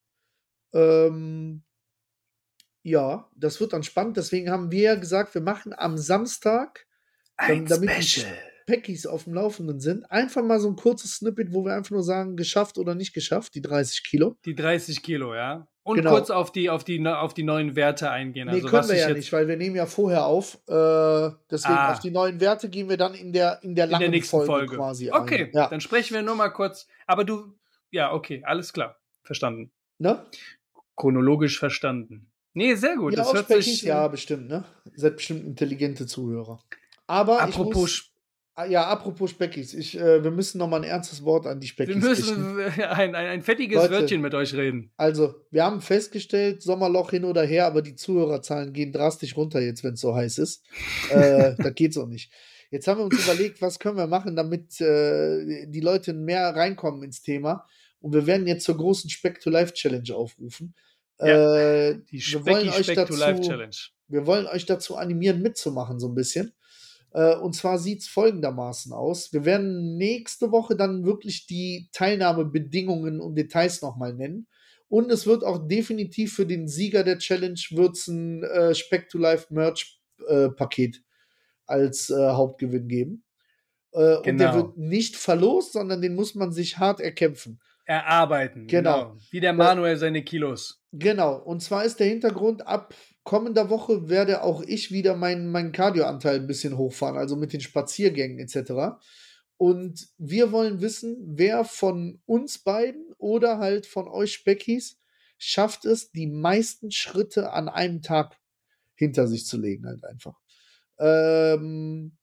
Ähm, 0.72 1.62
ja, 2.82 3.28
das 3.36 3.60
wird 3.60 3.74
dann 3.74 3.82
spannend. 3.82 4.16
Deswegen 4.16 4.50
haben 4.50 4.70
wir 4.70 4.82
ja 4.82 4.94
gesagt, 4.94 5.34
wir 5.34 5.42
machen 5.42 5.74
am 5.76 5.98
Samstag, 5.98 6.86
Ein 7.36 7.66
damit 7.66 7.90
die 7.98 8.02
Special. 8.02 8.34
Packies 8.66 9.06
auf 9.06 9.24
dem 9.24 9.34
Laufenden 9.34 9.78
sind, 9.80 10.10
einfach 10.10 10.42
mal 10.42 10.58
so 10.58 10.68
ein 10.68 10.76
kurzes 10.76 11.16
Snippet, 11.16 11.52
wo 11.52 11.64
wir 11.64 11.74
einfach 11.74 11.90
nur 11.90 12.02
sagen, 12.02 12.34
geschafft 12.34 12.78
oder 12.78 12.94
nicht 12.94 13.12
geschafft, 13.12 13.54
die 13.54 13.60
30 13.60 14.04
Kilo. 14.04 14.38
Die 14.46 14.54
30 14.54 15.02
Kilo, 15.02 15.34
ja. 15.34 15.68
Und 15.84 15.96
Genau. 15.98 16.10
kurz 16.12 16.30
auf 16.30 16.50
die, 16.50 16.70
auf, 16.70 16.82
die, 16.82 16.98
ne- 16.98 17.18
auf 17.18 17.34
die 17.34 17.42
neuen 17.42 17.76
Werte 17.76 18.10
eingehen. 18.10 18.46
Nee, 18.48 18.54
Also, 18.54 18.68
können 18.68 18.88
wir 18.88 18.96
ja 18.96 19.10
nicht, 19.12 19.30
weil 19.34 19.46
wir 19.48 19.56
nehmen 19.58 19.76
ja 19.76 19.84
vorher 19.86 20.24
auf. 20.24 20.54
Äh, 20.66 21.30
deswegen 21.50 21.74
Ah. 21.74 21.92
auf 21.92 22.00
die 22.00 22.10
neuen 22.10 22.40
Werte 22.40 22.70
gehen 22.70 22.88
wir 22.88 22.96
dann 22.96 23.12
in 23.14 23.32
der, 23.34 23.62
in 23.62 23.74
der 23.74 23.84
in 23.84 23.90
langen 23.90 24.00
der 24.00 24.08
nächsten 24.10 24.30
Folge, 24.30 24.46
Folge. 24.52 24.76
quasi 24.76 25.10
Okay. 25.12 25.50
Ja, 25.52 25.68
dann 25.68 25.82
sprechen 25.82 26.14
wir 26.14 26.22
nur 26.22 26.36
mal 26.36 26.48
kurz. 26.48 26.88
Aber 27.06 27.24
du, 27.24 27.52
ja, 27.90 28.12
okay, 28.14 28.42
alles 28.46 28.72
klar. 28.72 28.96
Verstanden. 29.22 29.70
ne? 29.98 30.24
Chronologisch 30.96 31.58
verstanden. 31.58 32.30
Nee, 32.54 32.74
sehr 32.76 32.96
gut. 32.96 33.12
ja, 33.12 33.18
das 33.22 33.32
hört 33.34 33.48
sich. 33.48 33.82
ja, 33.82 34.06
bestimmt, 34.08 34.48
ne? 34.48 34.64
Ihr 34.86 34.92
seid 34.96 35.16
bestimmt 35.16 35.44
intelligente 35.44 36.06
Zuhörer. 36.06 36.60
Aber 37.06 37.42
apropos, 37.42 38.10
Ja, 38.68 38.86
apropos 38.86 39.30
Speckis, 39.32 39.74
ich, 39.74 39.98
äh, 39.98 40.22
wir 40.22 40.30
müssen 40.30 40.58
noch 40.58 40.68
mal 40.68 40.76
ein 40.76 40.84
ernstes 40.84 41.24
Wort 41.24 41.44
an 41.46 41.58
die 41.58 41.64
wir 41.66 41.70
Speckis 41.70 41.96
richten. 41.96 42.54
müssen 42.54 42.58
ein, 42.82 43.14
ein, 43.14 43.26
ein 43.26 43.42
fettiges 43.42 43.76
Leute. 43.76 43.90
Wörtchen 43.94 44.20
mit 44.20 44.32
euch 44.32 44.54
reden. 44.54 44.92
Also, 44.96 45.34
wir 45.50 45.64
haben 45.64 45.80
festgestellt, 45.80 46.62
Sommerloch 46.62 47.10
hin 47.10 47.24
oder 47.24 47.42
her, 47.42 47.66
aber 47.66 47.82
die 47.82 47.96
Zuhörerzahlen 47.96 48.72
gehen 48.72 48.92
drastisch 48.92 49.36
runter 49.36 49.60
jetzt, 49.60 49.82
wenn 49.82 49.94
es 49.94 50.00
so 50.00 50.14
heiß 50.14 50.38
ist. 50.38 50.62
äh, 51.10 51.54
das 51.58 51.74
geht 51.74 51.92
so 51.94 52.06
nicht. 52.06 52.30
Jetzt 52.70 52.86
haben 52.86 52.98
wir 52.98 53.04
uns 53.06 53.24
überlegt, 53.24 53.60
was 53.60 53.78
können 53.80 53.96
wir 53.96 54.06
machen, 54.06 54.36
damit 54.36 54.80
äh, 54.80 55.66
die 55.66 55.80
Leute 55.80 56.12
mehr 56.12 56.54
reinkommen 56.54 57.02
ins 57.02 57.22
Thema. 57.22 57.66
Und 58.00 58.12
wir 58.14 58.26
werden 58.26 58.46
jetzt 58.46 58.64
zur 58.64 58.76
großen 58.76 59.10
Speck 59.10 59.40
to 59.40 59.50
Life 59.50 59.72
Challenge 59.74 60.14
aufrufen. 60.14 60.74
Äh, 61.18 61.94
Die 62.10 62.20
wir 62.20 62.46
wollen 62.46 62.60
Specki 62.66 62.68
euch 62.68 62.84
Speck 62.86 63.06
to 63.08 63.14
Life 63.16 63.38
dazu- 63.38 63.48
Challenge. 63.50 63.76
wir 64.08 64.26
wollen 64.26 64.46
euch 64.46 64.66
dazu 64.66 64.96
animieren, 64.96 65.40
mitzumachen, 65.42 65.98
so 65.98 66.08
ein 66.08 66.14
bisschen. 66.14 66.52
Äh, 67.14 67.36
und 67.36 67.54
zwar 67.54 67.78
sieht 67.78 68.02
es 68.02 68.08
folgendermaßen 68.08 68.92
aus. 68.92 69.32
Wir 69.32 69.44
werden 69.46 69.96
nächste 69.96 70.52
Woche 70.52 70.76
dann 70.76 71.04
wirklich 71.06 71.46
die 71.46 71.88
Teilnahmebedingungen 71.92 73.20
und 73.20 73.36
Details 73.36 73.80
nochmal 73.82 74.14
nennen. 74.14 74.48
Und 74.88 75.10
es 75.10 75.26
wird 75.26 75.44
auch 75.44 75.66
definitiv 75.66 76.34
für 76.34 76.46
den 76.46 76.68
Sieger 76.68 77.04
der 77.04 77.18
Challenge 77.18 77.58
wird's 77.70 78.06
ein 78.08 78.42
äh, 78.44 78.74
Speck 78.74 79.08
to 79.08 79.18
Life 79.18 79.52
Merch 79.52 80.00
äh, 80.28 80.50
Paket 80.50 81.02
als 81.66 82.10
äh, 82.10 82.14
Hauptgewinn 82.32 82.88
geben. 82.88 83.24
Äh, 83.92 84.16
Und 84.18 84.38
der 84.38 84.50
Genau. 84.50 84.54
wird 84.54 84.76
nicht 84.78 85.16
verlost, 85.16 85.72
sondern 85.72 86.02
den 86.02 86.14
muss 86.14 86.34
man 86.34 86.52
sich 86.52 86.78
hart 86.78 87.00
erkämpfen. 87.00 87.60
Erarbeiten. 87.84 88.66
Genau. 88.66 89.10
genau. 89.10 89.18
Wie 89.30 89.40
der 89.40 89.52
Manuel 89.52 89.96
seine 89.96 90.22
Kilos. 90.22 90.82
Genau. 90.92 91.36
Und 91.36 91.60
zwar 91.62 91.84
ist 91.84 92.00
der 92.00 92.06
Hintergrund, 92.06 92.66
ab 92.66 92.94
kommender 93.24 93.70
Woche 93.70 94.08
werde 94.08 94.42
auch 94.42 94.62
ich 94.62 94.90
wieder 94.90 95.16
meinen 95.16 95.50
mein 95.50 95.72
Cardioanteil 95.72 96.36
ein 96.36 96.46
bisschen 96.46 96.76
hochfahren, 96.76 97.16
also 97.16 97.36
mit 97.36 97.52
den 97.52 97.60
Spaziergängen 97.60 98.38
etc. 98.38 98.96
Und 99.56 100.08
wir 100.18 100.52
wollen 100.52 100.80
wissen, 100.80 101.16
wer 101.36 101.64
von 101.64 102.20
uns 102.26 102.58
beiden 102.58 103.12
oder 103.18 103.58
halt 103.58 103.86
von 103.86 104.08
euch 104.08 104.34
Speckis 104.34 105.00
schafft 105.38 105.84
es, 105.84 106.10
die 106.10 106.26
meisten 106.26 106.90
Schritte 106.90 107.52
an 107.52 107.68
einem 107.68 108.02
Tag 108.02 108.36
hinter 108.94 109.26
sich 109.26 109.46
zu 109.46 109.58
legen, 109.58 109.86
halt 109.86 110.04
einfach. 110.04 110.38
Ähm, 110.98 112.16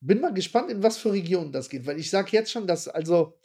bin 0.00 0.20
mal 0.20 0.34
gespannt, 0.34 0.70
in 0.70 0.82
was 0.82 0.98
für 0.98 1.12
Regionen 1.12 1.52
das 1.52 1.68
geht, 1.68 1.86
weil 1.86 1.98
ich 1.98 2.10
sage 2.10 2.30
jetzt 2.32 2.50
schon, 2.50 2.66
dass 2.66 2.88
also 2.88 3.38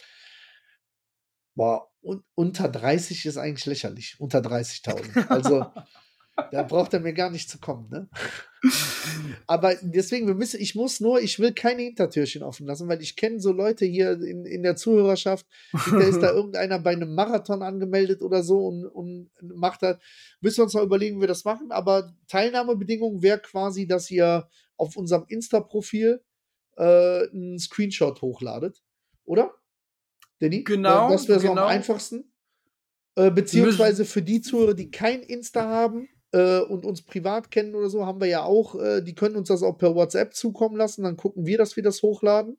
boah, 1.56 1.90
un 2.02 2.24
unter 2.36 2.70
30 2.70 3.26
ist 3.26 3.38
eigentlich 3.38 3.66
lächerlich, 3.66 4.16
unter 4.20 4.40
30.000. 4.40 5.28
Also 5.28 5.66
da 6.52 6.64
braucht 6.68 6.94
er 6.94 7.00
mir 7.00 7.14
gar 7.14 7.30
nicht 7.30 7.50
zu 7.50 7.60
kommen, 7.60 7.90
ne? 7.90 8.10
Aber 9.48 9.76
deswegen, 9.82 10.28
wir 10.28 10.36
müssen, 10.36 10.62
ich 10.62 10.76
muss 10.76 11.00
nur, 11.00 11.22
ich 11.22 11.40
will 11.40 11.54
keine 11.54 11.82
Hintertürchen 11.82 12.44
offen 12.44 12.68
lassen, 12.68 12.88
weil 12.88 13.02
ich 13.02 13.16
kenne 13.16 13.40
so 13.40 13.52
Leute 13.52 13.86
hier 13.86 14.12
in, 14.12 14.46
in 14.46 14.64
der 14.64 14.76
Zuhörerschaft, 14.76 15.46
da 15.74 16.00
ist 16.00 16.22
da 16.22 16.32
irgendeiner 16.34 16.80
bei 16.80 16.92
einem 16.92 17.14
Marathon 17.16 17.64
angemeldet 17.64 18.22
oder 18.22 18.44
so 18.44 18.68
und, 18.68 18.86
und 18.86 19.32
macht 19.42 19.84
das. 19.84 19.98
Müssen 20.42 20.58
wir 20.58 20.64
uns 20.66 20.74
mal 20.74 20.84
überlegen, 20.84 21.18
wie 21.18 21.22
wir 21.22 21.28
das 21.28 21.44
machen. 21.44 21.72
Aber 21.72 22.14
Teilnahmebedingung 22.28 23.22
wäre 23.22 23.40
quasi, 23.40 23.88
dass 23.88 24.10
ihr 24.12 24.48
auf 24.78 24.96
unserem 24.96 25.26
Insta-Profil 25.28 26.22
äh, 26.78 27.28
einen 27.30 27.60
Screenshot 27.60 28.22
hochladet, 28.22 28.82
oder? 29.26 29.54
Danny? 30.42 30.64
Genau. 30.64 31.10
Das 31.10 31.28
wäre 31.28 31.40
so 31.40 31.50
genau. 31.50 31.64
am 31.64 31.70
einfachsten. 31.70 32.32
Äh, 33.16 33.32
beziehungsweise 33.32 34.06
für 34.06 34.22
die 34.22 34.42
Zuhörer, 34.42 34.74
die 34.74 34.90
kein 34.90 35.22
Insta 35.22 35.64
haben 35.64 36.10
äh, 36.32 36.60
und 36.60 36.86
uns 36.86 37.02
privat 37.02 37.52
kennen 37.52 37.76
oder 37.76 37.90
so, 37.90 38.06
haben 38.06 38.20
wir 38.20 38.28
ja 38.28 38.44
auch, 38.44 38.76
äh, 38.76 39.02
die 39.02 39.16
können 39.16 39.36
uns 39.36 39.50
das 39.50 39.64
auch 39.64 39.78
per 39.78 39.96
WhatsApp 39.96 40.34
zukommen 40.34 40.78
lassen, 40.78 41.04
dann 41.04 41.18
gucken 41.18 41.46
wir, 41.46 41.58
dass 41.58 41.76
wir 41.76 41.84
das 41.84 42.02
hochladen. 42.02 42.58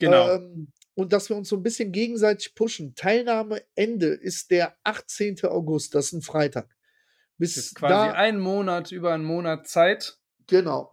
Genau. 0.00 0.30
Ähm, 0.30 0.72
und 0.94 1.12
dass 1.12 1.28
wir 1.28 1.36
uns 1.36 1.48
so 1.48 1.56
ein 1.56 1.62
bisschen 1.62 1.92
gegenseitig 1.92 2.54
pushen. 2.54 2.94
Teilnahmeende 2.94 4.06
ist 4.06 4.50
der 4.50 4.76
18. 4.84 5.44
August, 5.44 5.94
das 5.94 6.06
ist 6.06 6.12
ein 6.12 6.22
Freitag. 6.22 6.68
Bis 7.36 7.56
das 7.56 7.66
ist 7.66 7.74
quasi 7.74 7.92
da, 7.92 8.12
ein 8.12 8.38
Monat, 8.38 8.92
über 8.92 9.12
einen 9.12 9.24
Monat 9.24 9.66
Zeit. 9.66 10.18
genau. 10.46 10.92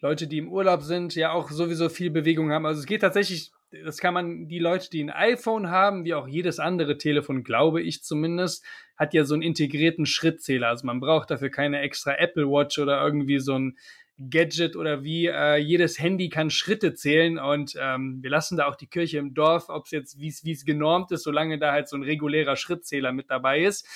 Leute, 0.00 0.26
die 0.26 0.38
im 0.38 0.52
Urlaub 0.52 0.82
sind, 0.82 1.14
ja 1.14 1.32
auch 1.32 1.50
sowieso 1.52 1.88
viel 1.88 2.10
Bewegung 2.10 2.50
haben. 2.50 2.66
Also 2.66 2.80
es 2.80 2.86
geht 2.86 3.02
tatsächlich, 3.02 3.52
das 3.84 3.98
kann 3.98 4.14
man, 4.14 4.48
die 4.48 4.58
Leute, 4.58 4.90
die 4.90 5.02
ein 5.02 5.10
iPhone 5.10 5.70
haben, 5.70 6.04
wie 6.04 6.14
auch 6.14 6.28
jedes 6.28 6.58
andere 6.58 6.98
Telefon, 6.98 7.42
glaube 7.42 7.82
ich 7.82 8.02
zumindest, 8.02 8.64
hat 8.96 9.14
ja 9.14 9.24
so 9.24 9.34
einen 9.34 9.42
integrierten 9.42 10.06
Schrittzähler. 10.06 10.68
Also 10.68 10.86
man 10.86 11.00
braucht 11.00 11.30
dafür 11.30 11.50
keine 11.50 11.80
extra 11.80 12.14
Apple 12.14 12.46
Watch 12.46 12.78
oder 12.78 13.02
irgendwie 13.02 13.38
so 13.38 13.58
ein 13.58 13.76
Gadget 14.18 14.76
oder 14.76 15.02
wie. 15.02 15.26
Äh, 15.26 15.56
jedes 15.56 15.98
Handy 15.98 16.28
kann 16.28 16.50
Schritte 16.50 16.94
zählen 16.94 17.38
und 17.38 17.74
ähm, 17.80 18.18
wir 18.22 18.30
lassen 18.30 18.56
da 18.56 18.66
auch 18.66 18.76
die 18.76 18.86
Kirche 18.86 19.18
im 19.18 19.34
Dorf, 19.34 19.68
ob 19.68 19.86
es 19.86 19.90
jetzt, 19.90 20.18
wie 20.18 20.28
es 20.28 20.64
genormt 20.64 21.10
ist, 21.12 21.22
solange 21.22 21.58
da 21.58 21.72
halt 21.72 21.88
so 21.88 21.96
ein 21.96 22.02
regulärer 22.02 22.56
Schrittzähler 22.56 23.12
mit 23.12 23.30
dabei 23.30 23.62
ist. 23.62 23.86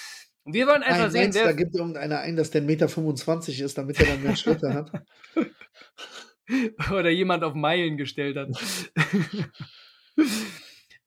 Und 0.45 0.55
wir 0.55 0.67
wollen 0.69 0.83
einfach 0.83 1.03
Nein, 1.03 1.11
sehen, 1.11 1.23
meinst, 1.23 1.39
wer 1.39 1.45
da 1.47 1.53
gibt 1.53 1.75
irgendeiner 1.75 2.21
ein, 2.21 2.37
dass 2.37 2.51
der 2.51 2.63
1,25 2.63 3.51
Meter 3.51 3.65
ist, 3.65 3.79
damit 3.79 4.01
er 4.01 4.07
dann 4.07 4.23
mehr 4.23 4.37
Schritte 4.37 4.73
hat. 4.73 4.93
oder 6.93 7.11
jemand 7.11 7.45
auf 7.45 7.55
Meilen 7.55 7.97
gestellt 7.97 8.37
hat. 8.37 8.49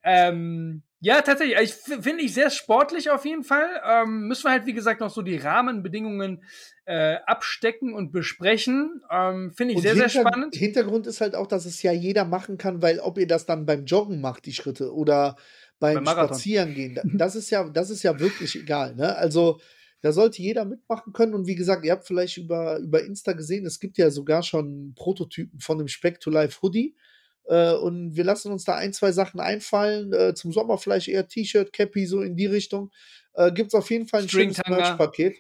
ähm, 0.03 0.83
ja, 1.01 1.21
tatsächlich. 1.21 1.57
Ich 1.61 1.73
finde 1.73 2.23
ich 2.23 2.33
sehr 2.33 2.49
sportlich 2.49 3.09
auf 3.09 3.25
jeden 3.25 3.43
Fall. 3.43 3.67
Ähm, 3.85 4.27
müssen 4.27 4.43
wir 4.45 4.51
halt, 4.51 4.65
wie 4.65 4.73
gesagt, 4.73 4.99
noch 4.99 5.09
so 5.09 5.21
die 5.21 5.37
Rahmenbedingungen 5.37 6.43
äh, 6.85 7.15
abstecken 7.25 7.93
und 7.93 8.11
besprechen. 8.11 9.01
Ähm, 9.09 9.53
finde 9.53 9.73
ich 9.73 9.77
Und 9.77 9.83
sehr, 9.83 9.95
sehr 9.95 10.09
spannend. 10.09 10.55
Hintergrund 10.55 11.07
ist 11.07 11.21
halt 11.21 11.35
auch, 11.35 11.47
dass 11.47 11.65
es 11.65 11.81
ja 11.83 11.93
jeder 11.93 12.25
machen 12.25 12.57
kann, 12.57 12.81
weil 12.81 12.99
ob 12.99 13.17
ihr 13.17 13.27
das 13.27 13.45
dann 13.45 13.65
beim 13.65 13.85
Joggen 13.85 14.19
macht, 14.19 14.45
die 14.45 14.53
Schritte, 14.53 14.93
oder 14.93 15.37
beim, 15.79 16.03
Beim. 16.03 16.07
Spazierengehen, 16.07 16.95
da- 16.95 17.03
das 17.05 17.35
ist 17.35 17.49
ja, 17.49 17.63
das 17.69 17.89
ist 17.89 18.03
ja 18.03 18.19
wirklich 18.19 18.53
egal. 18.57 18.95
Ne? 18.95 19.15
Also 19.15 19.61
da 20.01 20.11
sollte 20.11 20.41
jeder 20.41 20.65
mitmachen 20.65 21.13
können. 21.13 21.33
Und 21.33 21.47
wie 21.47 21.55
gesagt, 21.55 21.85
ihr 21.85 21.91
habt 21.91 22.07
vielleicht 22.07 22.37
über, 22.37 22.77
über 22.79 23.03
Insta 23.03 23.33
gesehen, 23.33 23.65
es 23.65 23.79
gibt 23.79 23.97
ja 23.97 24.11
sogar 24.11 24.43
schon 24.43 24.93
Prototypen 24.95 25.59
von 25.59 25.77
dem 25.77 25.87
Speck 25.87 26.19
to 26.19 26.29
Life 26.29 26.61
Hoodie. 26.61 26.95
Äh, 27.45 27.73
und 27.73 28.15
wir 28.15 28.23
lassen 28.23 28.51
uns 28.51 28.63
da 28.63 28.75
ein, 28.75 28.93
zwei 28.93 29.11
Sachen 29.11 29.39
einfallen. 29.39 30.13
Äh, 30.13 30.33
zum 30.35 30.51
Sommer 30.51 30.77
vielleicht 30.77 31.07
eher 31.07 31.27
T-Shirt, 31.27 31.73
Cappy, 31.73 32.05
so 32.05 32.21
in 32.21 32.35
die 32.35 32.45
Richtung. 32.45 32.91
Äh, 33.33 33.51
Gibt 33.51 33.69
es 33.69 33.73
auf 33.73 33.89
jeden 33.89 34.07
Fall 34.07 34.21
ein 34.21 34.29
schönes 34.29 34.57
Stringtanga. 34.57 34.81
Merch-Paket. 34.81 35.37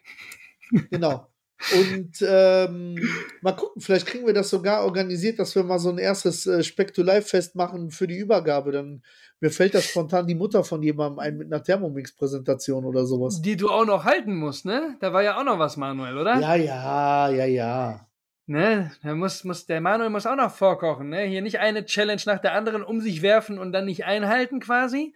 genau. 0.91 1.27
Und 1.73 2.25
ähm, 2.25 2.97
mal 3.41 3.51
gucken, 3.51 3.81
vielleicht 3.81 4.07
kriegen 4.07 4.25
wir 4.25 4.33
das 4.33 4.49
sogar 4.49 4.83
organisiert, 4.85 5.39
dass 5.39 5.55
wir 5.55 5.63
mal 5.63 5.79
so 5.79 5.89
ein 5.89 5.97
erstes 5.97 6.47
äh, 6.47 6.63
Speck 6.63 6.93
to 6.93 7.03
Life 7.03 7.27
Fest 7.29 7.55
machen 7.55 7.91
für 7.91 8.07
die 8.07 8.17
Übergabe. 8.17 8.71
Dann 8.71 9.03
mir 9.41 9.51
fällt 9.51 9.75
da 9.75 9.81
spontan 9.81 10.27
die 10.27 10.35
Mutter 10.35 10.63
von 10.63 10.81
jemandem 10.81 11.19
ein 11.19 11.37
mit 11.37 11.51
einer 11.51 11.63
Thermomix-Präsentation 11.63 12.85
oder 12.85 13.05
sowas. 13.05 13.41
Die 13.41 13.57
du 13.57 13.69
auch 13.69 13.85
noch 13.85 14.05
halten 14.05 14.35
musst, 14.35 14.65
ne? 14.65 14.97
Da 14.99 15.13
war 15.13 15.21
ja 15.21 15.37
auch 15.37 15.43
noch 15.43 15.59
was, 15.59 15.77
Manuel, 15.77 16.17
oder? 16.17 16.39
Ja, 16.39 16.55
ja, 16.55 17.29
ja, 17.29 17.45
ja. 17.45 18.09
Ne? 18.47 18.91
Da 19.03 19.13
muss, 19.13 19.43
muss, 19.43 19.65
der 19.65 19.79
Manuel 19.79 20.09
muss 20.09 20.25
auch 20.25 20.35
noch 20.35 20.51
vorkochen, 20.51 21.09
ne? 21.09 21.23
Hier 21.23 21.41
nicht 21.41 21.59
eine 21.59 21.85
Challenge 21.85 22.21
nach 22.25 22.39
der 22.39 22.53
anderen 22.53 22.83
um 22.83 22.99
sich 22.99 23.21
werfen 23.21 23.59
und 23.59 23.71
dann 23.71 23.85
nicht 23.85 24.05
einhalten 24.05 24.59
quasi. 24.59 25.13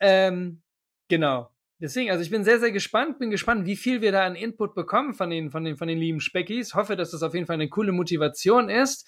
Ähm, 0.00 0.60
genau. 1.08 1.50
Deswegen, 1.80 2.10
also 2.10 2.22
ich 2.22 2.30
bin 2.30 2.42
sehr, 2.42 2.58
sehr 2.58 2.72
gespannt, 2.72 3.20
bin 3.20 3.30
gespannt, 3.30 3.64
wie 3.64 3.76
viel 3.76 4.00
wir 4.00 4.10
da 4.10 4.26
an 4.26 4.34
Input 4.34 4.74
bekommen 4.74 5.14
von 5.14 5.30
den, 5.30 5.50
von 5.50 5.64
den, 5.64 5.76
von 5.76 5.86
den 5.86 5.98
lieben 5.98 6.20
Speckis. 6.20 6.74
Hoffe, 6.74 6.96
dass 6.96 7.12
das 7.12 7.22
auf 7.22 7.34
jeden 7.34 7.46
Fall 7.46 7.54
eine 7.54 7.68
coole 7.68 7.92
Motivation 7.92 8.68
ist. 8.68 9.06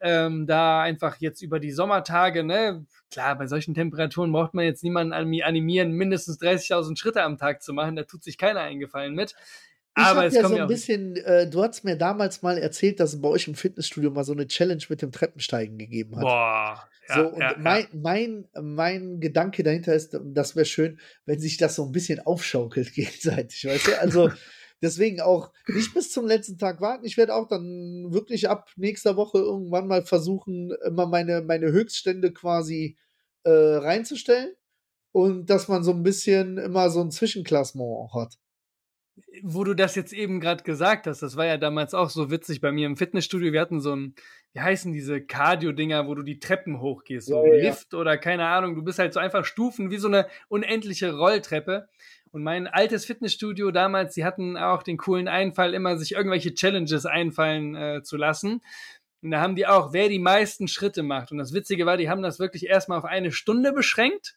Ähm, 0.00 0.46
da 0.46 0.82
einfach 0.82 1.16
jetzt 1.20 1.42
über 1.42 1.60
die 1.60 1.70
Sommertage, 1.70 2.44
ne, 2.44 2.86
klar, 3.10 3.36
bei 3.36 3.46
solchen 3.46 3.74
Temperaturen 3.74 4.32
braucht 4.32 4.54
man 4.54 4.64
jetzt 4.64 4.82
niemanden 4.82 5.12
animi- 5.12 5.42
animieren, 5.42 5.92
mindestens 5.92 6.40
30.000 6.40 6.98
Schritte 6.98 7.22
am 7.22 7.36
Tag 7.36 7.62
zu 7.62 7.72
machen. 7.72 7.96
Da 7.96 8.02
tut 8.02 8.24
sich 8.24 8.36
keiner 8.36 8.60
eingefallen 8.60 9.14
mit. 9.14 9.34
Ich 9.96 10.04
Aber 10.04 10.26
es 10.26 10.34
ja 10.34 10.42
kommt 10.42 10.54
so 10.54 10.62
ein 10.62 10.68
bisschen, 10.68 11.16
äh, 11.16 11.48
du 11.48 11.62
hast 11.62 11.84
mir 11.84 11.96
damals 11.96 12.42
mal 12.42 12.58
erzählt, 12.58 13.00
dass 13.00 13.14
es 13.14 13.20
bei 13.20 13.28
euch 13.28 13.48
im 13.48 13.56
Fitnessstudio 13.56 14.10
mal 14.10 14.22
so 14.22 14.32
eine 14.32 14.46
Challenge 14.46 14.82
mit 14.88 15.02
dem 15.02 15.10
Treppensteigen 15.10 15.78
gegeben 15.78 16.16
hat. 16.16 16.22
Boah. 16.22 16.88
Ja, 17.08 17.14
so, 17.14 17.28
und 17.28 17.40
ja, 17.40 17.52
ja. 17.52 17.58
mein, 17.58 17.86
mein, 17.92 18.48
mein 18.60 19.20
Gedanke 19.20 19.62
dahinter 19.62 19.94
ist, 19.94 20.18
das 20.22 20.56
wäre 20.56 20.66
schön, 20.66 20.98
wenn 21.24 21.40
sich 21.40 21.56
das 21.56 21.74
so 21.74 21.84
ein 21.84 21.92
bisschen 21.92 22.20
aufschaukelt 22.20 22.92
gegenseitig, 22.94 23.64
weißt 23.64 23.86
du? 23.88 24.00
Also 24.00 24.30
deswegen 24.82 25.20
auch 25.20 25.52
nicht 25.66 25.94
bis 25.94 26.10
zum 26.10 26.26
letzten 26.26 26.58
Tag 26.58 26.80
warten. 26.80 27.04
Ich 27.04 27.16
werde 27.16 27.34
auch 27.34 27.48
dann 27.48 28.12
wirklich 28.12 28.48
ab 28.48 28.70
nächster 28.76 29.16
Woche 29.16 29.38
irgendwann 29.38 29.88
mal 29.88 30.04
versuchen, 30.04 30.72
immer 30.86 31.06
meine, 31.06 31.42
meine 31.42 31.72
Höchststände 31.72 32.32
quasi 32.32 32.96
äh, 33.44 33.50
reinzustellen 33.50 34.52
und 35.12 35.50
dass 35.50 35.68
man 35.68 35.82
so 35.82 35.92
ein 35.92 36.02
bisschen 36.02 36.58
immer 36.58 36.90
so 36.90 37.00
ein 37.00 37.10
Zwischenklassement 37.10 37.88
auch 37.88 38.14
hat. 38.14 38.38
Wo 39.42 39.64
du 39.64 39.74
das 39.74 39.94
jetzt 39.94 40.12
eben 40.12 40.40
gerade 40.40 40.64
gesagt 40.64 41.06
hast, 41.06 41.22
das 41.22 41.36
war 41.36 41.46
ja 41.46 41.56
damals 41.56 41.94
auch 41.94 42.10
so 42.10 42.30
witzig 42.30 42.60
bei 42.60 42.72
mir 42.72 42.86
im 42.86 42.96
Fitnessstudio. 42.96 43.52
Wir 43.52 43.60
hatten 43.60 43.80
so 43.80 43.94
ein, 43.94 44.14
wie 44.52 44.60
heißen 44.60 44.92
diese 44.92 45.20
Cardio-Dinger, 45.20 46.06
wo 46.06 46.14
du 46.14 46.22
die 46.22 46.38
Treppen 46.38 46.80
hochgehst, 46.80 47.28
so 47.28 47.44
Ja, 47.44 47.48
ja, 47.48 47.54
ja. 47.54 47.68
Lift 47.68 47.94
oder 47.94 48.18
keine 48.18 48.46
Ahnung. 48.46 48.74
Du 48.74 48.82
bist 48.82 48.98
halt 48.98 49.12
so 49.12 49.20
einfach 49.20 49.44
Stufen 49.44 49.90
wie 49.90 49.98
so 49.98 50.08
eine 50.08 50.26
unendliche 50.48 51.16
Rolltreppe. 51.16 51.88
Und 52.30 52.42
mein 52.42 52.66
altes 52.66 53.06
Fitnessstudio 53.06 53.70
damals, 53.70 54.14
die 54.14 54.24
hatten 54.24 54.56
auch 54.56 54.82
den 54.82 54.98
coolen 54.98 55.28
Einfall, 55.28 55.72
immer 55.72 55.96
sich 55.96 56.12
irgendwelche 56.12 56.54
Challenges 56.54 57.06
einfallen 57.06 57.74
äh, 57.74 58.02
zu 58.02 58.16
lassen. 58.16 58.60
Und 59.22 59.30
da 59.30 59.40
haben 59.40 59.56
die 59.56 59.66
auch, 59.66 59.92
wer 59.92 60.08
die 60.08 60.18
meisten 60.18 60.68
Schritte 60.68 61.02
macht. 61.02 61.32
Und 61.32 61.38
das 61.38 61.52
Witzige 61.52 61.86
war, 61.86 61.96
die 61.96 62.10
haben 62.10 62.22
das 62.22 62.38
wirklich 62.38 62.66
erstmal 62.66 62.98
auf 62.98 63.04
eine 63.04 63.32
Stunde 63.32 63.72
beschränkt. 63.72 64.36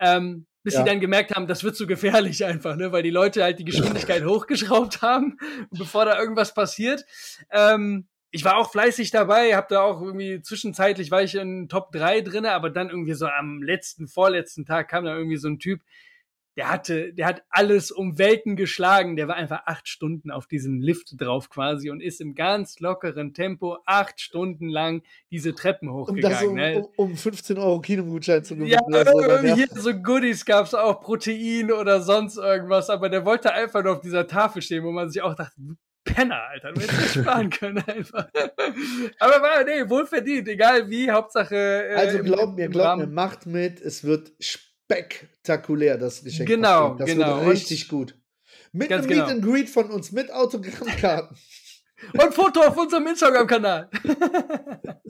Ähm, 0.00 0.46
bis 0.62 0.74
Ja. 0.74 0.80
sie 0.80 0.86
dann 0.88 1.00
gemerkt 1.00 1.34
haben, 1.34 1.46
das 1.46 1.64
wird 1.64 1.76
zu 1.76 1.86
gefährlich 1.86 2.44
einfach, 2.44 2.76
ne, 2.76 2.92
weil 2.92 3.02
die 3.02 3.10
Leute 3.10 3.42
halt 3.42 3.58
die 3.58 3.64
Geschwindigkeit 3.64 4.24
hochgeschraubt 4.26 5.02
haben, 5.02 5.38
bevor 5.70 6.04
da 6.04 6.18
irgendwas 6.18 6.54
passiert. 6.54 7.04
Ähm, 7.50 8.06
ich 8.30 8.44
war 8.44 8.56
auch 8.58 8.70
fleißig 8.70 9.10
dabei, 9.10 9.56
habe 9.56 9.68
da 9.70 9.80
auch 9.80 10.02
irgendwie 10.02 10.42
zwischenzeitlich 10.42 11.10
war 11.10 11.22
ich 11.22 11.34
in 11.34 11.68
Top 11.68 11.92
3 11.92 12.20
drinne, 12.20 12.52
aber 12.52 12.68
dann 12.68 12.90
irgendwie 12.90 13.14
so 13.14 13.26
am 13.26 13.62
letzten, 13.62 14.06
vorletzten 14.06 14.66
Tag 14.66 14.88
kam 14.88 15.04
da 15.04 15.16
irgendwie 15.16 15.38
so 15.38 15.48
ein 15.48 15.58
Typ, 15.58 15.80
der 16.58 16.68
hatte, 16.68 17.12
der 17.14 17.26
hat 17.26 17.44
alles 17.50 17.92
um 17.92 18.18
Welten 18.18 18.56
geschlagen. 18.56 19.14
Der 19.14 19.28
war 19.28 19.36
einfach 19.36 19.62
acht 19.66 19.86
Stunden 19.86 20.32
auf 20.32 20.48
diesem 20.48 20.80
Lift 20.80 21.12
drauf 21.20 21.50
quasi 21.50 21.88
und 21.88 22.00
ist 22.00 22.20
im 22.20 22.34
ganz 22.34 22.80
lockeren 22.80 23.32
Tempo 23.32 23.78
acht 23.86 24.20
Stunden 24.20 24.68
lang 24.68 25.02
diese 25.30 25.54
Treppen 25.54 25.88
Um 25.88 26.20
das 26.20 26.42
hochgegangen. 26.42 26.48
um, 26.48 26.54
ne? 26.56 26.88
um, 26.96 27.10
um 27.10 27.16
15 27.16 27.58
Euro 27.58 27.80
Kinogutschein 27.80 28.42
zu 28.42 28.56
gewinnen. 28.56 28.72
Ja, 28.72 29.12
oder 29.12 29.44
ja. 29.44 29.54
hier 29.54 29.68
so 29.72 29.94
Goodies 29.94 30.44
gab's 30.44 30.74
auch, 30.74 31.00
Protein 31.00 31.70
oder 31.70 32.00
sonst 32.02 32.38
irgendwas, 32.38 32.90
aber 32.90 33.08
der 33.08 33.24
wollte 33.24 33.52
einfach 33.52 33.84
nur 33.84 33.92
auf 33.92 34.00
dieser 34.00 34.26
Tafel 34.26 34.60
stehen, 34.60 34.82
wo 34.82 34.90
man 34.90 35.10
sich 35.10 35.22
auch 35.22 35.36
dachte, 35.36 35.54
Penner, 36.02 36.42
Alter, 36.50 36.72
du 36.72 36.80
hättest 36.80 37.14
sparen 37.20 37.50
können 37.50 37.84
einfach. 37.86 38.26
aber 39.20 39.42
war, 39.42 39.62
nee, 39.64 39.88
wohlverdient, 39.88 40.48
egal 40.48 40.90
wie, 40.90 41.08
Hauptsache. 41.08 41.54
Äh, 41.54 41.94
Also 41.94 42.22
glaub 42.24 42.56
mir, 42.56 42.68
glaub 42.68 42.86
Rahmen. 42.86 43.08
mir, 43.10 43.14
macht 43.14 43.46
mit, 43.46 43.80
es 43.80 44.02
wird 44.02 44.32
spektakulär, 44.88 45.98
das 45.98 46.24
Geschenk. 46.24 46.48
Genau, 46.48 46.94
das 46.94 47.10
genau. 47.10 47.40
Wird 47.40 47.50
richtig 47.50 47.88
gut. 47.88 48.18
Mit 48.72 48.90
einem 48.92 49.06
Meet 49.06 49.10
genau. 49.10 49.26
and 49.26 49.44
Greet 49.44 49.68
von 49.68 49.90
uns, 49.90 50.12
mit 50.12 50.32
Autogrammkarten. 50.32 51.36
Und 52.12 52.34
Foto 52.34 52.60
auf 52.60 52.76
unserem 52.76 53.06
Instagram-Kanal. 53.08 53.90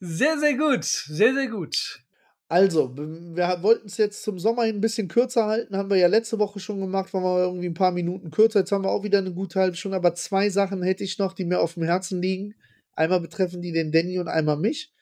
sehr, 0.00 0.38
sehr 0.38 0.56
gut. 0.56 0.84
Sehr, 0.84 1.34
sehr 1.34 1.48
gut. 1.48 2.00
Also, 2.48 2.96
wir 2.96 3.58
wollten 3.62 3.86
es 3.86 3.96
jetzt 3.96 4.22
zum 4.22 4.38
Sommer 4.38 4.64
hin 4.64 4.76
ein 4.76 4.80
bisschen 4.80 5.08
kürzer 5.08 5.46
halten, 5.46 5.76
haben 5.76 5.90
wir 5.90 5.96
ja 5.96 6.06
letzte 6.06 6.38
Woche 6.38 6.60
schon 6.60 6.80
gemacht, 6.80 7.12
waren 7.12 7.24
wir 7.24 7.44
irgendwie 7.44 7.66
ein 7.66 7.74
paar 7.74 7.92
Minuten 7.92 8.30
kürzer. 8.30 8.60
Jetzt 8.60 8.72
haben 8.72 8.84
wir 8.84 8.90
auch 8.90 9.02
wieder 9.02 9.18
eine 9.18 9.32
gute 9.32 9.58
halbe 9.58 9.76
Stunde, 9.76 9.96
aber 9.96 10.14
zwei 10.14 10.48
Sachen 10.50 10.82
hätte 10.82 11.02
ich 11.02 11.18
noch, 11.18 11.32
die 11.32 11.46
mir 11.46 11.60
auf 11.60 11.74
dem 11.74 11.82
Herzen 11.82 12.22
liegen. 12.22 12.54
Einmal 12.92 13.20
betreffen 13.20 13.62
die 13.62 13.72
den 13.72 13.90
Danny 13.90 14.18
und 14.18 14.28
einmal 14.28 14.58
mich. 14.58 14.92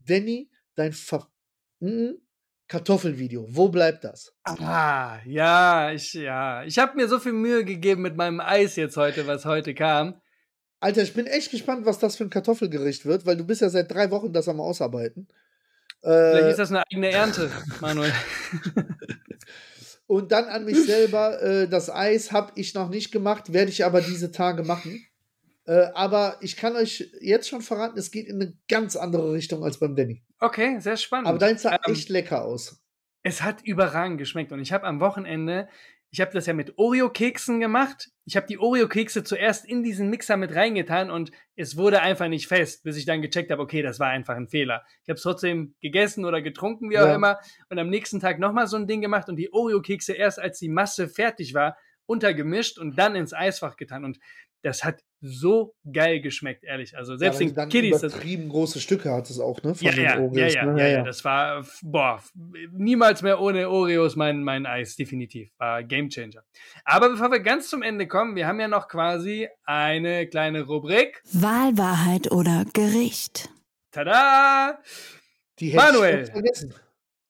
Danny, 0.00 0.50
dein 0.74 0.92
Ver 0.92 1.28
mm, 1.80 2.14
Kartoffelvideo, 2.68 3.46
wo 3.48 3.68
bleibt 3.70 4.04
das? 4.04 4.34
Ah, 4.44 5.18
ja, 5.24 5.90
ich, 5.92 6.12
ja. 6.12 6.62
Ich 6.64 6.78
habe 6.78 6.96
mir 6.96 7.08
so 7.08 7.18
viel 7.18 7.32
Mühe 7.32 7.64
gegeben 7.64 8.02
mit 8.02 8.16
meinem 8.16 8.40
Eis 8.40 8.76
jetzt 8.76 8.96
heute, 8.96 9.26
was 9.26 9.44
heute 9.46 9.74
kam. 9.74 10.20
Alter, 10.80 11.02
ich 11.02 11.14
bin 11.14 11.26
echt 11.26 11.50
gespannt, 11.50 11.86
was 11.86 11.98
das 11.98 12.16
für 12.16 12.24
ein 12.24 12.30
Kartoffelgericht 12.30 13.04
wird, 13.06 13.26
weil 13.26 13.36
du 13.36 13.44
bist 13.44 13.62
ja 13.62 13.70
seit 13.70 13.90
drei 13.90 14.10
Wochen 14.10 14.32
das 14.32 14.48
am 14.48 14.60
Ausarbeiten. 14.60 15.28
Vielleicht 16.02 16.44
Äh, 16.44 16.50
ist 16.50 16.58
das 16.58 16.70
eine 16.70 16.84
eigene 16.86 17.10
Ernte, 17.10 17.50
Manuel. 17.80 18.12
und 20.06 20.30
dann 20.30 20.44
an 20.44 20.64
mich 20.64 20.84
selber, 20.84 21.42
äh, 21.42 21.68
das 21.68 21.90
Eis 21.90 22.30
habe 22.32 22.52
ich 22.54 22.74
noch 22.74 22.90
nicht 22.90 23.10
gemacht, 23.10 23.52
werde 23.52 23.70
ich 23.70 23.84
aber 23.84 24.00
diese 24.00 24.30
Tage 24.30 24.62
machen. 24.62 25.04
Äh, 25.68 25.90
aber 25.92 26.38
ich 26.40 26.56
kann 26.56 26.76
euch 26.76 27.10
jetzt 27.20 27.46
schon 27.48 27.60
verraten, 27.60 27.98
es 27.98 28.10
geht 28.10 28.26
in 28.26 28.40
eine 28.40 28.54
ganz 28.68 28.96
andere 28.96 29.32
Richtung 29.34 29.62
als 29.62 29.78
beim 29.78 29.94
Danny. 29.94 30.24
Okay, 30.40 30.80
sehr 30.80 30.96
spannend. 30.96 31.28
Aber 31.28 31.38
deins 31.38 31.60
sah 31.62 31.72
Ähm, 31.72 31.92
echt 31.92 32.08
lecker 32.08 32.42
aus. 32.42 32.80
Es 33.22 33.42
hat 33.42 33.62
überragend 33.64 34.16
geschmeckt 34.16 34.50
und 34.50 34.60
ich 34.60 34.72
habe 34.72 34.86
am 34.86 35.00
Wochenende, 35.00 35.68
ich 36.10 36.22
habe 36.22 36.30
das 36.32 36.46
ja 36.46 36.54
mit 36.54 36.78
Oreo-Keksen 36.78 37.60
gemacht. 37.60 38.08
Ich 38.24 38.34
habe 38.36 38.46
die 38.46 38.58
Oreo-Kekse 38.58 39.24
zuerst 39.24 39.66
in 39.66 39.82
diesen 39.82 40.08
Mixer 40.08 40.38
mit 40.38 40.54
reingetan 40.54 41.10
und 41.10 41.32
es 41.54 41.76
wurde 41.76 42.00
einfach 42.00 42.28
nicht 42.28 42.46
fest, 42.46 42.82
bis 42.84 42.96
ich 42.96 43.04
dann 43.04 43.20
gecheckt 43.20 43.50
habe, 43.50 43.60
okay, 43.60 43.82
das 43.82 43.98
war 44.00 44.08
einfach 44.08 44.36
ein 44.36 44.48
Fehler. 44.48 44.84
Ich 45.02 45.10
habe 45.10 45.16
es 45.16 45.22
trotzdem 45.22 45.74
gegessen 45.82 46.24
oder 46.24 46.40
getrunken, 46.40 46.88
wie 46.88 46.98
auch 46.98 47.04
Ja. 47.08 47.14
immer, 47.14 47.38
und 47.68 47.78
am 47.78 47.90
nächsten 47.90 48.20
Tag 48.20 48.38
nochmal 48.38 48.68
so 48.68 48.78
ein 48.78 48.86
Ding 48.86 49.02
gemacht 49.02 49.28
und 49.28 49.36
die 49.36 49.52
Oreo-Kekse 49.52 50.14
erst 50.14 50.38
als 50.38 50.58
die 50.58 50.70
Masse 50.70 51.08
fertig 51.08 51.52
war, 51.52 51.76
untergemischt 52.06 52.78
und 52.78 52.98
dann 52.98 53.14
ins 53.16 53.34
Eisfach 53.34 53.76
getan 53.76 54.06
und 54.06 54.18
das 54.62 54.82
hat 54.84 55.02
so 55.20 55.74
geil 55.92 56.20
geschmeckt, 56.20 56.64
ehrlich. 56.64 56.96
Also 56.96 57.16
selbst 57.16 57.40
ja, 57.40 57.48
den 57.48 57.68
Kiddies, 57.68 58.00
das, 58.00 58.14
übertrieben 58.14 58.48
große 58.48 58.80
Stücke 58.80 59.12
hat 59.12 59.28
es 59.30 59.40
auch, 59.40 59.62
ne? 59.62 59.74
Von 59.74 59.86
ja, 59.86 59.92
den 59.92 60.04
ja, 60.04 60.14
ja, 60.14 60.20
Oreos, 60.20 60.54
ja, 60.54 60.64
ne? 60.66 60.80
ja, 60.80 60.88
ja, 60.88 61.02
das 61.04 61.24
war, 61.24 61.66
boah, 61.82 62.22
niemals 62.72 63.22
mehr 63.22 63.40
ohne 63.40 63.68
Oreos 63.68 64.16
mein, 64.16 64.44
mein 64.44 64.66
Eis, 64.66 64.96
definitiv. 64.96 65.50
War 65.58 65.82
Gamechanger. 65.82 66.42
Aber 66.84 67.10
bevor 67.10 67.30
wir 67.30 67.40
ganz 67.40 67.68
zum 67.68 67.82
Ende 67.82 68.06
kommen, 68.06 68.36
wir 68.36 68.46
haben 68.46 68.60
ja 68.60 68.68
noch 68.68 68.88
quasi 68.88 69.48
eine 69.64 70.26
kleine 70.28 70.62
Rubrik. 70.62 71.20
Wahl, 71.32 71.76
Wahrheit 71.76 72.30
oder 72.30 72.64
Gericht. 72.72 73.50
Tada! 73.90 74.78
Die 75.58 75.70
hätte 75.70 75.76
Manuel. 75.76 76.22
ich 76.24 76.30
vergessen. 76.30 76.74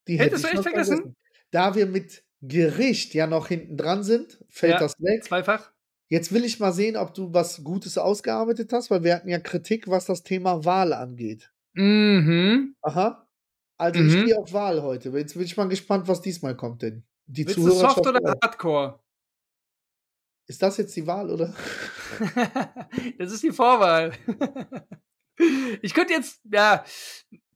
Die 0.06 0.18
Hättest 0.18 0.44
hätte 0.44 0.56
du 0.56 0.60
ich 0.62 0.66
echt 0.66 0.76
fast 0.76 0.90
vergessen? 0.90 1.16
Da 1.50 1.74
wir 1.74 1.86
mit 1.86 2.24
Gericht 2.42 3.14
ja 3.14 3.26
noch 3.26 3.48
hinten 3.48 3.76
dran 3.76 4.02
sind, 4.02 4.38
fällt 4.48 4.74
Ja, 4.74 4.78
das 4.78 4.94
weg. 4.98 5.24
Zweifach? 5.24 5.72
Jetzt 6.08 6.32
will 6.32 6.44
ich 6.44 6.58
mal 6.58 6.72
sehen, 6.72 6.96
ob 6.96 7.12
du 7.14 7.34
was 7.34 7.62
Gutes 7.62 7.98
ausgearbeitet 7.98 8.72
hast, 8.72 8.90
weil 8.90 9.04
wir 9.04 9.14
hatten 9.14 9.28
ja 9.28 9.38
Kritik, 9.38 9.88
was 9.88 10.06
das 10.06 10.22
Thema 10.22 10.64
Wahl 10.64 10.92
angeht. 10.94 11.52
Mhm. 11.74 12.74
Aha. 12.82 13.28
Also 13.76 14.00
ich 14.02 14.16
Mhm. 14.16 14.24
gehe 14.24 14.38
auf 14.38 14.52
Wahl 14.52 14.82
heute. 14.82 15.10
Jetzt 15.10 15.34
bin 15.34 15.42
ich 15.44 15.56
mal 15.56 15.68
gespannt, 15.68 16.08
was 16.08 16.22
diesmal 16.22 16.56
kommt 16.56 16.82
denn. 16.82 17.04
Die 17.26 17.46
Willst 17.46 17.58
du 17.58 17.70
soft 17.70 18.06
oder. 18.06 18.20
Hardcore? 18.42 19.00
Ist 20.46 20.62
das 20.62 20.78
jetzt 20.78 20.96
die 20.96 21.06
Wahl, 21.06 21.30
oder? 21.30 21.54
das 23.18 23.32
ist 23.32 23.42
die 23.42 23.52
Vorwahl. 23.52 24.12
ich 25.82 25.92
könnte 25.92 26.14
jetzt, 26.14 26.40
ja, 26.50 26.84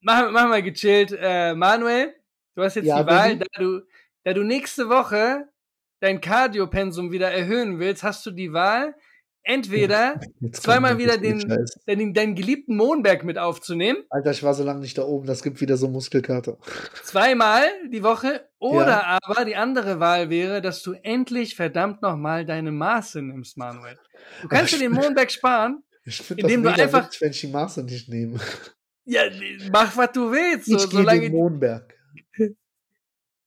machen 0.02 0.32
mach 0.32 0.46
mal 0.48 0.62
gechillt. 0.62 1.16
Äh, 1.18 1.54
Manuel, 1.54 2.14
du 2.54 2.62
hast 2.62 2.76
jetzt 2.76 2.84
Ja, 2.84 3.02
die 3.02 3.08
Wahl, 3.08 3.38
da 3.38 3.46
du, 3.58 3.80
da 4.24 4.34
du 4.34 4.44
nächste 4.44 4.90
Woche 4.90 5.48
dein 6.02 6.20
Cardio-Pensum 6.20 7.12
wieder 7.12 7.30
erhöhen 7.30 7.78
willst, 7.78 8.02
hast 8.02 8.26
du 8.26 8.30
die 8.32 8.52
Wahl, 8.52 8.94
entweder 9.44 10.20
Jetzt 10.40 10.62
zweimal 10.64 10.98
wieder 10.98 11.16
den, 11.16 11.40
Scheiß. 11.40 11.80
deinen, 11.86 12.12
deinen 12.12 12.34
geliebten 12.34 12.76
Mohnberg 12.76 13.24
mit 13.24 13.38
aufzunehmen, 13.38 13.98
Alter, 14.10 14.32
ich 14.32 14.42
war 14.42 14.52
so 14.54 14.64
lange 14.64 14.80
nicht 14.80 14.98
da 14.98 15.02
oben, 15.04 15.26
das 15.26 15.42
gibt 15.42 15.60
wieder 15.60 15.76
so 15.76 15.88
Muskelkater. 15.88 16.58
zweimal 17.04 17.62
die 17.90 18.02
Woche, 18.02 18.48
oder 18.58 18.86
Ja. 18.88 19.18
aber 19.22 19.44
die 19.44 19.56
andere 19.56 20.00
Wahl 20.00 20.28
wäre, 20.28 20.60
dass 20.60 20.82
du 20.82 20.92
endlich 21.02 21.54
verdammt 21.56 22.02
nochmal 22.02 22.44
deine 22.44 22.72
Maße 22.72 23.22
nimmst, 23.22 23.56
Manuel. 23.56 23.96
Du 24.42 24.48
kannst 24.48 24.72
dir 24.74 24.78
den 24.78 24.92
Mohnberg 24.92 25.30
sparen, 25.30 25.82
Ich 26.04 26.16
finde 26.20 26.42
das 26.42 26.50
Indem 26.52 26.64
du 26.64 26.70
mega 26.70 26.82
einfach- 26.84 27.04
witzig, 27.06 27.20
wenn 27.20 27.30
ich 27.30 27.40
die 27.40 27.46
Maße 27.48 27.82
nicht 27.84 28.08
nehme. 28.08 28.38
ja, 29.04 29.22
mach 29.72 29.96
was 29.96 30.10
du 30.12 30.30
willst, 30.32 30.66
so, 30.66 30.76
Ich 30.76 30.90
gehe 30.90 31.04
den 31.20 31.32
Mohnberg. 31.32 31.94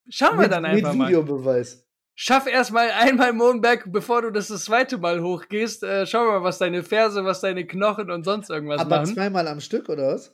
schauen 0.10 0.36
wir 0.38 0.44
Mit, 0.44 0.52
dann 0.52 0.64
mit 0.64 0.72
einfach 0.72 0.94
mal. 0.94 1.08
Videobeweis. 1.10 1.85
Schaff 2.18 2.48
erstmal 2.48 2.92
einmal 2.92 3.34
Mohnberg, 3.34 3.92
bevor 3.92 4.22
du 4.22 4.32
das 4.32 4.48
das 4.48 4.66
zweite 4.66 4.98
Mal 4.98 5.22
hochgehst. 5.22 5.84
Äh, 5.84 6.06
schau 6.08 6.26
mal, 6.26 6.44
was 6.44 6.58
deine 6.58 6.82
Ferse, 6.82 7.26
was 7.26 7.42
deine 7.42 7.68
Knochen 7.68 8.10
und 8.10 8.24
sonst 8.24 8.50
irgendwas 8.50 8.80
Aber 8.80 9.02
machen. 9.02 9.14
zweimal 9.14 9.48
am 9.50 9.60
Stück, 9.60 9.90
oder 9.90 10.14
was? 10.14 10.34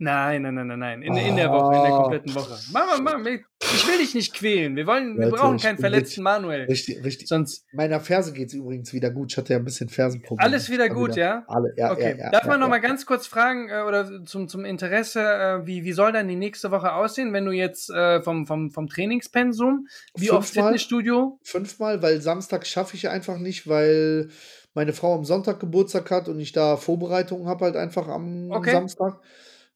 Nein, 0.00 0.42
nein, 0.42 0.54
nein, 0.54 0.68
nein, 0.68 0.78
nein. 0.78 1.02
In, 1.02 1.16
in 1.16 1.34
der 1.34 1.50
Woche, 1.50 1.74
in 1.74 1.82
der 1.82 1.92
Oh. 1.92 2.02
kompletten 2.02 2.34
Woche. 2.34 2.56
Mach 2.72 3.00
mal. 3.00 3.26
Ich 3.60 3.88
will 3.88 3.98
dich 3.98 4.14
nicht 4.14 4.32
quälen. 4.32 4.76
Wir 4.76 4.86
wollen, 4.86 5.18
wir 5.18 5.26
Leute, 5.26 5.36
brauchen 5.42 5.56
ich 5.56 5.62
keinen 5.62 5.78
verletzten 5.78 6.22
Manuel. 6.22 6.66
Richtig, 6.66 7.02
richtig. 7.02 7.26
Sonst 7.26 7.66
Meiner 7.72 7.98
Ferse 7.98 8.32
geht 8.32 8.46
es 8.48 8.54
übrigens 8.54 8.92
wieder 8.92 9.10
gut. 9.10 9.32
Ich 9.32 9.36
hatte 9.36 9.54
ja 9.54 9.58
ein 9.58 9.64
bisschen 9.64 9.88
Fersenprobleme. 9.88 10.40
alles 10.48 10.70
wieder 10.70 10.88
gut, 10.88 11.16
ja? 11.16 11.42
Alle, 11.48 11.74
ja, 11.76 11.90
Okay. 11.90 12.14
ja, 12.16 12.26
ja. 12.26 12.30
Darf 12.30 12.44
ja, 12.44 12.50
man 12.50 12.60
noch 12.60 12.66
ja. 12.66 12.70
mal 12.70 12.78
ganz 12.80 13.06
kurz 13.06 13.26
fragen 13.26 13.68
äh, 13.70 13.82
oder 13.82 14.24
zum, 14.24 14.46
zum 14.46 14.64
Interesse, 14.64 15.20
äh, 15.20 15.66
wie, 15.66 15.82
wie 15.82 15.92
soll 15.92 16.12
dann 16.12 16.28
die 16.28 16.36
nächste 16.36 16.70
Woche 16.70 16.92
aussehen, 16.92 17.32
wenn 17.32 17.44
du 17.44 17.50
jetzt 17.50 17.90
äh, 17.90 18.22
vom, 18.22 18.46
vom, 18.46 18.70
vom 18.70 18.86
Trainingspensum, 18.86 19.88
wie 20.14 20.30
oft 20.30 20.46
Fünfmal? 20.46 20.66
Fitnessstudio? 20.66 21.40
Fünfmal, 21.42 22.00
weil 22.02 22.20
Samstag 22.20 22.68
schaffe 22.68 22.94
ich 22.94 23.08
einfach 23.08 23.38
nicht, 23.38 23.68
weil 23.68 24.28
meine 24.74 24.92
Frau 24.92 25.16
am 25.16 25.24
Sonntag 25.24 25.58
Geburtstag 25.58 26.08
hat 26.12 26.28
und 26.28 26.38
ich 26.38 26.52
da 26.52 26.76
Vorbereitungen 26.76 27.48
habe 27.48 27.64
halt 27.64 27.74
einfach 27.76 28.06
am 28.06 28.52
Okay. 28.52 28.70
Samstag. 28.70 29.18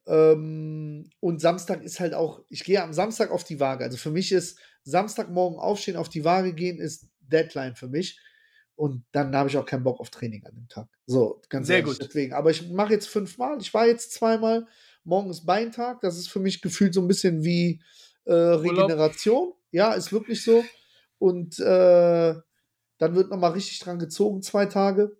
Ähm, 0.06 1.10
und 1.20 1.40
Samstag 1.40 1.82
ist 1.82 2.00
halt 2.00 2.14
auch, 2.14 2.42
ich 2.48 2.64
gehe 2.64 2.82
am 2.82 2.92
Samstag 2.92 3.30
auf 3.30 3.44
die 3.44 3.60
Waage. 3.60 3.84
Also 3.84 3.96
für 3.96 4.10
mich 4.10 4.32
ist 4.32 4.58
Samstagmorgen 4.84 5.58
aufstehen, 5.58 5.96
auf 5.96 6.08
die 6.08 6.24
Waage 6.24 6.54
gehen, 6.54 6.78
ist 6.78 7.08
Deadline 7.20 7.76
für 7.76 7.88
mich. 7.88 8.18
Und 8.74 9.04
dann 9.12 9.34
habe 9.36 9.48
ich 9.48 9.56
auch 9.56 9.66
keinen 9.66 9.84
Bock 9.84 10.00
auf 10.00 10.10
Training 10.10 10.44
an 10.44 10.54
dem 10.54 10.68
Tag. 10.68 10.88
So, 11.06 11.40
ganz 11.48 11.66
Sehr 11.66 11.78
ehrlich, 11.78 11.98
gut. 11.98 12.08
deswegen. 12.08 12.32
Aber 12.32 12.50
ich 12.50 12.70
mache 12.70 12.92
jetzt 12.92 13.08
fünfmal. 13.08 13.58
Ich 13.60 13.72
war 13.72 13.86
jetzt 13.86 14.12
zweimal. 14.12 14.66
Morgen 15.04 15.30
ist 15.30 15.44
Beintag. 15.46 16.00
Das 16.00 16.18
ist 16.18 16.28
für 16.28 16.40
mich 16.40 16.62
gefühlt 16.62 16.94
so 16.94 17.00
ein 17.00 17.08
bisschen 17.08 17.44
wie 17.44 17.82
äh, 18.24 18.32
Regeneration. 18.32 19.52
Ja, 19.70 19.92
ist 19.92 20.12
wirklich 20.12 20.42
so. 20.42 20.64
Und 21.18 21.58
äh, 21.60 22.34
dann 22.98 23.14
wird 23.14 23.30
nochmal 23.30 23.52
richtig 23.52 23.78
dran 23.78 23.98
gezogen, 23.98 24.42
zwei 24.42 24.66
Tage. 24.66 25.16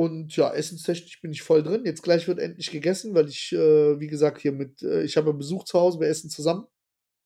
Und 0.00 0.34
ja, 0.34 0.50
essenstechnisch 0.50 1.20
bin 1.20 1.30
ich 1.30 1.42
voll 1.42 1.62
drin. 1.62 1.84
Jetzt 1.84 2.02
gleich 2.02 2.26
wird 2.26 2.38
endlich 2.38 2.70
gegessen, 2.70 3.14
weil 3.14 3.28
ich, 3.28 3.52
äh, 3.52 4.00
wie 4.00 4.06
gesagt, 4.06 4.40
hier 4.40 4.52
mit, 4.52 4.80
äh, 4.82 5.02
ich 5.02 5.18
habe 5.18 5.34
Besuch 5.34 5.64
zu 5.64 5.78
Hause, 5.78 6.00
wir 6.00 6.08
essen 6.08 6.30
zusammen. 6.30 6.64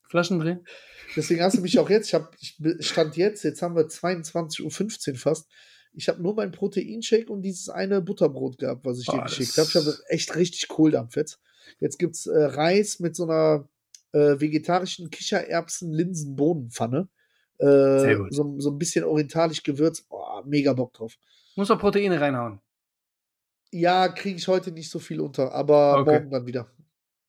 Flaschendrehen? 0.08 0.66
Deswegen 1.14 1.40
hast 1.40 1.56
du 1.56 1.60
mich 1.60 1.78
auch 1.78 1.88
jetzt, 1.88 2.08
ich, 2.08 2.14
hab, 2.14 2.34
ich 2.36 2.58
stand 2.80 3.16
jetzt, 3.16 3.44
jetzt 3.44 3.62
haben 3.62 3.76
wir 3.76 3.86
22.15 3.86 5.12
Uhr 5.12 5.18
fast. 5.18 5.48
Ich 5.92 6.08
habe 6.08 6.20
nur 6.20 6.34
meinen 6.34 6.50
Proteinshake 6.50 7.30
und 7.30 7.42
dieses 7.42 7.68
eine 7.68 8.02
Butterbrot 8.02 8.58
gehabt, 8.58 8.84
was 8.84 8.98
ich 8.98 9.06
dir 9.06 9.18
Boah, 9.18 9.26
geschickt 9.26 9.56
habe. 9.56 9.68
Ich 9.68 9.76
habe 9.76 9.96
echt 10.08 10.34
richtig 10.34 10.66
Kohldampf 10.66 11.14
jetzt. 11.14 11.38
Jetzt 11.78 12.00
gibt 12.00 12.16
es 12.16 12.26
äh, 12.26 12.36
Reis 12.36 12.98
mit 12.98 13.14
so 13.14 13.22
einer 13.22 13.68
äh, 14.10 14.40
vegetarischen 14.40 15.10
Kichererbsen-Linsen-Bohnenpfanne. 15.10 17.08
Äh, 17.58 17.66
Sehr 18.00 18.16
gut. 18.16 18.34
So, 18.34 18.58
so 18.58 18.72
ein 18.72 18.78
bisschen 18.78 19.04
orientalisch 19.04 19.62
gewürzt. 19.62 20.08
Boah, 20.08 20.42
mega 20.44 20.72
Bock 20.72 20.92
drauf. 20.92 21.14
Muss 21.54 21.68
doch 21.68 21.78
Proteine 21.78 22.20
reinhauen. 22.20 22.58
Ja, 23.74 24.06
kriege 24.08 24.36
ich 24.36 24.46
heute 24.46 24.70
nicht 24.70 24.88
so 24.88 25.00
viel 25.00 25.20
unter, 25.20 25.52
aber 25.52 25.98
Okay. 25.98 26.12
morgen 26.12 26.30
dann 26.30 26.46
wieder. 26.46 26.68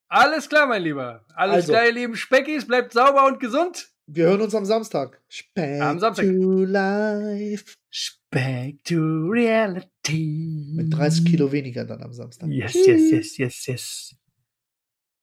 Alles 0.08 0.48
klar, 0.48 0.68
mein 0.68 0.84
Lieber. 0.84 1.26
Alles 1.34 1.56
Also. 1.56 1.72
klar, 1.74 1.86
ihr 1.88 1.92
lieben 1.94 2.16
Speckis. 2.16 2.68
Bleibt 2.68 2.94
sauber 2.94 3.26
und 3.26 3.40
gesund. 3.40 3.90
Wir 4.08 4.26
hören 4.28 4.42
uns 4.42 4.54
am 4.54 4.64
Samstag. 4.66 5.20
Speck 5.28 5.82
Am 5.82 6.00
Samstag. 6.00 6.26
to 6.28 6.64
life. 6.66 7.76
Speck 7.90 8.84
to 8.84 8.96
reality. 9.28 10.72
Mit 10.76 10.94
30 10.94 11.26
Kilo 11.26 11.52
weniger 11.52 11.84
dann 11.86 12.04
am 12.04 12.14
Samstag. 12.14 12.50
Yes, 12.50 12.76
yes, 12.76 13.10
yes, 13.12 13.38
yes, 13.38 13.66
yes. 13.66 14.16